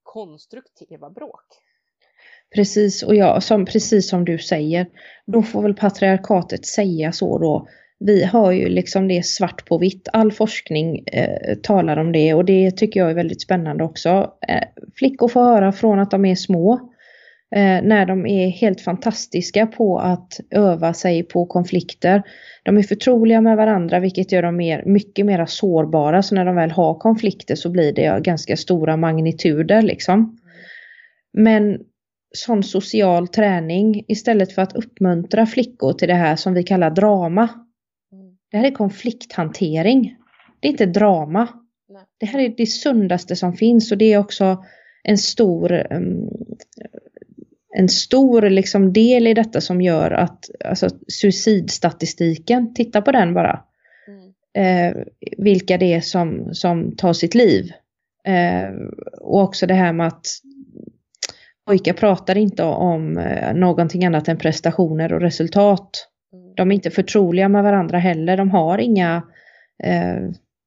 konstruktiva 0.03 1.11
bråk. 1.11 1.47
Precis, 2.55 3.03
och 3.03 3.15
ja, 3.15 3.41
som, 3.41 3.65
precis 3.65 4.09
som 4.09 4.25
du 4.25 4.39
säger, 4.39 4.87
då 5.27 5.43
får 5.43 5.63
väl 5.63 5.75
patriarkatet 5.75 6.67
säga 6.67 7.13
så 7.13 7.39
då 7.39 7.69
vi 8.01 8.25
har 8.25 8.53
ju 8.53 8.69
liksom 8.69 9.09
det 9.09 9.27
svart 9.27 9.65
på 9.65 9.79
vitt. 9.79 10.09
All 10.13 10.33
forskning 10.33 11.05
eh, 11.07 11.55
talar 11.63 11.97
om 11.97 12.13
det 12.13 12.35
och 12.35 12.45
det 12.45 12.71
tycker 12.71 13.01
jag 13.01 13.11
är 13.11 13.15
väldigt 13.15 13.43
spännande 13.43 13.85
också. 13.85 14.33
Eh, 14.49 14.65
flickor 14.95 15.29
får 15.29 15.43
höra 15.43 15.73
från 15.73 15.99
att 15.99 16.11
de 16.11 16.25
är 16.25 16.35
små 16.35 16.91
Eh, 17.55 17.83
när 17.83 18.07
de 18.07 18.27
är 18.27 18.49
helt 18.49 18.81
fantastiska 18.81 19.67
på 19.67 19.99
att 19.99 20.41
öva 20.51 20.95
sig 20.95 21.23
på 21.23 21.47
konflikter. 21.47 22.23
De 22.65 22.77
är 22.77 22.83
förtroliga 22.83 23.41
med 23.41 23.57
varandra 23.57 24.01
vilket 24.01 24.33
gör 24.33 24.43
dem 24.43 24.57
mer, 24.57 24.83
mycket 24.87 25.27
mer 25.27 25.47
sårbara. 25.47 26.23
Så 26.23 26.35
när 26.35 26.45
de 26.45 26.57
väl 26.57 26.71
har 26.71 26.95
konflikter 26.95 27.55
så 27.55 27.71
blir 27.71 27.93
det 27.93 28.23
ganska 28.23 28.57
stora 28.57 28.97
magnituder 28.97 29.83
liksom. 29.83 30.39
Men 31.33 31.79
sån 32.37 32.63
social 32.63 33.29
träning 33.29 34.05
istället 34.09 34.53
för 34.53 34.63
att 34.63 34.77
uppmuntra 34.77 35.47
flickor 35.47 35.93
till 35.93 36.09
det 36.09 36.15
här 36.15 36.37
som 36.37 36.55
vi 36.55 36.63
kallar 36.63 36.91
drama. 36.91 37.49
Mm. 38.53 38.63
Det 38.63 38.67
här 38.67 38.73
är 38.73 38.77
konflikthantering. 38.77 40.17
Det 40.61 40.69
är 40.69 40.71
inte 40.71 40.87
drama. 40.87 41.49
Det 42.19 42.27
här 42.27 42.39
är 42.39 42.55
det 42.57 42.67
sundaste 42.67 43.37
som 43.37 43.53
finns 43.53 43.93
och 43.93 43.99
det 43.99 44.13
är 44.13 44.19
också 44.19 44.65
en 45.03 45.19
stor 45.19 45.87
um, 45.93 46.29
en 47.77 47.89
stor 47.89 48.43
liksom 48.43 48.93
del 48.93 49.27
i 49.27 49.35
detta 49.35 49.61
som 49.61 49.81
gör 49.81 50.11
att 50.11 50.51
alltså, 50.65 50.89
suicidstatistiken, 51.09 52.75
titta 52.75 53.03
på 53.03 53.13
den 53.13 53.35
bara. 53.35 53.63
Mm. 54.09 54.97
Eh, 54.97 55.03
vilka 55.39 55.79
det 55.79 55.95
är 55.95 56.01
som, 56.01 56.55
som 56.55 56.97
tar 56.97 57.13
sitt 57.13 57.35
liv. 57.35 57.73
Eh, 58.25 58.71
och 59.21 59.43
också 59.43 59.67
det 59.67 59.75
här 59.75 59.93
med 59.93 60.07
att 60.07 60.27
pojkar 61.67 61.93
pratar 61.93 62.39
inte 62.39 62.63
om 62.63 63.19
eh, 63.19 63.55
någonting 63.55 64.05
annat 64.05 64.29
än 64.29 64.39
prestationer 64.39 65.13
och 65.13 65.21
resultat. 65.21 66.10
Mm. 66.51 66.55
De 66.57 66.71
är 66.71 66.75
inte 66.75 66.91
förtroliga 66.91 67.49
med 67.49 67.63
varandra 67.63 67.99
heller. 67.99 68.37
De 68.37 68.51
har 68.51 68.79
inga 68.79 69.23
eh, 69.85 70.17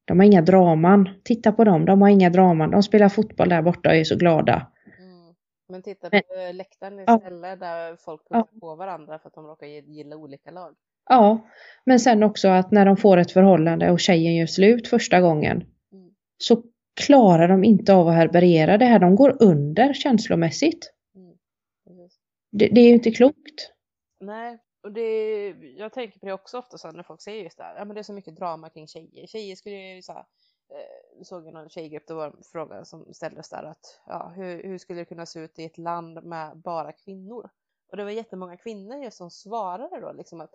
de 0.04 0.18
har 0.18 0.26
inga 0.26 0.42
draman. 0.42 1.08
Titta 1.24 1.52
på 1.52 1.64
dem, 1.64 1.84
de 1.84 2.02
har 2.02 2.08
inga 2.08 2.30
draman. 2.30 2.70
De 2.70 2.82
spelar 2.82 3.08
fotboll 3.08 3.48
där 3.48 3.62
borta 3.62 3.88
och 3.88 3.94
är 3.94 4.04
så 4.04 4.16
glada. 4.16 4.66
Men 5.68 5.82
titta 5.82 6.10
på 6.10 6.20
Men, 6.36 6.56
läktaren 6.56 7.00
istället 7.00 7.50
ja. 7.50 7.56
där 7.56 7.96
folk 7.96 8.22
puckar 8.22 8.46
ja. 8.52 8.60
på 8.60 8.74
varandra 8.74 9.18
för 9.18 9.28
att 9.28 9.34
de 9.34 9.46
råkar 9.46 9.66
gilla 9.66 10.16
olika 10.16 10.50
lag. 10.50 10.74
Ja, 11.08 11.48
men 11.84 12.00
sen 12.00 12.22
också 12.22 12.48
att 12.48 12.70
när 12.70 12.86
de 12.86 12.96
får 12.96 13.16
ett 13.16 13.32
förhållande 13.32 13.90
och 13.90 14.00
tjejen 14.00 14.34
gör 14.34 14.46
slut 14.46 14.88
första 14.88 15.20
gången 15.20 15.56
mm. 15.92 16.14
så 16.38 16.62
klarar 17.00 17.48
de 17.48 17.64
inte 17.64 17.94
av 17.94 18.08
att 18.08 18.14
herberera 18.14 18.78
det 18.78 18.84
här. 18.84 18.98
De 18.98 19.16
går 19.16 19.36
under 19.40 19.92
känslomässigt. 19.92 20.92
Mm. 21.14 21.36
Det, 22.52 22.68
det, 22.68 22.80
är 22.80 22.88
ju 22.88 22.94
inte 22.94 23.10
klokt. 23.10 23.72
Nej, 24.20 24.58
och 24.84 24.92
det, 24.92 25.48
jag 25.76 25.92
tänker 25.92 26.20
på 26.20 26.26
det 26.26 26.32
också 26.32 26.58
ofta 26.58 26.78
så 26.78 26.90
när 26.90 27.02
folk 27.02 27.22
säger 27.22 27.42
just 27.42 27.58
det 27.58 27.64
här, 27.64 27.76
ja 27.76 27.84
men 27.84 27.94
det 27.94 28.00
är 28.00 28.02
så 28.02 28.12
mycket 28.12 28.36
drama 28.36 28.70
kring 28.70 28.86
tjejer. 28.86 29.26
Tjejer 29.26 29.56
skulle 29.56 29.76
ju 29.76 30.02
så 30.02 30.12
här, 30.12 30.26
eh, 30.68 31.22
såg 31.22 31.46
jag 31.46 31.54
någon 31.54 31.68
tjejgrupp, 31.68 32.06
det 32.06 32.14
var 32.14 32.26
en 32.26 32.42
fråga 32.52 32.84
som 32.84 33.14
ställdes 33.14 33.48
där 33.48 33.62
att 33.62 34.00
ja, 34.06 34.32
hur, 34.36 34.62
hur 34.62 34.78
skulle 34.78 35.00
det 35.00 35.04
kunna 35.04 35.26
se 35.26 35.40
ut 35.40 35.58
i 35.58 35.64
ett 35.64 35.78
land 35.78 36.24
med 36.24 36.56
bara 36.56 36.92
kvinnor? 36.92 37.50
Och 37.90 37.96
det 37.96 38.04
var 38.04 38.10
jättemånga 38.10 38.56
kvinnor 38.56 39.04
just 39.04 39.16
som 39.16 39.30
svarade 39.30 40.00
då 40.00 40.12
liksom 40.12 40.40
att 40.40 40.54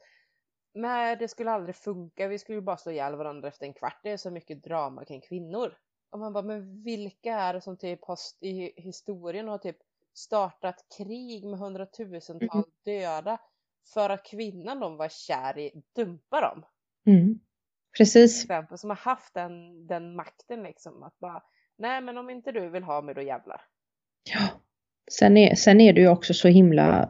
nej, 0.74 1.16
det 1.16 1.28
skulle 1.28 1.52
aldrig 1.52 1.76
funka, 1.76 2.28
vi 2.28 2.40
skulle 2.40 2.62
bara 2.62 2.78
slå 2.78 2.92
ihjäl 2.92 3.16
varandra 3.16 3.48
efter 3.48 3.66
en 3.66 3.74
kvart, 3.74 4.00
det 4.04 4.12
är 4.12 4.18
så 4.18 4.32
mycket 4.32 4.64
drama 4.64 5.06
kring 5.06 5.22
kvinnor. 5.22 5.78
Och 6.10 6.20
man 6.20 6.34
bara, 6.34 6.44
men 6.44 6.84
vilka 6.84 7.34
är 7.34 7.54
det 7.54 7.62
som 7.62 7.78
typ 7.78 8.06
har 8.06 8.18
i 8.40 8.82
historien 8.82 9.48
har 9.48 9.58
typ 9.58 9.78
startat 10.14 10.86
krig 10.98 11.46
med 11.46 11.60
hundratusentals 11.60 12.54
mm. 12.54 12.64
döda 12.84 13.40
för 13.94 14.10
att 14.10 14.26
kvinnan 14.26 14.80
de 14.80 14.98
var 14.98 15.10
kär 15.10 15.58
i 15.58 15.72
dumpar 15.96 16.42
dem? 16.42 16.66
Mm. 17.08 17.40
Precis. 17.98 18.44
Exempel, 18.44 18.78
som 18.78 18.90
har 18.90 18.98
haft 18.98 19.34
den, 19.34 19.88
den 19.88 20.16
makten 20.16 20.64
liksom 20.64 21.04
att 21.04 21.20
bara 21.20 21.44
nej 21.78 22.02
men 22.02 22.18
om 22.18 22.30
inte 22.30 22.52
du 22.52 22.70
vill 22.70 22.84
ha 22.84 23.02
mig 23.02 23.16
då 23.16 23.22
jävlar. 23.22 23.62
Ja. 24.34 24.48
Sen 25.12 25.38
är, 25.38 25.56
sen 25.56 25.82
är 25.82 25.94
det 25.94 26.02
ju 26.02 26.08
också 26.08 26.34
så 26.34 26.48
himla 26.48 27.10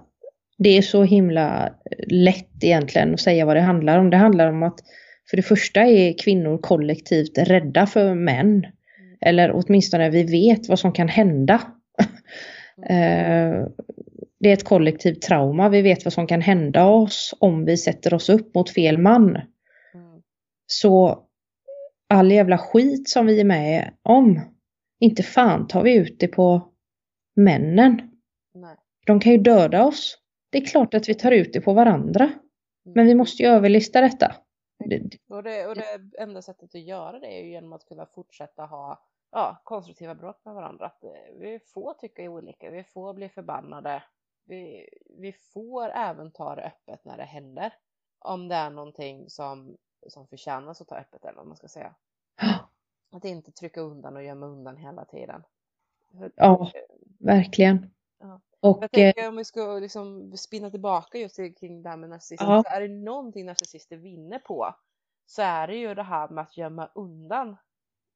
det 0.58 0.78
är 0.78 0.82
så 0.82 1.04
himla 1.04 1.74
lätt 2.08 2.64
egentligen 2.64 3.14
att 3.14 3.20
säga 3.20 3.46
vad 3.46 3.56
det 3.56 3.62
handlar 3.62 4.00
om. 4.00 4.10
Det 4.10 4.18
handlar 4.18 4.50
om 4.50 4.64
att 4.64 4.80
för 5.30 5.38
det 5.38 5.44
första 5.44 5.82
är 5.82 6.18
kvinnor 6.18 6.58
kollektivt 6.58 7.38
rädda 7.38 7.88
för 7.88 8.14
män. 8.14 8.48
Mm. 8.48 9.18
Eller 9.22 9.52
åtminstone 9.54 10.10
vi 10.10 10.24
vet 10.24 10.70
vad 10.70 10.80
som 10.80 10.92
kan 10.92 11.08
hända. 11.08 11.62
Mm. 12.90 13.72
Det 14.40 14.50
är 14.50 14.54
ett 14.54 14.64
kollektivt 14.64 15.22
trauma. 15.22 15.70
Vi 15.70 15.82
vet 15.82 16.06
vad 16.06 16.14
som 16.14 16.28
kan 16.28 16.42
hända 16.42 16.86
oss 16.86 17.36
om 17.40 17.66
vi 17.66 17.78
sätter 17.78 18.14
oss 18.14 18.30
upp 18.30 18.56
mot 18.56 18.74
fel 18.74 18.98
man. 18.98 19.38
Så 20.66 21.26
all 22.10 22.32
jävla 22.32 22.58
skit 22.58 23.10
som 23.10 23.26
vi 23.26 23.40
är 23.40 23.46
med 23.46 23.94
om, 24.02 24.42
inte 25.00 25.24
fan 25.24 25.68
tar 25.68 25.84
vi 25.84 25.96
ut 25.96 26.20
det 26.20 26.28
på 26.28 26.74
männen. 27.36 28.12
Nej. 28.54 28.76
De 29.06 29.20
kan 29.20 29.32
ju 29.32 29.38
döda 29.38 29.86
oss. 29.86 30.18
Det 30.50 30.58
är 30.58 30.66
klart 30.66 30.94
att 30.94 31.10
vi 31.10 31.14
tar 31.14 31.32
ut 31.32 31.54
det 31.54 31.62
på 31.62 31.74
varandra. 31.74 32.24
Mm. 32.24 32.36
Men 32.96 33.06
vi 33.06 33.16
måste 33.16 33.44
ju 33.44 33.50
överlista 33.50 34.02
detta. 34.02 34.36
Och 35.30 35.44
det, 35.44 35.68
och 35.68 35.76
det 35.76 36.02
enda 36.20 36.42
sättet 36.42 36.76
att 36.76 36.82
göra 36.82 37.20
det 37.20 37.28
är 37.28 37.44
ju 37.44 37.52
genom 37.52 37.74
att 37.74 37.86
kunna 37.86 38.06
fortsätta 38.06 38.66
ha 38.66 39.06
ja, 39.32 39.62
konstruktiva 39.64 40.16
bråk 40.16 40.42
med 40.46 40.54
varandra. 40.54 40.86
Att 40.86 41.04
eh, 41.04 41.40
vi 41.40 41.60
får 41.74 41.94
tycka 41.94 42.24
olika, 42.24 42.70
vi 42.70 42.84
får 42.84 43.14
bli 43.14 43.30
förbannade. 43.30 44.04
Vi, 44.50 44.90
vi 45.10 45.34
får 45.34 45.90
även 45.90 46.32
ta 46.32 46.56
det 46.56 46.62
öppet 46.62 47.06
när 47.06 47.18
det 47.18 47.24
händer. 47.24 47.74
Om 48.20 48.48
det 48.48 48.56
är 48.56 48.70
någonting 48.70 49.30
som 49.30 49.78
som 50.08 50.28
förtjänas 50.28 50.82
att 50.82 50.88
ta 50.88 50.96
öppet 50.96 51.26
eller 51.26 51.38
vad 51.38 51.48
man 51.48 51.58
ska 51.58 51.68
säga. 51.68 51.96
Att 53.12 53.26
inte 53.26 53.52
trycka 53.52 53.82
undan 53.82 54.16
och 54.16 54.24
gömma 54.24 54.46
undan 54.46 54.78
hela 54.78 55.06
tiden. 55.06 55.44
Ja, 56.36 56.72
verkligen. 57.20 57.92
Ja. 58.20 58.42
Och, 58.60 58.78
jag 58.82 58.92
tänker 58.92 59.28
om 59.28 59.36
vi 59.36 59.46
ska 59.46 59.80
liksom 59.80 60.38
spinna 60.38 60.72
tillbaka 60.72 61.18
just 61.18 61.36
kring 61.36 61.84
det 61.84 61.90
här 61.90 61.98
med 61.98 62.10
narcissism. 62.10 62.44
Ja. 62.44 62.64
Så 62.64 62.76
är 62.76 62.82
det 62.82 62.88
någonting 62.88 63.46
narcissister 63.46 63.98
vinner 63.98 64.40
på 64.40 64.76
så 65.26 65.42
är 65.42 65.68
det 65.68 65.76
ju 65.76 65.96
det 65.96 66.04
här 66.04 66.30
med 66.30 66.42
att 66.42 66.58
gömma 66.58 66.90
undan 66.96 67.58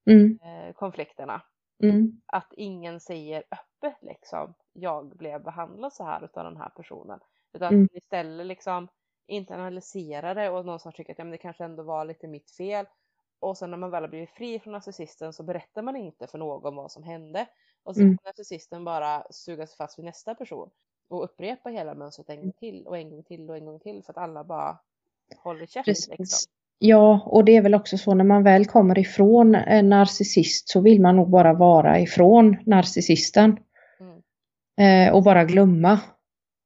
mm. 0.06 0.40
eh, 0.42 0.74
konflikterna. 0.74 1.42
Mm. 1.84 2.22
Att 2.26 2.54
ingen 2.58 3.00
säger 3.00 3.44
öppet 3.52 3.98
liksom 4.02 4.54
jag 4.74 5.18
blev 5.18 5.44
behandlad 5.44 5.94
så 5.94 6.04
här 6.04 6.24
av 6.24 6.44
den 6.44 6.58
här 6.58 6.70
personen. 6.70 7.20
Utan 7.54 7.74
mm. 7.74 7.90
istället 7.94 8.48
liksom 8.48 8.88
internalisera 9.28 10.34
det 10.34 10.50
och 10.50 10.66
någonstans 10.66 10.96
tycker 10.96 11.12
att 11.12 11.18
ja, 11.18 11.24
men 11.24 11.32
det 11.32 11.38
kanske 11.38 11.64
ändå 11.64 11.84
var 11.84 12.06
lite 12.06 12.28
mitt 12.28 12.52
fel. 12.52 12.86
Och 13.40 13.58
sen 13.58 13.72
när 13.72 13.78
man 13.78 13.92
väl 13.92 14.04
har 14.04 14.10
blivit 14.10 14.30
fri 14.30 14.60
från 14.60 14.74
narcissisten 14.74 15.34
så 15.34 15.44
berättar 15.44 15.82
man 15.82 15.96
inte 15.96 16.28
för 16.28 16.38
någon 16.38 16.76
vad 16.76 16.92
som 16.92 17.04
hände. 17.04 17.48
Och 17.84 17.96
så 17.96 18.02
mm. 18.02 18.18
kan 18.18 18.30
narcissisten 18.30 18.84
bara 18.84 19.24
suga 19.32 19.68
sig 19.68 19.78
fast 19.78 20.00
vid 20.00 20.06
nästa 20.06 20.36
person 20.36 20.70
och 21.08 21.24
upprepa 21.24 21.70
hela 21.70 21.96
mönstret 21.96 22.30
en 22.30 22.42
gång 22.42 22.52
till 22.52 22.88
och 22.88 22.98
en 22.98 23.10
gång 23.10 23.24
till 23.24 23.50
och 23.50 23.58
en 23.58 23.66
gång 23.66 23.80
till 23.80 24.04
för 24.04 24.14
att 24.14 24.18
alla 24.18 24.44
bara 24.44 24.80
håller 25.38 25.66
käft. 25.66 25.88
Liksom. 25.88 26.52
Ja, 26.86 27.24
och 27.26 27.46
det 27.46 27.56
är 27.56 27.62
väl 27.62 27.76
också 27.76 27.98
så 27.98 28.14
när 28.14 28.24
man 28.24 28.44
väl 28.44 28.66
kommer 28.66 29.00
ifrån 29.00 29.56
en 29.56 29.90
narcissist 29.90 30.70
så 30.70 30.82
vill 30.82 31.02
man 31.02 31.16
nog 31.16 31.30
bara 31.30 31.54
vara 31.54 32.00
ifrån 32.00 32.58
narcissisten. 32.66 33.58
Mm. 34.00 35.08
Eh, 35.08 35.14
och 35.14 35.24
bara 35.24 35.44
glömma. 35.44 35.92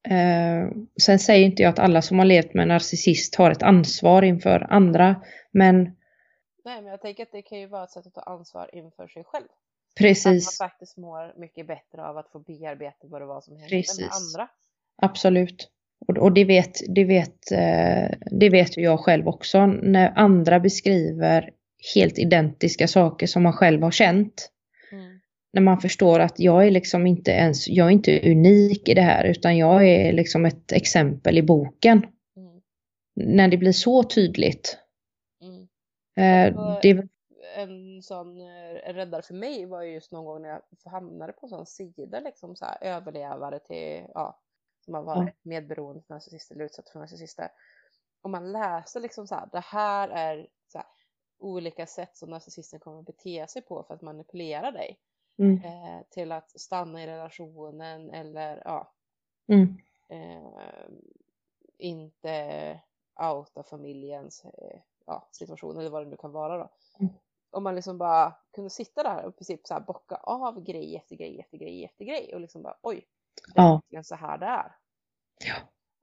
Eh, 0.10 0.72
sen 1.02 1.20
säger 1.20 1.46
inte 1.46 1.64
jag 1.64 1.70
att 1.70 1.80
alla 1.80 2.02
som 2.02 2.20
har 2.20 2.26
levt 2.26 2.54
med 2.54 2.62
en 2.62 2.68
narcissist 2.68 3.36
har 3.36 3.52
ett 3.52 3.64
ansvar 3.64 4.22
inför 4.22 4.68
andra, 4.70 5.22
men... 5.52 5.84
Nej, 6.64 6.82
men 6.82 6.86
jag 6.86 7.02
tänker 7.02 7.24
att 7.24 7.32
det 7.32 7.42
kan 7.42 7.60
ju 7.60 7.68
vara 7.68 7.84
ett 7.84 7.92
sätt 7.92 8.08
att 8.08 8.14
ta 8.14 8.22
ansvar 8.22 8.70
inför 8.74 9.08
sig 9.08 9.24
själv. 9.24 9.48
Precis. 9.98 10.48
Att 10.48 10.60
man 10.60 10.70
faktiskt 10.70 10.98
mår 10.98 11.40
mycket 11.40 11.68
bättre 11.68 12.06
av 12.08 12.18
att 12.18 12.32
få 12.32 12.40
bearbeta 12.40 13.08
vad 13.08 13.22
det 13.22 13.26
var 13.26 13.42
som 13.42 13.56
hände 13.56 13.70
Precis. 13.70 14.00
med 14.00 14.10
andra. 14.12 14.50
Absolut. 14.96 15.72
Och, 16.08 16.18
och 16.18 16.34
det, 16.34 16.46
vet, 16.46 16.96
det, 16.96 17.04
vet, 17.04 17.52
eh, 17.52 18.18
det 18.32 18.50
vet 18.50 18.78
ju 18.78 18.82
jag 18.82 19.00
själv 19.00 19.28
också. 19.28 19.66
När 19.66 20.14
andra 20.16 20.60
beskriver 20.60 21.50
helt 21.96 22.20
identiska 22.20 22.88
saker 22.88 23.28
som 23.28 23.44
man 23.44 23.54
själv 23.54 23.84
har 23.84 23.92
känt 23.92 24.52
när 25.58 25.62
man 25.62 25.80
förstår 25.80 26.20
att 26.20 26.40
jag 26.40 26.68
är 26.68 26.72
liksom 26.72 27.08
inte 27.08 27.32
ens, 27.32 27.68
jag 27.68 27.88
är 27.88 27.92
inte 27.92 28.32
unik 28.32 28.90
i 28.90 28.94
det 28.94 29.02
här 29.02 29.24
utan 29.24 29.58
jag 29.58 29.88
är 29.88 30.14
liksom 30.14 30.46
ett 30.46 30.72
exempel 30.72 31.38
i 31.38 31.42
boken. 31.42 32.06
Mm. 32.36 32.62
När 33.16 33.48
det 33.48 33.58
blir 33.58 33.72
så 33.72 34.04
tydligt. 34.04 34.78
Mm. 35.42 35.62
Eh, 36.16 36.80
det... 36.82 37.08
En 37.56 38.02
sån 38.02 38.42
eh, 38.42 38.94
räddare 38.94 39.22
för 39.22 39.34
mig 39.34 39.66
var 39.66 39.84
ju 39.84 39.94
just 39.94 40.12
någon 40.12 40.26
gång 40.26 40.42
när 40.42 40.50
jag 40.50 40.92
hamnade 40.92 41.34
på 41.34 41.46
en 41.46 41.50
sån 41.50 41.66
sida 41.66 42.20
liksom 42.20 42.56
så 42.56 42.66
här, 42.66 42.78
överlevare 42.82 43.60
till, 43.60 44.04
ja, 44.14 44.40
som 44.88 44.94
har 44.94 45.04
varit 45.04 45.22
mm. 45.22 45.34
medberoende 45.42 46.02
till 46.02 46.14
narcissister 46.14 46.56
eller 46.56 46.66
utsatt 46.66 46.90
för 46.90 47.00
narcissister. 47.00 47.50
Och 48.22 48.30
man 48.30 48.52
läser 48.52 49.00
liksom 49.00 49.28
så 49.28 49.36
här, 49.36 49.50
det 49.52 49.60
här 49.60 50.10
är 50.10 50.48
så 50.68 50.78
här, 50.78 50.88
olika 51.40 51.86
sätt 51.86 52.18
som 52.18 52.30
narcissisten 52.30 52.80
kommer 52.80 53.00
att 53.00 53.06
bete 53.06 53.48
sig 53.48 53.62
på 53.62 53.84
för 53.84 53.94
att 53.94 54.02
manipulera 54.02 54.72
dig. 54.72 55.00
Mm. 55.38 55.64
Eh, 55.64 56.04
till 56.10 56.32
att 56.32 56.60
stanna 56.60 57.04
i 57.04 57.08
relationen 57.08 58.10
eller 58.10 58.62
ja, 58.66 58.94
mm. 59.48 59.78
eh, 60.10 60.90
inte 61.78 62.82
outa 63.20 63.64
familjens 63.64 64.46
eh, 64.46 64.80
ja, 65.06 65.28
situation 65.32 65.78
eller 65.78 65.90
vad 65.90 66.06
det 66.06 66.10
nu 66.10 66.18
kan 66.18 66.32
vara 66.32 66.58
då. 66.58 66.70
Mm. 67.00 67.14
Om 67.50 67.64
man 67.64 67.76
liksom 67.76 67.98
bara 67.98 68.36
kunde 68.52 68.70
sitta 68.70 69.04
där 69.04 69.24
och 69.24 69.34
i 69.34 69.38
princip 69.38 69.68
så 69.68 69.74
här 69.74 69.82
bocka 69.82 70.16
av 70.16 70.64
grej 70.64 70.96
efter 70.96 71.16
grej 71.16 71.40
efter 71.40 71.58
grej 71.58 71.86
efter 71.86 72.06
grej 72.06 72.34
och 72.34 72.42
liksom 72.42 72.62
bara 72.62 72.78
oj, 72.82 73.08
det 73.56 73.62
är 73.62 73.82
ja. 73.90 74.04
så 74.04 74.16
här 74.16 74.38
det 74.38 74.46
är. 74.46 74.76
Ja. 75.46 75.56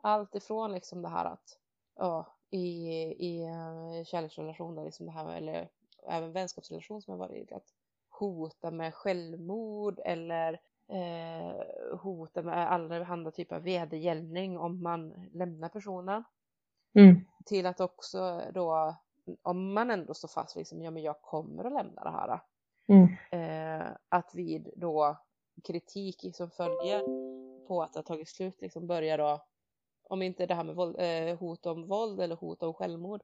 Allt 0.02 0.34
ifrån 0.34 0.72
liksom 0.72 1.02
det 1.02 1.08
här 1.08 1.24
att 1.24 1.58
ja, 1.96 2.26
i, 2.50 2.88
i 3.18 3.44
uh, 3.44 4.04
kärleksrelationer, 4.04 4.84
liksom 4.84 5.06
det 5.06 5.12
här, 5.12 5.36
eller 5.36 5.68
även 6.08 6.32
vänskapsrelation 6.32 7.02
som 7.02 7.12
jag 7.12 7.18
varit 7.18 7.50
i, 7.50 7.54
att 7.54 7.68
hota 8.08 8.70
med 8.70 8.94
självmord 8.94 10.00
eller 10.04 10.60
eh, 10.88 11.96
hota 11.98 12.42
med 12.42 12.72
allehanda 12.72 13.30
typer 13.30 13.56
av 13.56 13.62
vedergällning 13.62 14.58
om 14.58 14.82
man 14.82 15.28
lämnar 15.32 15.68
personen. 15.68 16.24
Mm. 16.94 17.24
Till 17.44 17.66
att 17.66 17.80
också 17.80 18.42
då, 18.54 18.96
om 19.42 19.72
man 19.72 19.90
ändå 19.90 20.14
står 20.14 20.28
fast 20.28 20.56
liksom, 20.56 20.82
ja 20.82 20.90
men 20.90 21.02
jag 21.02 21.22
kommer 21.22 21.64
att 21.64 21.72
lämna 21.72 22.04
det 22.04 22.10
här. 22.10 22.40
Mm. 22.88 23.16
Eh, 23.30 23.86
att 24.08 24.34
vid 24.34 24.70
då 24.76 25.16
kritik 25.64 26.26
som 26.34 26.50
följer 26.50 27.02
på 27.66 27.82
att 27.82 27.92
det 27.92 27.98
har 27.98 28.04
tagit 28.04 28.28
slut 28.28 28.60
liksom 28.60 28.86
börjar 28.86 29.18
då, 29.18 29.44
om 30.02 30.22
inte 30.22 30.46
det 30.46 30.54
här 30.54 30.64
med 30.64 30.74
våld, 30.74 30.96
eh, 30.98 31.38
hot 31.38 31.66
om 31.66 31.88
våld 31.88 32.20
eller 32.20 32.36
hot 32.36 32.62
om 32.62 32.74
självmord 32.74 33.22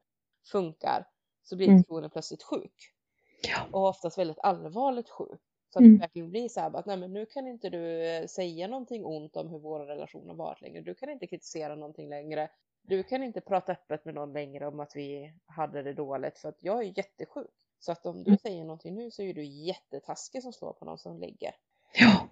funkar 0.52 1.06
så 1.42 1.56
blir 1.56 1.68
mm. 1.68 1.82
personen 1.82 2.10
plötsligt 2.10 2.42
sjuk. 2.42 2.94
Ja. 3.42 3.66
Och 3.72 3.88
oftast 3.88 4.18
väldigt 4.18 4.38
allvarligt 4.38 5.08
sjuk. 5.08 5.40
Så 5.72 5.78
att 5.78 5.82
mm. 5.82 5.92
det 5.92 6.00
verkligen 6.00 6.30
blir 6.30 6.48
så 6.48 6.60
här 6.60 6.76
att 6.76 6.86
nej 6.86 6.96
men 6.96 7.12
nu 7.12 7.26
kan 7.26 7.46
inte 7.46 7.70
du 7.70 8.06
eh, 8.06 8.26
säga 8.26 8.68
någonting 8.68 9.04
ont 9.04 9.36
om 9.36 9.48
hur 9.48 9.58
vår 9.58 9.80
relation 9.80 10.28
har 10.28 10.36
varit 10.36 10.60
längre. 10.60 10.80
Du 10.82 10.94
kan 10.94 11.10
inte 11.10 11.26
kritisera 11.26 11.74
någonting 11.74 12.08
längre. 12.08 12.50
Du 12.82 13.02
kan 13.02 13.22
inte 13.22 13.40
prata 13.40 13.72
öppet 13.72 14.04
med 14.04 14.14
någon 14.14 14.32
längre 14.32 14.66
om 14.66 14.80
att 14.80 14.96
vi 14.96 15.34
hade 15.46 15.82
det 15.82 15.92
dåligt 15.92 16.38
för 16.38 16.48
att 16.48 16.62
jag 16.62 16.78
är 16.78 16.98
jättesjuk. 16.98 17.50
Så 17.78 17.92
att 17.92 18.06
om 18.06 18.24
du 18.24 18.30
mm. 18.30 18.38
säger 18.38 18.64
någonting 18.64 18.94
nu 18.94 19.10
så 19.10 19.22
är 19.22 19.34
du 19.34 19.44
jättetaskig 19.44 20.42
som 20.42 20.52
slår 20.52 20.72
på 20.72 20.84
någon 20.84 20.98
som 20.98 21.18
ligger. 21.18 21.54
Ja. 21.94 22.28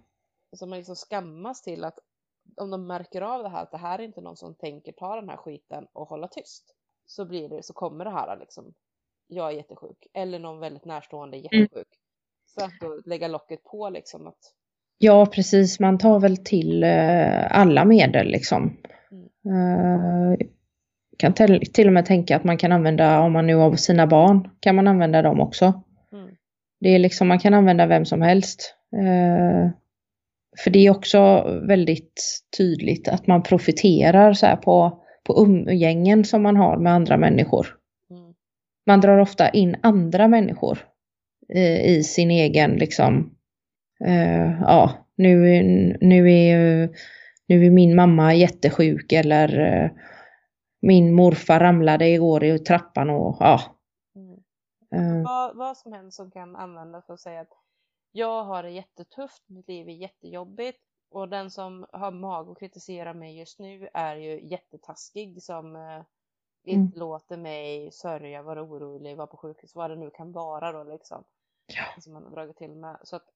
Så 0.56 0.66
man 0.66 0.78
liksom 0.78 0.96
skammas 0.96 1.62
till 1.62 1.84
att 1.84 1.98
om 2.56 2.70
de 2.70 2.86
märker 2.86 3.22
av 3.22 3.42
det 3.42 3.48
här 3.48 3.62
att 3.62 3.70
det 3.70 3.78
här 3.78 3.98
är 3.98 4.02
inte 4.02 4.20
någon 4.20 4.36
som 4.36 4.54
tänker 4.54 4.92
ta 4.92 5.16
den 5.16 5.28
här 5.28 5.36
skiten 5.36 5.86
och 5.92 6.08
hålla 6.08 6.28
tyst. 6.28 6.74
Så 7.06 7.24
blir 7.24 7.48
det, 7.48 7.62
så 7.62 7.72
kommer 7.72 8.04
det 8.04 8.10
här 8.10 8.38
liksom 8.38 8.74
jag 9.28 9.52
är 9.52 9.56
jättesjuk 9.56 10.06
eller 10.14 10.38
någon 10.38 10.60
väldigt 10.60 10.84
närstående 10.84 11.36
är 11.36 11.38
mm. 11.38 11.62
jättesjuk. 11.62 11.86
Mm. 11.86 12.54
För 12.54 12.62
att 12.62 12.80
då 12.80 13.10
lägga 13.10 13.28
locket 13.28 13.64
på 13.64 13.90
liksom 13.90 14.26
att 14.26 14.54
Ja 14.98 15.26
precis, 15.26 15.80
man 15.80 15.98
tar 15.98 16.20
väl 16.20 16.36
till 16.36 16.84
uh, 16.84 17.58
alla 17.58 17.84
medel 17.84 18.26
liksom. 18.26 18.76
Mm. 19.10 20.30
Uh, 20.32 20.36
kan 21.18 21.32
till 21.72 21.86
och 21.86 21.92
med 21.92 22.06
tänka 22.06 22.36
att 22.36 22.44
man 22.44 22.58
kan 22.58 22.72
använda, 22.72 23.20
om 23.20 23.32
man 23.32 23.46
nu 23.46 23.54
har 23.54 23.76
sina 23.76 24.06
barn, 24.06 24.50
kan 24.60 24.74
man 24.74 24.88
använda 24.88 25.22
dem 25.22 25.40
också. 25.40 25.82
Mm. 26.12 26.30
Det 26.80 26.88
är 26.88 26.98
liksom, 26.98 27.28
man 27.28 27.38
kan 27.38 27.54
använda 27.54 27.86
vem 27.86 28.04
som 28.04 28.22
helst. 28.22 28.74
Uh, 28.96 29.70
för 30.64 30.70
det 30.70 30.86
är 30.86 30.90
också 30.90 31.44
väldigt 31.68 32.42
tydligt 32.58 33.08
att 33.08 33.26
man 33.26 33.42
profiterar 33.42 34.32
så 34.32 34.56
på, 34.56 35.02
på 35.24 35.42
umgängen 35.42 36.24
som 36.24 36.42
man 36.42 36.56
har 36.56 36.76
med 36.76 36.92
andra 36.92 37.16
människor 37.16 37.78
man 38.88 39.00
drar 39.00 39.18
ofta 39.18 39.48
in 39.48 39.76
andra 39.82 40.28
människor 40.28 40.78
i, 41.48 41.96
i 41.96 42.02
sin 42.02 42.30
egen 42.30 42.70
liksom, 42.76 43.34
uh, 44.06 44.60
ja, 44.60 44.90
nu, 45.16 45.36
nu, 46.00 46.32
är, 46.32 46.88
nu 47.46 47.66
är 47.66 47.70
min 47.70 47.96
mamma 47.96 48.34
jättesjuk 48.34 49.12
eller 49.12 49.60
uh, 49.60 49.90
min 50.80 51.14
morfar 51.14 51.60
ramlade 51.60 52.08
igår 52.08 52.44
i 52.44 52.58
trappan 52.58 53.10
och 53.10 53.36
ja. 53.40 53.60
Mm. 54.16 55.16
Uh, 55.16 55.24
vad, 55.24 55.56
vad 55.56 55.76
som 55.76 55.92
helst 55.92 56.16
som 56.16 56.30
kan 56.30 56.56
användas 56.56 57.06
för 57.06 57.14
att 57.14 57.20
säga 57.20 57.40
att 57.40 57.52
jag 58.12 58.44
har 58.44 58.62
det 58.62 58.70
jättetufft, 58.70 59.42
mitt 59.48 59.68
liv 59.68 59.88
är 59.88 59.92
jättejobbigt 59.92 60.80
och 61.10 61.28
den 61.28 61.50
som 61.50 61.86
har 61.92 62.10
mag 62.10 62.48
att 62.48 62.58
kritisera 62.58 63.14
mig 63.14 63.38
just 63.38 63.58
nu 63.58 63.88
är 63.92 64.16
ju 64.16 64.48
jättetaskig 64.48 65.42
som 65.42 65.76
Mm. 66.68 66.80
Inte 66.80 66.98
låter 66.98 67.36
mig 67.36 67.90
sörja, 67.92 68.42
vara 68.42 68.62
orolig, 68.62 69.16
vara 69.16 69.26
på 69.26 69.36
sjukhus, 69.36 69.74
vad 69.74 69.90
det 69.90 69.96
nu 69.96 70.10
kan 70.10 70.32
vara 70.32 70.72
då 70.72 70.84
liksom. 70.84 71.24
Ja. 71.66 72.00
Som 72.00 72.12
man 72.12 72.24
har 72.24 72.30
dragit 72.30 72.56
till 72.56 72.74
med. 72.74 72.98
Så 73.02 73.16
att 73.16 73.28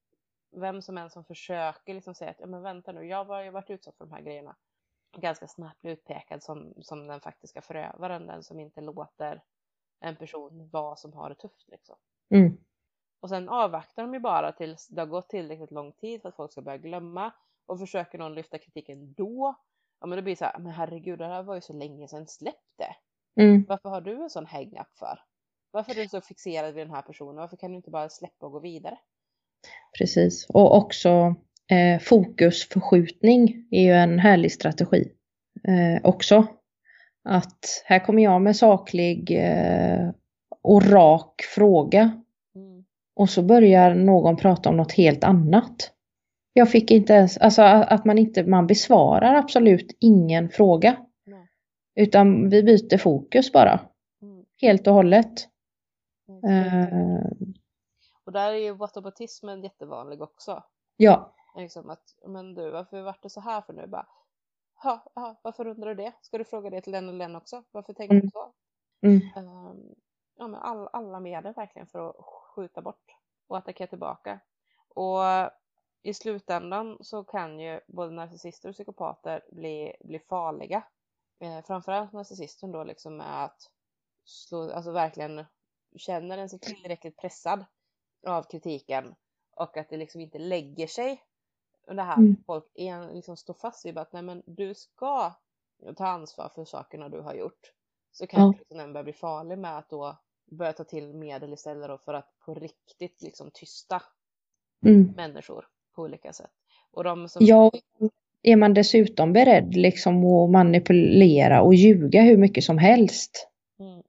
vem 0.50 0.82
som 0.82 0.98
än 0.98 1.10
som 1.10 1.24
försöker 1.24 1.94
liksom 1.94 2.14
säga 2.14 2.30
att 2.30 2.40
ja 2.40 2.46
men 2.46 2.62
vänta 2.62 2.92
nu, 2.92 3.06
jag 3.06 3.24
har 3.24 3.42
ju 3.42 3.50
varit 3.50 3.70
utsatt 3.70 3.96
för 3.96 4.04
de 4.04 4.12
här 4.12 4.20
grejerna. 4.20 4.56
Ganska 5.16 5.48
snabbt 5.48 5.80
bli 5.80 5.90
utpekad 5.90 6.42
som, 6.42 6.74
som 6.80 7.06
den 7.06 7.20
faktiska 7.20 7.62
förövaren, 7.62 8.26
den 8.26 8.42
som 8.42 8.60
inte 8.60 8.80
låter 8.80 9.42
en 10.00 10.16
person 10.16 10.68
vara 10.72 10.96
som 10.96 11.12
har 11.12 11.28
det 11.28 11.34
tufft 11.34 11.68
liksom. 11.68 11.96
Mm. 12.34 12.56
Och 13.22 13.28
sen 13.28 13.48
avvaktar 13.48 14.02
de 14.02 14.14
ju 14.14 14.20
bara 14.20 14.52
tills 14.52 14.88
det 14.88 15.00
har 15.00 15.06
gått 15.06 15.28
tillräckligt 15.28 15.70
lång 15.70 15.92
tid 15.92 16.22
för 16.22 16.28
att 16.28 16.36
folk 16.36 16.52
ska 16.52 16.62
börja 16.62 16.78
glömma 16.78 17.32
och 17.66 17.78
försöker 17.78 18.18
någon 18.18 18.34
lyfta 18.34 18.58
kritiken 18.58 19.14
då, 19.14 19.54
ja 20.00 20.06
men 20.06 20.16
det 20.16 20.22
blir 20.22 20.36
så 20.36 20.44
här, 20.44 20.58
men 20.58 20.72
herregud 20.72 21.18
det 21.18 21.26
här 21.26 21.42
var 21.42 21.54
ju 21.54 21.60
så 21.60 21.72
länge 21.72 22.08
sedan, 22.08 22.26
släpp 22.26 22.54
det. 22.78 22.94
Mm. 23.42 23.64
Varför 23.68 23.88
har 23.88 24.00
du 24.00 24.22
en 24.22 24.30
sån 24.30 24.46
hang-up 24.46 24.98
för? 24.98 25.18
Varför 25.70 25.98
är 25.98 26.02
du 26.02 26.08
så 26.08 26.20
fixerad 26.20 26.74
vid 26.74 26.86
den 26.86 26.94
här 26.94 27.02
personen? 27.02 27.36
Varför 27.36 27.56
kan 27.56 27.70
du 27.70 27.76
inte 27.76 27.90
bara 27.90 28.08
släppa 28.08 28.46
och 28.46 28.52
gå 28.52 28.60
vidare? 28.60 28.98
Precis, 29.98 30.46
och 30.48 30.76
också 30.76 31.34
eh, 31.70 32.00
fokusförskjutning 32.00 33.68
är 33.70 33.82
ju 33.82 33.92
en 33.92 34.18
härlig 34.18 34.52
strategi 34.52 35.12
eh, 35.68 36.08
också. 36.08 36.46
Att 37.24 37.82
här 37.84 37.98
kommer 37.98 38.22
jag 38.22 38.42
med 38.42 38.56
saklig 38.56 39.30
eh, 39.30 40.10
och 40.62 40.86
rak 40.86 41.42
fråga. 41.42 42.22
Och 43.22 43.30
så 43.30 43.42
börjar 43.42 43.94
någon 43.94 44.36
prata 44.36 44.68
om 44.68 44.76
något 44.76 44.92
helt 44.92 45.24
annat. 45.24 45.92
Jag 46.52 46.70
fick 46.70 46.90
inte 46.90 47.12
ens, 47.12 47.38
alltså 47.38 47.62
att 47.62 48.04
man 48.04 48.18
inte, 48.18 48.44
man 48.44 48.66
besvarar 48.66 49.34
absolut 49.34 49.96
ingen 50.00 50.48
fråga. 50.48 50.96
Utan 51.94 52.48
vi 52.48 52.62
byter 52.62 52.98
fokus 52.98 53.52
bara. 53.52 53.80
Mm. 54.22 54.44
Helt 54.60 54.86
och 54.86 54.94
hållet. 54.94 55.48
Mm. 56.44 57.54
Och 58.24 58.32
där 58.32 58.52
är 58.52 58.58
ju 58.58 58.72
whataboutismen 58.72 59.62
jättevanlig 59.62 60.22
också. 60.22 60.64
Ja. 60.96 61.34
Liksom 61.56 61.90
att, 61.90 62.04
men 62.26 62.54
du, 62.54 62.70
varför 62.70 63.02
vart 63.02 63.22
det 63.22 63.30
så 63.30 63.40
här 63.40 63.60
för 63.60 63.72
nu? 63.72 63.86
Bara, 63.86 64.06
ha, 64.82 65.04
ha, 65.14 65.40
varför 65.42 65.66
undrar 65.66 65.94
du 65.94 66.02
det? 66.02 66.12
Ska 66.22 66.38
du 66.38 66.44
fråga 66.44 66.70
det 66.70 66.80
till 66.80 66.92
den 66.92 67.08
och 67.08 67.18
den 67.18 67.36
också? 67.36 67.62
Varför 67.70 67.92
tänker 67.92 68.14
mm. 68.14 68.26
du 68.26 68.30
så? 68.30 68.52
Um, 69.40 69.94
ja, 70.38 70.48
men 70.48 70.60
all, 70.60 70.88
alla 70.92 71.20
medel 71.20 71.52
verkligen 71.54 71.86
för 71.86 72.08
att 72.08 72.16
skjuta 72.52 72.82
bort 72.82 73.16
och 73.46 73.58
attackera 73.58 73.86
tillbaka. 73.86 74.40
Och 74.88 75.20
i 76.02 76.14
slutändan 76.14 76.98
så 77.00 77.24
kan 77.24 77.60
ju 77.60 77.80
både 77.86 78.10
narcissister 78.10 78.68
och 78.68 78.74
psykopater 78.74 79.44
bli, 79.52 79.96
bli 80.00 80.18
farliga 80.18 80.84
eh, 81.40 81.64
framförallt 81.64 82.12
narcissisten 82.12 82.72
då 82.72 82.84
liksom 82.84 83.20
är 83.20 83.44
att 83.44 83.70
slå, 84.24 84.72
alltså 84.72 84.92
verkligen 84.92 85.44
känner 85.96 86.36
den 86.36 86.48
sig 86.48 86.58
tillräckligt 86.58 87.16
pressad 87.16 87.64
av 88.26 88.42
kritiken 88.42 89.14
och 89.56 89.76
att 89.76 89.88
det 89.88 89.96
liksom 89.96 90.20
inte 90.20 90.38
lägger 90.38 90.86
sig. 90.86 91.22
Det 91.86 92.02
här 92.02 92.16
mm. 92.16 92.36
folk 92.46 92.70
är, 92.74 93.14
liksom 93.14 93.36
står 93.36 93.54
fast 93.54 93.86
vid 93.86 93.98
att 93.98 94.12
nej 94.12 94.22
men 94.22 94.42
du 94.46 94.74
ska 94.74 95.32
ta 95.96 96.06
ansvar 96.06 96.48
för 96.54 96.64
sakerna 96.64 97.08
du 97.08 97.20
har 97.20 97.34
gjort. 97.34 97.72
Så 98.12 98.26
kanske 98.26 98.58
liksom 98.58 98.78
den 98.78 98.92
börjar 98.92 99.04
bli 99.04 99.12
farlig 99.12 99.58
med 99.58 99.78
att 99.78 99.88
då 99.88 100.16
börja 100.52 100.72
ta 100.72 100.84
till 100.84 101.14
medel 101.14 101.52
istället 101.52 101.88
då 101.88 101.98
för 101.98 102.14
att 102.14 102.38
på 102.46 102.54
riktigt 102.54 103.22
liksom 103.22 103.50
tysta 103.54 104.02
mm. 104.86 105.12
människor 105.16 105.66
på 105.94 106.02
olika 106.02 106.32
sätt. 106.32 106.50
Och 106.92 107.04
de 107.04 107.28
som 107.28 107.46
ja, 107.46 107.70
är 108.42 108.56
man 108.56 108.74
dessutom 108.74 109.32
beredd 109.32 109.74
liksom 109.74 110.24
att 110.24 110.50
manipulera 110.50 111.62
och 111.62 111.74
ljuga 111.74 112.22
hur 112.22 112.36
mycket 112.36 112.64
som 112.64 112.78
helst 112.78 113.48
mm. 113.80 114.02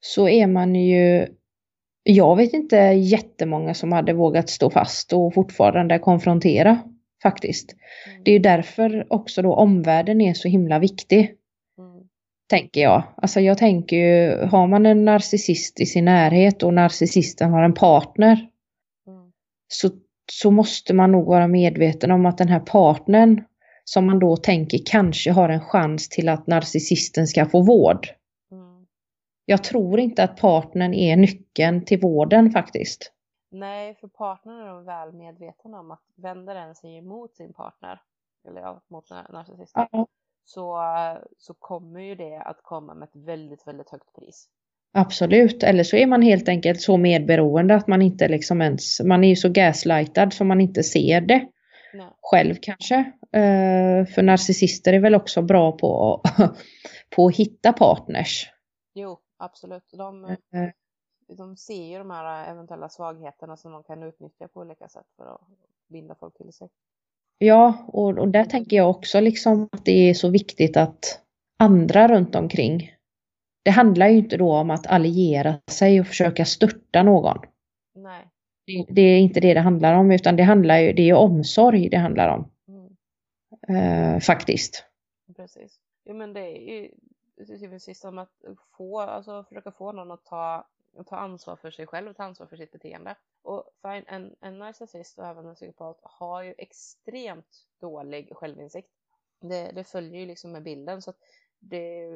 så 0.00 0.28
är 0.28 0.46
man 0.46 0.74
ju, 0.74 1.26
jag 2.02 2.36
vet 2.36 2.52
inte 2.52 2.76
jättemånga 2.86 3.74
som 3.74 3.92
hade 3.92 4.12
vågat 4.12 4.48
stå 4.48 4.70
fast 4.70 5.12
och 5.12 5.34
fortfarande 5.34 5.98
konfrontera 5.98 6.78
faktiskt. 7.22 7.76
Mm. 8.06 8.22
Det 8.24 8.32
är 8.32 8.40
därför 8.40 9.06
också 9.10 9.42
då 9.42 9.54
omvärlden 9.54 10.20
är 10.20 10.34
så 10.34 10.48
himla 10.48 10.78
viktig. 10.78 11.37
Tänker 12.48 12.80
jag. 12.80 13.02
Alltså 13.16 13.40
jag 13.40 13.58
tänker 13.58 13.96
ju, 13.96 14.46
har 14.46 14.66
man 14.66 14.86
en 14.86 15.04
narcissist 15.04 15.80
i 15.80 15.86
sin 15.86 16.04
närhet 16.04 16.62
och 16.62 16.74
narcissisten 16.74 17.52
har 17.52 17.62
en 17.62 17.74
partner 17.74 18.48
mm. 19.06 19.32
så, 19.68 19.90
så 20.32 20.50
måste 20.50 20.94
man 20.94 21.12
nog 21.12 21.26
vara 21.26 21.48
medveten 21.48 22.10
om 22.10 22.26
att 22.26 22.38
den 22.38 22.48
här 22.48 22.60
partnern 22.60 23.44
som 23.84 24.06
man 24.06 24.18
då 24.18 24.36
tänker 24.36 24.78
kanske 24.86 25.32
har 25.32 25.48
en 25.48 25.60
chans 25.60 26.08
till 26.08 26.28
att 26.28 26.46
narcissisten 26.46 27.26
ska 27.26 27.46
få 27.46 27.62
vård. 27.62 28.08
Mm. 28.50 28.86
Jag 29.44 29.64
tror 29.64 30.00
inte 30.00 30.24
att 30.24 30.40
partnern 30.40 30.94
är 30.94 31.16
nyckeln 31.16 31.84
till 31.84 32.00
vården 32.00 32.50
faktiskt. 32.50 33.12
Nej, 33.50 33.94
för 33.94 34.08
partnern 34.08 34.60
är 34.60 34.74
nog 34.74 34.84
väl 34.84 35.12
medveten 35.12 35.74
om 35.74 35.90
att 35.90 36.02
vänder 36.16 36.54
den 36.54 36.74
sig 36.74 36.96
emot 36.96 37.34
sin 37.34 37.52
partner, 37.52 38.00
eller 38.48 38.60
ja, 38.60 38.82
mot 38.88 39.10
narcissisten, 39.10 39.86
ja. 39.92 40.06
Så, 40.48 40.78
så 41.38 41.54
kommer 41.54 42.00
ju 42.00 42.14
det 42.14 42.42
att 42.44 42.62
komma 42.62 42.94
med 42.94 43.08
ett 43.08 43.26
väldigt, 43.26 43.66
väldigt 43.66 43.90
högt 43.90 44.12
pris. 44.14 44.48
Absolut, 44.92 45.62
eller 45.62 45.84
så 45.84 45.96
är 45.96 46.06
man 46.06 46.22
helt 46.22 46.48
enkelt 46.48 46.80
så 46.80 46.96
medberoende 46.96 47.74
att 47.74 47.86
man 47.86 48.02
inte 48.02 48.28
liksom 48.28 48.62
ens, 48.62 49.00
man 49.00 49.24
är 49.24 49.28
ju 49.28 49.36
så 49.36 49.48
gaslightad 49.48 50.32
så 50.32 50.44
man 50.44 50.60
inte 50.60 50.82
ser 50.82 51.20
det. 51.20 51.48
Nej. 51.94 52.10
själv 52.20 52.54
kanske. 52.62 52.96
Uh, 53.36 54.06
för 54.06 54.22
narcissister 54.22 54.92
är 54.92 54.98
väl 54.98 55.14
också 55.14 55.42
bra 55.42 55.72
på, 55.72 56.22
på 57.16 57.26
att 57.26 57.36
hitta 57.36 57.72
partners. 57.72 58.50
Jo, 58.94 59.18
absolut. 59.36 59.90
De, 59.92 60.24
uh, 60.24 60.68
de 61.36 61.56
ser 61.56 61.84
ju 61.84 61.98
de 61.98 62.10
här 62.10 62.50
eventuella 62.50 62.88
svagheterna 62.88 63.56
som 63.56 63.72
de 63.72 63.82
kan 63.82 64.02
utnyttja 64.02 64.48
på 64.48 64.60
olika 64.60 64.88
sätt 64.88 65.06
för 65.16 65.34
att 65.34 65.40
binda 65.88 66.14
folk 66.14 66.36
till 66.36 66.52
sig. 66.52 66.68
Ja, 67.38 67.86
och, 67.88 68.18
och 68.18 68.28
där 68.28 68.44
tänker 68.44 68.76
jag 68.76 68.90
också 68.90 69.20
liksom 69.20 69.68
att 69.72 69.84
det 69.84 70.10
är 70.10 70.14
så 70.14 70.28
viktigt 70.28 70.76
att 70.76 71.20
andra 71.58 72.08
runt 72.08 72.34
omkring. 72.34 72.92
Det 73.64 73.70
handlar 73.70 74.08
ju 74.08 74.18
inte 74.18 74.36
då 74.36 74.52
om 74.52 74.70
att 74.70 74.86
alliera 74.86 75.60
sig 75.70 76.00
och 76.00 76.06
försöka 76.06 76.44
störta 76.44 77.02
någon. 77.02 77.38
Nej. 77.94 78.28
Det, 78.66 78.86
det 78.88 79.02
är 79.02 79.18
inte 79.18 79.40
det 79.40 79.54
det 79.54 79.60
handlar 79.60 79.94
om 79.94 80.10
utan 80.10 80.36
det 80.36 80.42
handlar 80.42 80.78
ju, 80.78 80.92
det 80.92 81.10
är 81.10 81.14
omsorg 81.14 81.88
det 81.88 81.96
handlar 81.96 82.28
om. 82.28 82.50
Mm. 82.68 84.14
Uh, 84.14 84.20
faktiskt. 84.20 84.84
Precis. 85.36 85.80
Ja 86.04 86.14
men 86.14 86.32
det 86.32 86.40
är 86.40 86.90
ju 87.60 87.70
precis 87.70 88.00
som 88.00 88.18
att 88.18 88.32
få, 88.76 89.00
alltså 89.00 89.44
försöka 89.44 89.72
få 89.72 89.92
någon 89.92 90.10
att 90.10 90.24
ta 90.24 90.68
och 90.98 91.06
ta 91.06 91.16
ansvar 91.16 91.56
för 91.56 91.70
sig 91.70 91.86
själv 91.86 92.08
och 92.08 92.16
ta 92.16 92.24
ansvar 92.24 92.46
för 92.46 92.56
sitt 92.56 92.72
beteende. 92.72 93.14
Och 93.42 93.64
fine, 93.82 94.04
en, 94.06 94.36
en 94.40 94.58
narcissist 94.58 95.18
och 95.18 95.26
även 95.26 95.46
en 95.46 95.54
psykopat 95.54 96.00
har 96.02 96.42
ju 96.42 96.54
extremt 96.58 97.66
dålig 97.80 98.28
självinsikt. 98.32 98.88
Det, 99.40 99.70
det 99.74 99.84
följer 99.84 100.20
ju 100.20 100.26
liksom 100.26 100.52
med 100.52 100.62
bilden 100.62 101.02
så 101.02 101.10
att 101.10 101.18
det, 101.60 102.08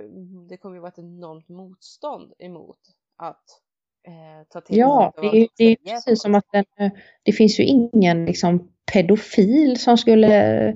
det 0.49 0.57
kommer 0.57 0.77
ju 0.77 0.81
vara 0.81 0.93
ett 0.93 0.99
enormt 0.99 1.49
motstånd 1.49 2.33
emot 2.39 2.79
att 3.17 3.61
eh, 4.07 4.47
ta 4.49 4.61
till 4.61 4.79
Ja, 4.79 5.13
det, 5.17 5.27
är, 5.27 5.49
det 5.57 5.65
är 5.65 5.77
precis 5.77 6.23
som 6.23 6.35
att 6.35 6.47
den, 6.53 6.65
eh, 6.79 6.93
det 7.23 7.33
finns 7.33 7.61
ju 7.61 7.65
ingen 7.65 8.25
liksom 8.25 8.73
pedofil 8.93 9.81
som 9.81 9.99
skulle 9.99 10.69
eh, 10.69 10.75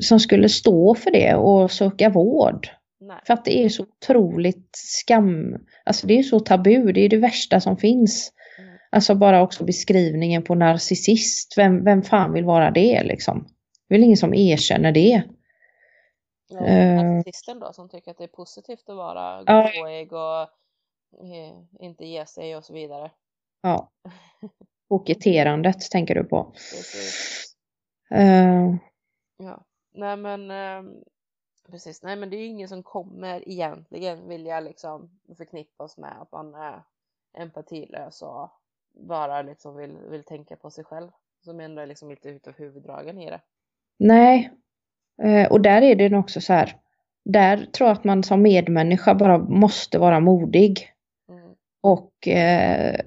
som 0.00 0.20
skulle 0.20 0.48
stå 0.48 0.94
för 0.94 1.10
det 1.10 1.34
och 1.34 1.70
söka 1.70 2.10
vård. 2.10 2.68
Nej. 3.10 3.20
För 3.26 3.34
att 3.34 3.44
det 3.44 3.64
är 3.64 3.68
så 3.68 3.82
otroligt 3.82 4.70
skam, 4.72 5.56
alltså 5.84 6.06
det 6.06 6.18
är 6.18 6.22
så 6.22 6.40
tabu, 6.40 6.92
det 6.92 7.00
är 7.00 7.08
det 7.08 7.16
värsta 7.16 7.60
som 7.60 7.76
finns. 7.76 8.32
Mm. 8.58 8.78
Alltså 8.90 9.14
bara 9.14 9.42
också 9.42 9.64
beskrivningen 9.64 10.42
på 10.42 10.54
narcissist, 10.54 11.58
vem, 11.58 11.84
vem 11.84 12.02
fan 12.02 12.32
vill 12.32 12.44
vara 12.44 12.70
det 12.70 13.02
liksom? 13.02 13.46
Det 13.88 13.94
är 13.94 13.98
väl 13.98 14.04
ingen 14.04 14.16
som 14.16 14.34
erkänner 14.34 14.92
det. 14.92 15.22
Ja, 16.48 16.60
uh, 16.60 17.04
narcissisten 17.04 17.60
då 17.60 17.72
som 17.72 17.88
tycker 17.88 18.10
att 18.10 18.18
det 18.18 18.24
är 18.24 18.28
positivt 18.28 18.88
att 18.88 18.96
vara 18.96 19.42
gåig 19.44 20.12
och 20.12 20.42
eh, 21.22 21.86
inte 21.86 22.04
ge 22.04 22.26
sig 22.26 22.56
och 22.56 22.64
så 22.64 22.72
vidare. 22.72 23.10
Ja. 23.62 23.90
Koketterandet 24.88 25.90
tänker 25.90 26.14
du 26.14 26.24
på. 26.24 26.54
Uh, 28.14 28.76
ja, 29.36 29.64
nej 29.94 30.16
men 30.16 30.50
uh, 30.50 30.92
Precis, 31.70 32.02
nej 32.02 32.16
men 32.16 32.30
det 32.30 32.36
är 32.36 32.40
ju 32.40 32.46
ingen 32.46 32.68
som 32.68 32.82
kommer 32.82 33.48
egentligen 33.48 34.28
vilja 34.28 34.60
liksom 34.60 35.10
förknippas 35.36 35.98
med 35.98 36.22
att 36.22 36.32
man 36.32 36.54
är 36.54 36.82
empatilös 37.38 38.22
och 38.22 38.50
bara 38.92 39.42
liksom 39.42 39.76
vill, 39.76 39.96
vill 40.10 40.24
tänka 40.24 40.56
på 40.56 40.70
sig 40.70 40.84
själv. 40.84 41.08
Som 41.44 41.60
ändå 41.60 41.82
är 41.82 41.86
liksom 41.86 42.10
lite 42.10 42.28
utav 42.28 42.54
huvuddragen 42.56 43.18
i 43.18 43.30
det. 43.30 43.40
Nej, 43.98 44.50
eh, 45.22 45.52
och 45.52 45.60
där 45.60 45.82
är 45.82 45.94
det 45.94 46.16
också 46.16 46.40
så 46.40 46.52
här. 46.52 46.76
Där 47.24 47.56
tror 47.56 47.88
jag 47.88 47.96
att 47.96 48.04
man 48.04 48.22
som 48.22 48.42
medmänniska 48.42 49.14
bara 49.14 49.38
måste 49.38 49.98
vara 49.98 50.20
modig. 50.20 50.92
Mm. 51.28 51.54
Och 51.80 52.28
eh, 52.28 53.00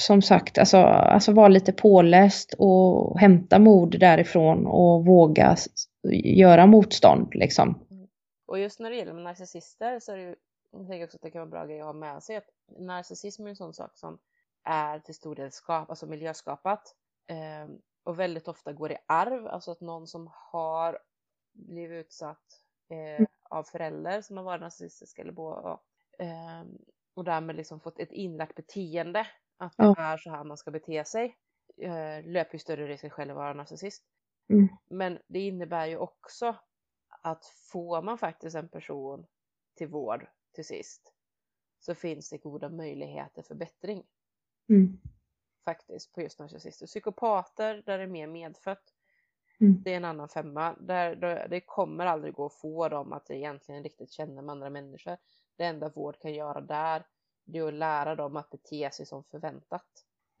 som 0.00 0.22
sagt, 0.22 0.58
alltså, 0.58 0.76
alltså 0.76 1.32
vara 1.32 1.48
lite 1.48 1.72
påläst 1.72 2.54
och 2.58 3.20
hämta 3.20 3.58
mod 3.58 4.00
därifrån 4.00 4.66
och 4.66 5.06
våga 5.06 5.56
göra 6.24 6.66
motstånd 6.66 7.28
liksom. 7.34 7.78
Och 8.48 8.58
just 8.58 8.80
när 8.80 8.90
det 8.90 8.96
gäller 8.96 9.12
narcissister 9.12 10.00
så 10.00 10.12
är 10.12 10.16
det 10.16 10.22
ju, 10.22 10.36
jag 10.70 10.88
tänker 10.88 11.04
också 11.04 11.16
att 11.16 11.22
det 11.22 11.30
kan 11.30 11.40
vara 11.40 11.50
bra 11.50 11.66
grej 11.66 11.80
att 11.80 11.86
ha 11.86 11.92
med 11.92 12.22
sig 12.22 12.36
att 12.36 12.50
narcissism 12.66 13.46
är 13.46 13.50
en 13.50 13.56
sån 13.56 13.74
sak 13.74 13.96
som 13.96 14.18
är 14.64 15.00
till 15.00 15.14
stor 15.14 15.34
del 15.34 15.52
skap, 15.52 15.90
alltså 15.90 16.06
miljöskapat 16.06 16.94
eh, 17.26 17.68
och 18.04 18.18
väldigt 18.18 18.48
ofta 18.48 18.72
går 18.72 18.92
i 18.92 18.96
arv, 19.06 19.46
alltså 19.46 19.70
att 19.70 19.80
någon 19.80 20.06
som 20.06 20.30
har 20.32 20.98
blivit 21.52 22.06
utsatt 22.06 22.62
eh, 22.90 23.16
mm. 23.16 23.26
av 23.42 23.64
föräldrar 23.64 24.20
som 24.20 24.36
har 24.36 24.44
varit 24.44 24.60
narcissistiska 24.60 25.22
eller 25.22 25.32
båda 25.32 25.80
eh, 26.18 26.64
och 27.14 27.24
därmed 27.24 27.56
liksom 27.56 27.80
fått 27.80 27.98
ett 27.98 28.12
inlärt 28.12 28.54
beteende 28.54 29.26
att 29.56 29.76
det 29.76 29.94
är 29.98 30.16
så 30.16 30.30
här 30.30 30.44
man 30.44 30.56
ska 30.56 30.70
bete 30.70 31.04
sig 31.04 31.36
eh, 31.76 32.24
löper 32.24 32.52
ju 32.52 32.58
större 32.58 32.86
risk 32.86 33.04
att 33.04 33.12
själv 33.12 33.34
vara 33.34 33.52
narcissist. 33.52 34.04
Mm. 34.48 34.68
Men 34.90 35.18
det 35.26 35.40
innebär 35.40 35.86
ju 35.86 35.96
också 35.96 36.56
att 37.22 37.46
får 37.46 38.02
man 38.02 38.18
faktiskt 38.18 38.56
en 38.56 38.68
person 38.68 39.26
till 39.74 39.88
vård 39.88 40.26
till 40.52 40.64
sist 40.64 41.12
så 41.80 41.94
finns 41.94 42.30
det 42.30 42.38
goda 42.38 42.68
möjligheter 42.68 43.42
för 43.42 43.54
bättring. 43.54 44.04
Mm. 44.68 45.00
Faktiskt 45.64 46.12
på 46.12 46.22
just 46.22 46.38
narcissister. 46.38 46.86
Psykopater 46.86 47.82
där 47.86 47.98
det 47.98 48.04
är 48.04 48.08
mer 48.08 48.26
medfött. 48.26 48.94
Mm. 49.60 49.82
Det 49.82 49.92
är 49.92 49.96
en 49.96 50.04
annan 50.04 50.28
femma. 50.28 50.76
Där, 50.80 51.16
där, 51.16 51.48
det 51.48 51.60
kommer 51.60 52.06
aldrig 52.06 52.34
gå 52.34 52.46
att 52.46 52.54
få 52.54 52.88
dem 52.88 53.12
att 53.12 53.30
egentligen 53.30 53.82
riktigt 53.82 54.10
känna 54.10 54.42
med 54.42 54.52
andra 54.52 54.70
människor. 54.70 55.16
Det 55.56 55.64
enda 55.64 55.88
vård 55.88 56.18
kan 56.20 56.34
göra 56.34 56.60
där 56.60 57.06
det 57.44 57.58
är 57.58 57.68
att 57.68 57.74
lära 57.74 58.14
dem 58.14 58.36
att 58.36 58.50
bete 58.50 58.90
sig 58.92 59.06
som 59.06 59.24
förväntat. 59.24 59.86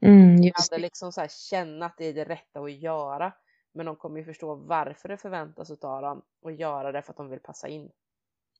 Mm, 0.00 0.42
just 0.42 0.72
att 0.72 0.80
liksom 0.80 1.12
så 1.12 1.20
här, 1.20 1.28
känna 1.28 1.86
att 1.86 1.98
det 1.98 2.04
är 2.04 2.14
det 2.14 2.24
rätta 2.24 2.60
att 2.60 2.72
göra. 2.72 3.32
Men 3.74 3.86
de 3.86 3.96
kommer 3.96 4.18
ju 4.18 4.24
förstå 4.24 4.54
varför 4.54 5.08
det 5.08 5.16
förväntas 5.16 5.70
av 5.70 6.02
dem 6.02 6.22
och 6.42 6.52
göra 6.52 6.92
det 6.92 7.02
för 7.02 7.12
att 7.12 7.16
de 7.16 7.30
vill 7.30 7.40
passa 7.40 7.68
in. 7.68 7.90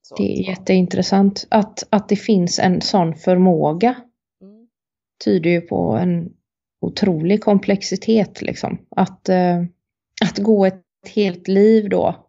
Så. 0.02 0.14
Det 0.14 0.22
är 0.22 0.48
jätteintressant 0.48 1.46
att, 1.50 1.82
att 1.90 2.08
det 2.08 2.16
finns 2.16 2.58
en 2.58 2.80
sån 2.80 3.14
förmåga. 3.14 3.94
Mm. 4.40 4.68
Tyder 5.24 5.50
ju 5.50 5.60
på 5.60 5.92
en 5.92 6.32
otrolig 6.80 7.44
komplexitet 7.44 8.42
liksom. 8.42 8.78
Att, 8.90 9.28
eh, 9.28 9.62
att 10.24 10.38
gå 10.38 10.66
ett 10.66 10.84
helt 11.14 11.48
liv 11.48 11.88
då 11.88 12.28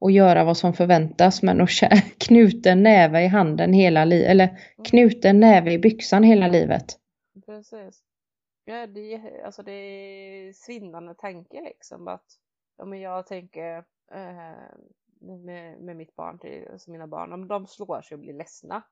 och 0.00 0.10
göra 0.10 0.44
vad 0.44 0.56
som 0.56 0.72
förväntas 0.72 1.42
men 1.42 1.60
att 1.60 1.70
knuten 2.18 2.82
näve 2.82 3.24
i 3.24 3.26
handen 3.26 3.72
hela 3.72 4.04
livet 4.04 4.30
eller 4.30 4.44
mm. 4.44 4.84
knuten 4.84 5.40
näve 5.40 5.72
i 5.72 5.78
byxan 5.78 6.22
hela 6.22 6.48
livet. 6.48 6.96
Precis. 7.46 8.02
Ja, 8.68 8.86
det, 8.86 9.42
alltså 9.44 9.62
det 9.62 9.72
är 9.72 10.52
svindlande 10.52 11.14
tanke 11.14 11.60
liksom 11.60 12.08
att 12.08 12.38
ja, 12.76 12.84
men 12.84 13.00
jag 13.00 13.26
tänker 13.26 13.76
eh, 14.10 14.76
med, 15.20 15.80
med 15.80 15.96
mitt 15.96 16.16
barn, 16.16 16.38
till, 16.38 16.68
alltså 16.72 16.90
mina 16.90 17.06
barn, 17.06 17.32
om 17.32 17.48
de 17.48 17.66
slår 17.66 18.02
sig 18.02 18.14
och 18.14 18.20
blir 18.20 18.34
ledsna 18.34 18.82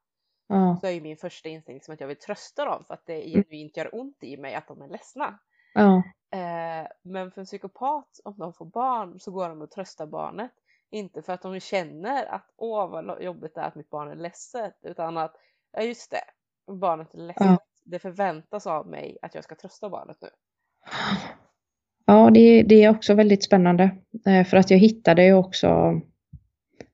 ja. 0.46 0.78
så 0.80 0.86
är 0.86 0.90
ju 0.90 1.00
min 1.00 1.16
första 1.16 1.48
instinkt 1.48 1.76
liksom 1.76 1.94
att 1.94 2.00
jag 2.00 2.08
vill 2.08 2.18
trösta 2.18 2.64
dem 2.64 2.84
för 2.84 2.94
att 2.94 3.06
det 3.06 3.22
mm. 3.22 3.44
genuint 3.44 3.76
gör 3.76 3.94
ont 3.94 4.22
i 4.22 4.36
mig 4.36 4.54
att 4.54 4.68
de 4.68 4.82
är 4.82 4.88
ledsna. 4.88 5.38
Ja. 5.74 6.02
Eh, 6.30 6.88
men 7.02 7.30
för 7.30 7.40
en 7.40 7.46
psykopat, 7.46 8.20
om 8.24 8.34
de 8.38 8.52
får 8.52 8.66
barn 8.66 9.20
så 9.20 9.30
går 9.30 9.48
de 9.48 9.62
och 9.62 9.70
tröstar 9.70 10.06
barnet. 10.06 10.52
Inte 10.90 11.22
för 11.22 11.32
att 11.32 11.42
de 11.42 11.60
känner 11.60 12.26
att 12.26 12.54
åh 12.56 12.90
vad 12.90 13.22
jobbigt 13.22 13.54
det 13.54 13.60
är 13.60 13.68
att 13.68 13.74
mitt 13.74 13.90
barn 13.90 14.08
är 14.08 14.16
ledset 14.16 14.78
utan 14.82 15.16
att 15.16 15.36
ja 15.72 15.82
just 15.82 16.10
det, 16.10 16.24
barnet 16.72 17.14
är 17.14 17.18
ledset. 17.18 17.46
Ja 17.46 17.58
det 17.86 17.98
förväntas 17.98 18.66
av 18.66 18.86
mig 18.86 19.18
att 19.22 19.34
jag 19.34 19.44
ska 19.44 19.54
trösta 19.54 19.90
barnet 19.90 20.16
nu. 20.20 20.28
Ja, 22.06 22.30
det, 22.30 22.62
det 22.62 22.84
är 22.84 22.90
också 22.90 23.14
väldigt 23.14 23.44
spännande. 23.44 23.90
Eh, 24.26 24.44
för 24.46 24.56
att 24.56 24.70
jag 24.70 24.78
hittade 24.78 25.24
ju 25.24 25.34
också, 25.34 26.00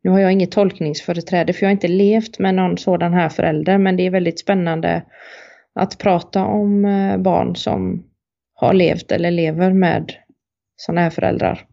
nu 0.02 0.10
har 0.10 0.18
jag 0.18 0.32
inget 0.32 0.50
tolkningsföreträde 0.50 1.52
för 1.52 1.62
jag 1.62 1.68
har 1.68 1.72
inte 1.72 1.88
levt 1.88 2.38
med 2.38 2.54
någon 2.54 2.78
sådan 2.78 3.12
här 3.12 3.28
förälder, 3.28 3.78
men 3.78 3.96
det 3.96 4.06
är 4.06 4.10
väldigt 4.10 4.40
spännande 4.40 5.04
att 5.74 5.98
prata 5.98 6.44
om 6.44 6.84
eh, 6.84 7.18
barn 7.18 7.56
som 7.56 8.04
har 8.54 8.72
levt 8.72 9.12
eller 9.12 9.30
lever 9.30 9.72
med 9.72 10.12
sådana 10.76 11.00
här 11.00 11.10
föräldrar. 11.10 11.66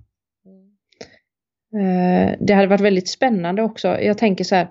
Mm. 1.73 1.85
Eh, 1.85 2.35
det 2.39 2.53
hade 2.53 2.67
varit 2.67 2.81
väldigt 2.81 3.09
spännande 3.09 3.61
också. 3.61 3.87
Jag 3.87 4.17
tänker 4.17 4.43
så 4.43 4.55
här, 4.55 4.67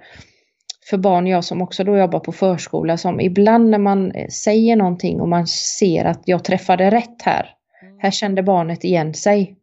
för 0.91 0.99
barn, 0.99 1.27
jag 1.27 1.45
som 1.45 1.63
också 1.63 1.85
då 1.85 1.99
jobbar 1.99 2.21
på 2.21 2.33
förskola, 2.33 2.97
som 2.97 3.21
ibland 3.21 3.71
när 3.71 3.79
man 3.79 4.13
säger 4.31 4.77
någonting 4.77 5.21
och 5.21 5.29
man 5.29 5.47
ser 5.47 6.05
att 6.05 6.23
jag 6.25 6.45
träffade 6.45 6.91
rätt 6.91 7.23
här, 7.23 7.55
mm. 7.83 7.99
här 7.99 8.11
kände 8.11 8.43
barnet 8.43 8.85
igen 8.85 9.15
sig. 9.15 9.57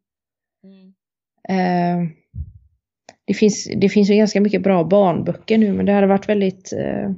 Mm. 0.63 0.93
Eh, 1.49 2.09
det, 3.26 3.34
finns, 3.34 3.69
det 3.76 3.89
finns 3.89 4.09
ju 4.09 4.15
ganska 4.15 4.41
mycket 4.41 4.63
bra 4.63 4.84
barnböcker 4.84 5.57
nu, 5.57 5.73
men 5.73 5.86
det 5.86 5.91
hade 5.91 6.07
varit 6.07 6.30
väldigt 6.30 6.73
eh, 6.73 7.11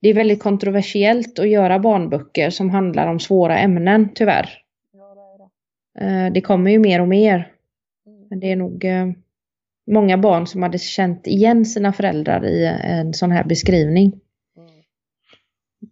det 0.00 0.08
är 0.08 0.14
väldigt 0.14 0.42
kontroversiellt 0.42 1.38
att 1.38 1.48
göra 1.48 1.78
barnböcker 1.78 2.50
som 2.50 2.70
handlar 2.70 3.06
om 3.06 3.20
svåra 3.20 3.58
ämnen, 3.58 4.08
tyvärr. 4.14 4.50
Ja, 4.92 5.14
det, 5.14 6.04
det. 6.04 6.26
Eh, 6.26 6.32
det 6.32 6.40
kommer 6.40 6.70
ju 6.70 6.78
mer 6.78 7.00
och 7.00 7.08
mer. 7.08 7.52
Mm. 8.06 8.28
Men 8.30 8.40
det 8.40 8.52
är 8.52 8.56
nog 8.56 8.84
eh, 8.84 9.06
många 9.92 10.18
barn 10.18 10.46
som 10.46 10.62
hade 10.62 10.78
känt 10.78 11.26
igen 11.26 11.64
sina 11.64 11.92
föräldrar 11.92 12.44
i 12.44 12.66
en 12.82 13.14
sån 13.14 13.30
här 13.30 13.44
beskrivning. 13.44 14.20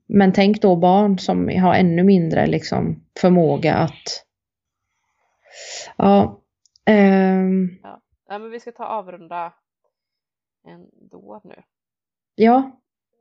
Men 0.08 0.32
tänk 0.32 0.62
då 0.62 0.76
barn 0.76 1.18
som 1.18 1.48
har 1.48 1.74
ännu 1.74 2.04
mindre 2.04 2.46
liksom, 2.46 3.04
förmåga 3.20 3.74
att 3.74 4.26
Ja. 5.96 6.42
Um... 6.90 7.78
ja. 7.82 8.00
ja. 8.26 8.38
men 8.38 8.50
vi 8.50 8.60
ska 8.60 8.72
ta 8.72 8.84
avrunda 8.84 9.54
ändå 10.64 11.40
nu. 11.44 11.62
Ja. 12.34 12.70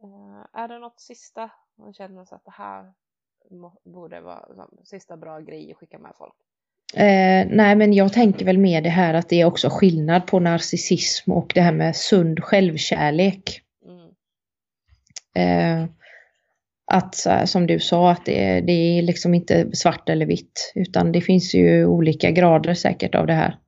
Uh, 0.04 0.46
är 0.54 0.68
det 0.68 0.80
något 0.80 1.00
sista 1.00 1.52
man 1.78 1.94
känner 1.94 2.26
så 2.26 2.36
att 2.36 2.46
det 2.46 2.52
här 2.52 2.94
borde 3.84 4.22
vara 4.22 4.68
sista 4.84 5.18
bra 5.18 5.40
grej 5.40 5.72
att 5.72 5.78
skicka 5.78 6.00
med 6.00 6.14
folk? 6.18 6.36
Eh, 6.96 7.48
nej 7.50 7.76
men 7.76 7.94
jag 7.94 8.14
tänker 8.14 8.46
väl 8.46 8.58
mer 8.58 8.82
det 8.82 8.90
här 8.90 9.14
att 9.14 9.30
det 9.30 9.42
är 9.42 9.46
också 9.46 9.70
skillnad 9.72 10.28
på 10.28 10.40
narcissism 10.40 11.32
och 11.32 11.52
det 11.56 11.62
här 11.62 11.74
med 11.74 11.96
sund 11.96 12.44
självkärlek. 12.44 13.62
Mm. 13.86 14.10
Eh, 15.36 15.90
att 16.92 17.16
som 17.46 17.68
du 17.68 17.80
sa 17.80 18.12
att 18.12 18.26
det, 18.26 18.62
det 18.62 18.72
är 18.72 19.02
liksom 19.02 19.34
inte 19.34 19.76
svart 19.76 20.10
eller 20.10 20.26
vitt 20.26 20.72
utan 20.76 21.12
det 21.12 21.22
finns 21.22 21.54
ju 21.54 21.86
olika 21.86 22.32
grader 22.32 22.74
säkert 22.74 23.16
av 23.16 23.28
det 23.28 23.34
här. 23.34 23.60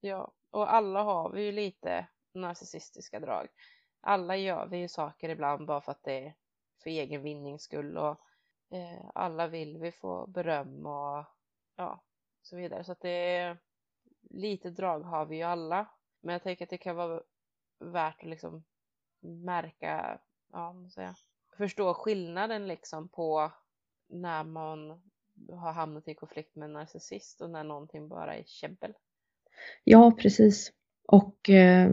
Ja, 0.00 0.32
och 0.50 0.74
alla 0.74 1.02
har 1.02 1.32
vi 1.32 1.44
ju 1.44 1.52
lite 1.52 2.06
narcissistiska 2.34 3.20
drag. 3.20 3.46
Alla 4.00 4.36
gör 4.36 4.66
vi 4.66 4.78
ju 4.78 4.88
saker 4.88 5.28
ibland 5.28 5.66
bara 5.66 5.80
för 5.80 5.92
att 5.92 6.04
det 6.04 6.26
är 6.26 6.34
för 6.82 6.90
egen 6.90 7.22
vinnings 7.22 7.62
skull 7.62 7.96
och 7.96 8.20
eh, 8.72 9.10
alla 9.14 9.48
vill 9.48 9.78
vi 9.78 9.92
få 9.92 10.26
beröm 10.26 10.86
och 10.86 11.24
ja, 11.76 12.02
så 12.46 12.56
vidare. 12.56 12.84
Så 12.84 12.92
att 12.92 13.00
det 13.00 13.36
är 13.36 13.58
lite 14.30 14.70
drag 14.70 15.00
har 15.00 15.26
vi 15.26 15.36
ju 15.36 15.42
alla. 15.42 15.88
Men 16.20 16.32
jag 16.32 16.42
tänker 16.42 16.64
att 16.64 16.70
det 16.70 16.78
kan 16.78 16.96
vara 16.96 17.22
värt 17.78 18.22
att 18.22 18.28
liksom 18.28 18.64
märka, 19.20 20.20
ja, 20.52 20.74
vad 20.96 21.14
förstå 21.58 21.94
skillnaden 21.94 22.68
liksom 22.68 23.08
på 23.08 23.52
när 24.08 24.44
man 24.44 25.02
har 25.50 25.72
hamnat 25.72 26.08
i 26.08 26.14
konflikt 26.14 26.56
med 26.56 26.66
en 26.66 26.72
narcissist 26.72 27.40
och 27.40 27.50
när 27.50 27.64
någonting 27.64 28.08
bara 28.08 28.34
är 28.36 28.44
käbbel. 28.46 28.92
Ja, 29.84 30.16
precis. 30.18 30.72
Och 31.08 31.50
eh, 31.50 31.92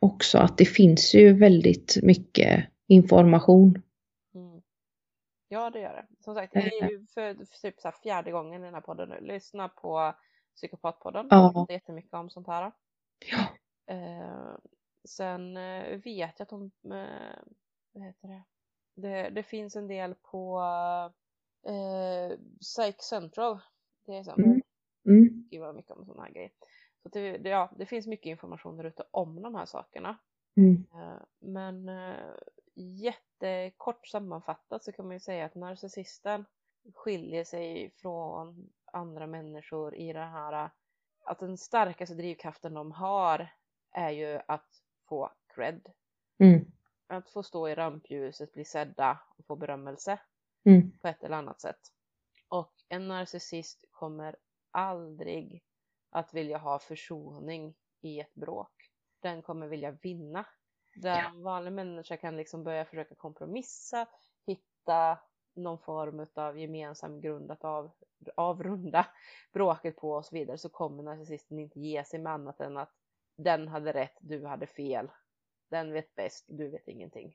också 0.00 0.38
att 0.38 0.58
det 0.58 0.64
finns 0.64 1.14
ju 1.14 1.32
väldigt 1.32 1.98
mycket 2.02 2.64
information. 2.86 3.82
Ja, 5.52 5.70
det 5.70 5.80
gör 5.80 5.94
det. 5.94 6.06
Som 6.24 6.34
sagt, 6.34 6.52
det 6.52 6.60
är 6.60 6.90
ju 6.90 7.06
för, 7.06 7.34
för 7.34 7.60
typ 7.60 7.80
så 7.80 7.92
fjärde 8.02 8.30
gången 8.30 8.62
i 8.62 8.64
den 8.64 8.74
här 8.74 8.80
podden 8.80 9.08
nu. 9.08 9.20
Lyssna 9.20 9.68
på 9.68 10.14
Psykopatpodden. 10.54 11.26
Ja. 11.30 11.42
Jag 11.42 11.52
pratar 11.52 11.74
jättemycket 11.74 12.14
om 12.14 12.30
sånt 12.30 12.46
här. 12.46 12.72
Ja. 13.30 13.48
Eh, 13.94 14.56
sen 15.08 15.56
eh, 15.56 16.00
vet 16.04 16.38
jag 16.38 16.42
att 16.42 16.48
de, 16.48 16.64
eh, 16.84 17.38
vad 17.92 18.04
heter 18.04 18.28
det? 18.28 18.44
det? 18.94 19.30
Det 19.30 19.42
finns 19.42 19.76
en 19.76 19.88
del 19.88 20.14
på 20.14 20.62
eh, 21.66 22.38
Psych 22.60 23.00
Central. 23.00 23.60
Det 24.06 24.16
är 24.16 24.22
så. 24.22 24.32
Mm. 24.32 24.62
Mm. 25.06 25.48
Gud 25.50 25.74
mycket 25.74 25.90
om 25.90 26.04
sådana 26.04 26.22
här 26.22 26.32
grejer. 26.32 26.50
Så 27.02 27.08
det, 27.08 27.38
det, 27.38 27.48
ja, 27.48 27.70
det 27.78 27.86
finns 27.86 28.06
mycket 28.06 28.30
information 28.30 28.76
där 28.76 28.84
ute 28.84 29.04
om 29.10 29.42
de 29.42 29.54
här 29.54 29.66
sakerna. 29.66 30.18
Mm. 30.56 30.86
Eh, 30.94 31.22
men 31.40 31.88
eh, 33.42 33.64
jättekort 33.64 34.06
sammanfattat 34.06 34.84
så 34.84 34.92
kan 34.92 35.06
man 35.06 35.14
ju 35.14 35.20
säga 35.20 35.44
att 35.44 35.54
narcissisten 35.54 36.44
skiljer 36.94 37.44
sig 37.44 37.90
från 37.96 38.70
andra 38.92 39.26
människor 39.26 39.94
i 39.94 40.12
det 40.12 40.24
här 40.24 40.70
att 41.24 41.38
den 41.38 41.58
starkaste 41.58 42.14
drivkraften 42.14 42.74
de 42.74 42.92
har 42.92 43.48
är 43.90 44.10
ju 44.10 44.40
att 44.48 44.82
få 45.08 45.32
cred. 45.54 45.88
Mm. 46.38 46.72
Att 47.06 47.30
få 47.30 47.42
stå 47.42 47.68
i 47.68 47.74
rampljuset, 47.74 48.52
bli 48.52 48.64
sedda 48.64 49.18
och 49.38 49.46
få 49.46 49.56
berömmelse 49.56 50.20
mm. 50.64 50.98
på 50.98 51.08
ett 51.08 51.24
eller 51.24 51.36
annat 51.36 51.60
sätt. 51.60 51.80
Och 52.48 52.72
en 52.88 53.08
narcissist 53.08 53.84
kommer 53.90 54.36
aldrig 54.70 55.64
att 56.10 56.34
vilja 56.34 56.58
ha 56.58 56.78
försoning 56.78 57.74
i 58.00 58.20
ett 58.20 58.34
bråk. 58.34 58.90
Den 59.20 59.42
kommer 59.42 59.68
vilja 59.68 59.90
vinna. 59.90 60.46
Där 60.94 61.18
ja. 61.18 61.30
en 61.34 61.42
vanlig 61.42 61.72
människa 61.72 62.16
kan 62.16 62.36
liksom 62.36 62.64
börja 62.64 62.84
försöka 62.84 63.14
kompromissa, 63.14 64.06
hitta 64.46 65.18
någon 65.54 65.78
form 65.78 66.26
av 66.34 66.58
gemensam 66.58 67.20
grund 67.20 67.50
att 67.50 67.64
av, 67.64 67.90
avrunda 68.36 69.06
bråket 69.52 69.96
på 69.96 70.10
och 70.10 70.24
så 70.24 70.34
vidare 70.34 70.58
så 70.58 70.68
kommer 70.68 71.02
narcissisten 71.02 71.58
inte 71.58 71.80
ge 71.80 72.04
sig 72.04 72.20
med 72.20 72.32
annat 72.32 72.60
än 72.60 72.76
att 72.76 72.92
den 73.36 73.68
hade 73.68 73.92
rätt, 73.92 74.16
du 74.20 74.46
hade 74.46 74.66
fel. 74.66 75.08
Den 75.70 75.92
vet 75.92 76.14
bäst, 76.14 76.44
du 76.48 76.70
vet 76.70 76.88
ingenting. 76.88 77.34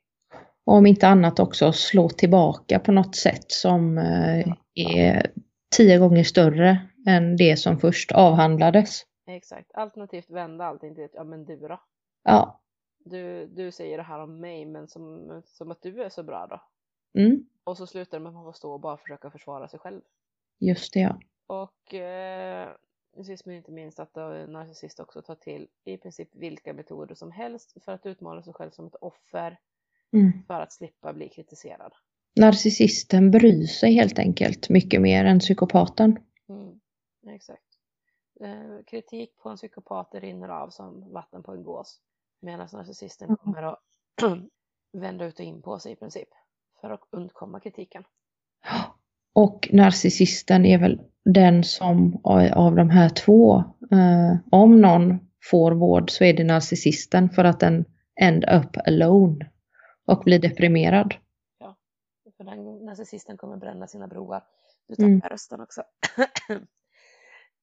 Och 0.65 0.73
om 0.73 0.85
inte 0.85 1.07
annat 1.07 1.39
också 1.39 1.71
slå 1.71 2.09
tillbaka 2.09 2.79
på 2.79 2.91
något 2.91 3.15
sätt 3.15 3.51
som 3.51 3.97
eh, 3.97 4.47
är 4.73 5.31
tio 5.77 5.97
gånger 5.97 6.23
större 6.23 6.87
än 7.07 7.37
det 7.37 7.57
som 7.57 7.79
först 7.79 8.11
avhandlades. 8.11 9.05
Exakt, 9.27 9.71
alternativt 9.73 10.29
vända 10.29 10.65
allting 10.65 10.95
till 10.95 11.07
ja 11.13 11.23
men 11.23 11.45
du 11.45 11.57
då? 11.57 11.81
Ja. 12.23 12.61
Du, 13.09 13.47
du 13.47 13.71
säger 13.71 13.97
det 13.97 14.03
här 14.03 14.19
om 14.19 14.39
mig 14.39 14.65
men 14.65 14.87
som, 14.87 15.41
som 15.45 15.71
att 15.71 15.81
du 15.81 16.03
är 16.03 16.09
så 16.09 16.23
bra 16.23 16.47
då? 16.47 16.61
Mm. 17.21 17.45
Och 17.63 17.77
så 17.77 17.87
slutar 17.87 18.17
det 18.17 18.23
med 18.23 18.29
att 18.29 18.35
man 18.35 18.43
får 18.43 18.53
stå 18.53 18.73
och 18.73 18.79
bara 18.79 18.97
försöka 18.97 19.31
försvara 19.31 19.67
sig 19.67 19.79
själv. 19.79 20.01
Just 20.59 20.93
det 20.93 20.99
ja. 20.99 21.19
Och 21.47 21.93
eh, 21.93 22.69
sist 23.23 23.45
men 23.45 23.55
inte 23.55 23.71
minst 23.71 23.99
att 23.99 24.15
narcissist 24.15 24.99
också 24.99 25.21
tar 25.21 25.35
till 25.35 25.67
i 25.83 25.97
princip 25.97 26.29
vilka 26.31 26.73
metoder 26.73 27.15
som 27.15 27.31
helst 27.31 27.83
för 27.85 27.91
att 27.91 28.05
utmana 28.05 28.43
sig 28.43 28.53
själv 28.53 28.71
som 28.71 28.87
ett 28.87 28.95
offer 28.95 29.59
mm. 30.13 30.43
för 30.47 30.61
att 30.61 30.73
slippa 30.73 31.13
bli 31.13 31.29
kritiserad. 31.29 31.93
Narcissisten 32.39 33.31
bryr 33.31 33.65
sig 33.65 33.93
helt 33.93 34.19
enkelt 34.19 34.69
mycket 34.69 35.01
mer 35.01 35.25
än 35.25 35.39
psykopaten. 35.39 36.19
Mm. 36.49 36.79
Exakt. 37.35 37.63
Eh, 38.39 38.83
kritik 38.87 39.37
på 39.37 39.49
en 39.49 39.57
psykopat 39.57 40.09
rinner 40.13 40.49
av 40.49 40.69
som 40.69 41.11
vatten 41.11 41.43
på 41.43 41.51
en 41.51 41.63
gås. 41.63 42.01
Medan 42.39 42.67
narcissisten 42.73 43.27
mm. 43.27 43.37
kommer 43.37 43.63
att 43.63 43.79
vända 44.93 45.25
ut 45.25 45.39
och 45.39 45.45
in 45.45 45.61
på 45.61 45.79
sig 45.79 45.91
i 45.91 45.95
princip 45.95 46.29
för 46.81 46.89
att 46.89 47.01
undkomma 47.11 47.59
kritiken. 47.59 48.03
Och 49.33 49.69
narcissisten 49.71 50.65
är 50.65 50.77
väl 50.77 51.01
den 51.25 51.63
som 51.63 52.21
av 52.53 52.75
de 52.75 52.89
här 52.89 53.09
två, 53.09 53.57
eh, 53.91 54.37
om 54.51 54.81
någon 54.81 55.19
får 55.43 55.71
vård 55.71 56.11
så 56.11 56.23
är 56.23 56.33
det 56.33 56.43
narcissisten 56.43 57.29
för 57.29 57.43
att 57.43 57.59
den 57.59 57.85
end 58.21 58.45
up 58.49 58.77
alone 58.87 59.51
och 60.05 60.23
blir 60.23 60.39
deprimerad. 60.39 61.15
Ja, 61.59 61.75
för 62.37 62.43
den 62.43 62.85
narcissisten 62.85 63.37
kommer 63.37 63.57
bränna 63.57 63.87
sina 63.87 64.07
broar. 64.07 64.43
Du 64.87 64.95
tappar 64.95 65.07
mm. 65.07 65.21
rösten 65.21 65.61
också. 65.61 65.83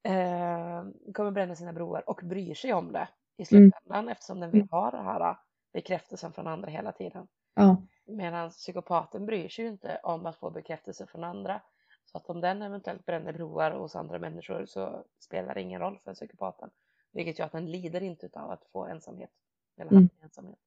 eh, 0.04 0.84
kommer 1.12 1.30
bränna 1.30 1.54
sina 1.54 1.72
broar 1.72 2.10
och 2.10 2.20
bryr 2.22 2.54
sig 2.54 2.72
om 2.72 2.92
det 2.92 3.08
i 3.36 3.44
slutändan 3.44 3.98
mm. 3.98 4.08
eftersom 4.08 4.40
den 4.40 4.50
vill 4.50 4.60
mm. 4.60 4.68
ha 4.70 4.90
den 4.90 5.04
här 5.04 5.36
bekräftelsen 5.72 6.32
från 6.32 6.46
andra 6.46 6.70
hela 6.70 6.92
tiden. 6.92 7.28
Ja. 7.54 7.82
Medan 8.06 8.50
psykopaten 8.50 9.26
bryr 9.26 9.48
sig 9.48 9.64
ju 9.64 9.70
inte 9.70 10.00
om 10.02 10.26
att 10.26 10.36
få 10.36 10.50
bekräftelse 10.50 11.06
från 11.06 11.24
andra. 11.24 11.62
Så 12.04 12.18
att 12.18 12.30
om 12.30 12.40
den 12.40 12.62
eventuellt 12.62 13.06
bränner 13.06 13.32
broar 13.32 13.70
hos 13.70 13.96
andra 13.96 14.18
människor 14.18 14.66
så 14.66 15.04
spelar 15.18 15.54
det 15.54 15.60
ingen 15.60 15.80
roll 15.80 15.98
för 16.04 16.14
psykopaten. 16.14 16.70
Vilket 17.12 17.38
gör 17.38 17.46
att 17.46 17.52
den 17.52 17.70
lider 17.70 18.02
inte 18.02 18.30
av 18.32 18.50
att 18.50 18.64
få 18.72 18.86
ensamhet. 18.86 19.30
Eller 19.76 19.92
mm. 19.92 20.08
ensamhet. 20.22 20.58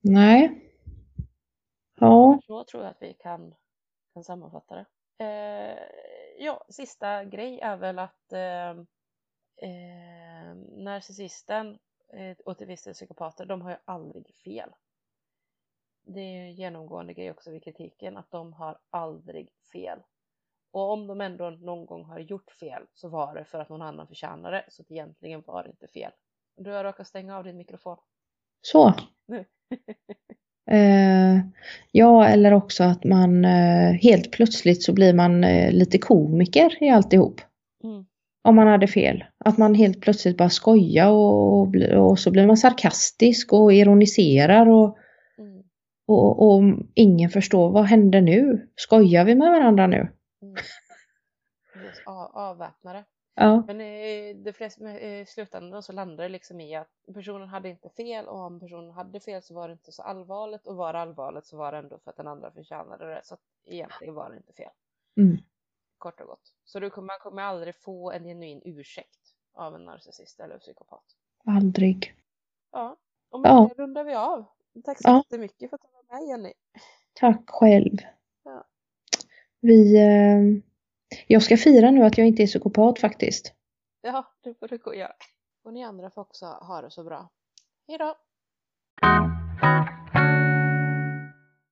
Nej. 0.00 0.68
Ja. 1.94 2.40
Så 2.46 2.64
tror 2.64 2.82
jag 2.82 2.90
att 2.90 3.02
vi 3.02 3.14
kan, 3.14 3.54
kan 4.14 4.24
sammanfatta 4.24 4.74
det. 4.74 4.86
Eh, 5.24 5.78
ja, 6.38 6.64
sista 6.68 7.24
grej 7.24 7.60
är 7.60 7.76
väl 7.76 7.98
att 7.98 8.32
eh, 8.32 8.70
eh, 9.56 10.54
narcissisten 10.76 11.78
eh, 12.12 12.36
och 12.44 12.58
till 12.58 12.66
viss 12.66 12.82
del 12.82 12.94
psykopater, 12.94 13.46
de 13.46 13.62
har 13.62 13.70
ju 13.70 13.76
aldrig 13.84 14.34
fel. 14.34 14.70
Det 16.04 16.20
är 16.20 16.32
ju 16.32 16.40
en 16.40 16.54
genomgående 16.54 17.14
grej 17.14 17.30
också 17.30 17.50
vid 17.50 17.64
kritiken, 17.64 18.16
att 18.16 18.30
de 18.30 18.52
har 18.52 18.78
aldrig 18.90 19.48
fel. 19.72 19.98
Och 20.70 20.90
om 20.92 21.06
de 21.06 21.20
ändå 21.20 21.50
någon 21.50 21.86
gång 21.86 22.04
har 22.04 22.18
gjort 22.18 22.50
fel 22.50 22.82
så 22.94 23.08
var 23.08 23.34
det 23.34 23.44
för 23.44 23.58
att 23.58 23.68
någon 23.68 23.82
annan 23.82 24.06
förtjänade 24.06 24.56
det, 24.56 24.64
så 24.68 24.82
att 24.82 24.90
egentligen 24.90 25.42
var 25.46 25.62
det 25.62 25.70
inte 25.70 25.88
fel. 25.88 26.12
Du 26.56 26.70
har 26.70 26.84
råkat 26.84 27.06
stänga 27.06 27.36
av 27.36 27.44
din 27.44 27.56
mikrofon. 27.56 27.96
Så. 28.62 28.88
eh, 30.70 31.38
ja, 31.92 32.28
eller 32.28 32.52
också 32.52 32.84
att 32.84 33.04
man 33.04 33.44
eh, 33.44 33.92
helt 33.92 34.32
plötsligt 34.32 34.82
så 34.82 34.92
blir 34.92 35.14
man 35.14 35.44
eh, 35.44 35.72
lite 35.72 35.98
komiker 35.98 36.82
i 36.82 36.90
alltihop. 36.90 37.40
Mm. 37.84 38.06
Om 38.44 38.56
man 38.56 38.66
hade 38.66 38.86
fel. 38.86 39.24
Att 39.38 39.58
man 39.58 39.74
helt 39.74 40.00
plötsligt 40.00 40.36
bara 40.36 40.50
skojar 40.50 41.10
och, 41.10 41.74
och, 41.96 42.18
så 42.18 42.30
blir 42.30 42.46
man 42.46 42.56
sarkastisk 42.56 43.52
och 43.52 43.72
ironiserar 43.72 44.68
och, 44.68 44.98
mm. 45.38 45.62
och, 46.06 46.46
och, 46.46 46.62
ingen 46.94 47.30
förstår 47.30 47.70
vad 47.70 47.84
hände 47.84 48.20
nu? 48.20 48.68
Skojar 48.76 49.24
vi 49.24 49.34
med 49.34 49.50
varandra 49.50 49.86
nu? 49.86 50.08
Mm. 50.42 50.56
avväpnare. 52.32 53.04
Ja. 53.34 53.64
Men 53.66 53.80
i, 53.80 54.34
det 54.34 54.52
flesta, 54.52 55.00
i 55.00 55.26
slutändan 55.26 55.82
så 55.82 55.92
landar 55.92 56.24
det 56.24 56.28
liksom 56.28 56.60
i 56.60 56.74
att 56.74 56.88
personen 57.14 57.48
hade 57.48 57.68
inte 57.68 57.88
fel 57.88 58.26
och 58.26 58.40
om 58.40 58.60
personen 58.60 58.90
hade 58.90 59.20
fel 59.20 59.42
så 59.42 59.54
var 59.54 59.68
det 59.68 59.72
inte 59.72 59.92
så 59.92 60.02
allvarligt 60.02 60.66
och 60.66 60.76
var 60.76 60.92
det 60.92 60.98
allvarligt 60.98 61.46
så 61.46 61.56
var 61.56 61.72
det 61.72 61.78
ändå 61.78 61.98
för 61.98 62.10
att 62.10 62.16
den 62.16 62.26
andra 62.26 62.50
förtjänade 62.50 63.06
det 63.06 63.20
så 63.24 63.36
egentligen 63.66 64.14
var 64.14 64.30
det 64.30 64.36
inte 64.36 64.52
fel. 64.52 64.70
Mm. 65.16 65.38
Kort 66.02 66.20
och 66.20 66.26
gott. 66.26 66.54
Så 66.64 66.80
du, 66.80 66.90
man 66.96 67.18
kommer 67.20 67.42
aldrig 67.42 67.74
få 67.76 68.10
en 68.10 68.24
genuin 68.24 68.62
ursäkt 68.64 69.34
av 69.54 69.74
en 69.74 69.84
narcissist 69.84 70.40
eller 70.40 70.58
psykopat. 70.58 71.04
Aldrig. 71.46 72.14
Ja, 72.72 72.96
och 73.30 73.40
med 73.40 73.50
ja. 73.50 73.70
det 73.76 73.82
rundar 73.82 74.04
vi 74.04 74.14
av. 74.14 74.44
Tack 74.84 75.02
så 75.02 75.08
ja. 75.08 75.16
jättemycket 75.16 75.70
för 75.70 75.76
att 75.76 75.82
du 75.82 75.88
var 75.92 76.20
med 76.20 76.28
Jenny. 76.28 76.52
Tack 77.12 77.50
själv. 77.50 77.96
Ja. 78.42 78.64
Vi, 79.60 79.96
eh, 79.96 80.62
jag 81.26 81.42
ska 81.42 81.56
fira 81.56 81.90
nu 81.90 82.04
att 82.04 82.18
jag 82.18 82.26
inte 82.26 82.42
är 82.42 82.46
psykopat 82.46 82.98
faktiskt. 82.98 83.54
Ja, 84.00 84.32
det 84.40 84.54
får 84.54 84.68
du 84.68 84.78
gå 84.78 84.90
och 84.90 84.96
göra. 84.96 85.14
Och 85.64 85.72
ni 85.72 85.84
andra 85.84 86.10
får 86.10 86.22
också 86.22 86.46
ha 86.46 86.82
det 86.82 86.90
så 86.90 87.04
bra. 87.04 87.28
Hejdå! 87.88 88.16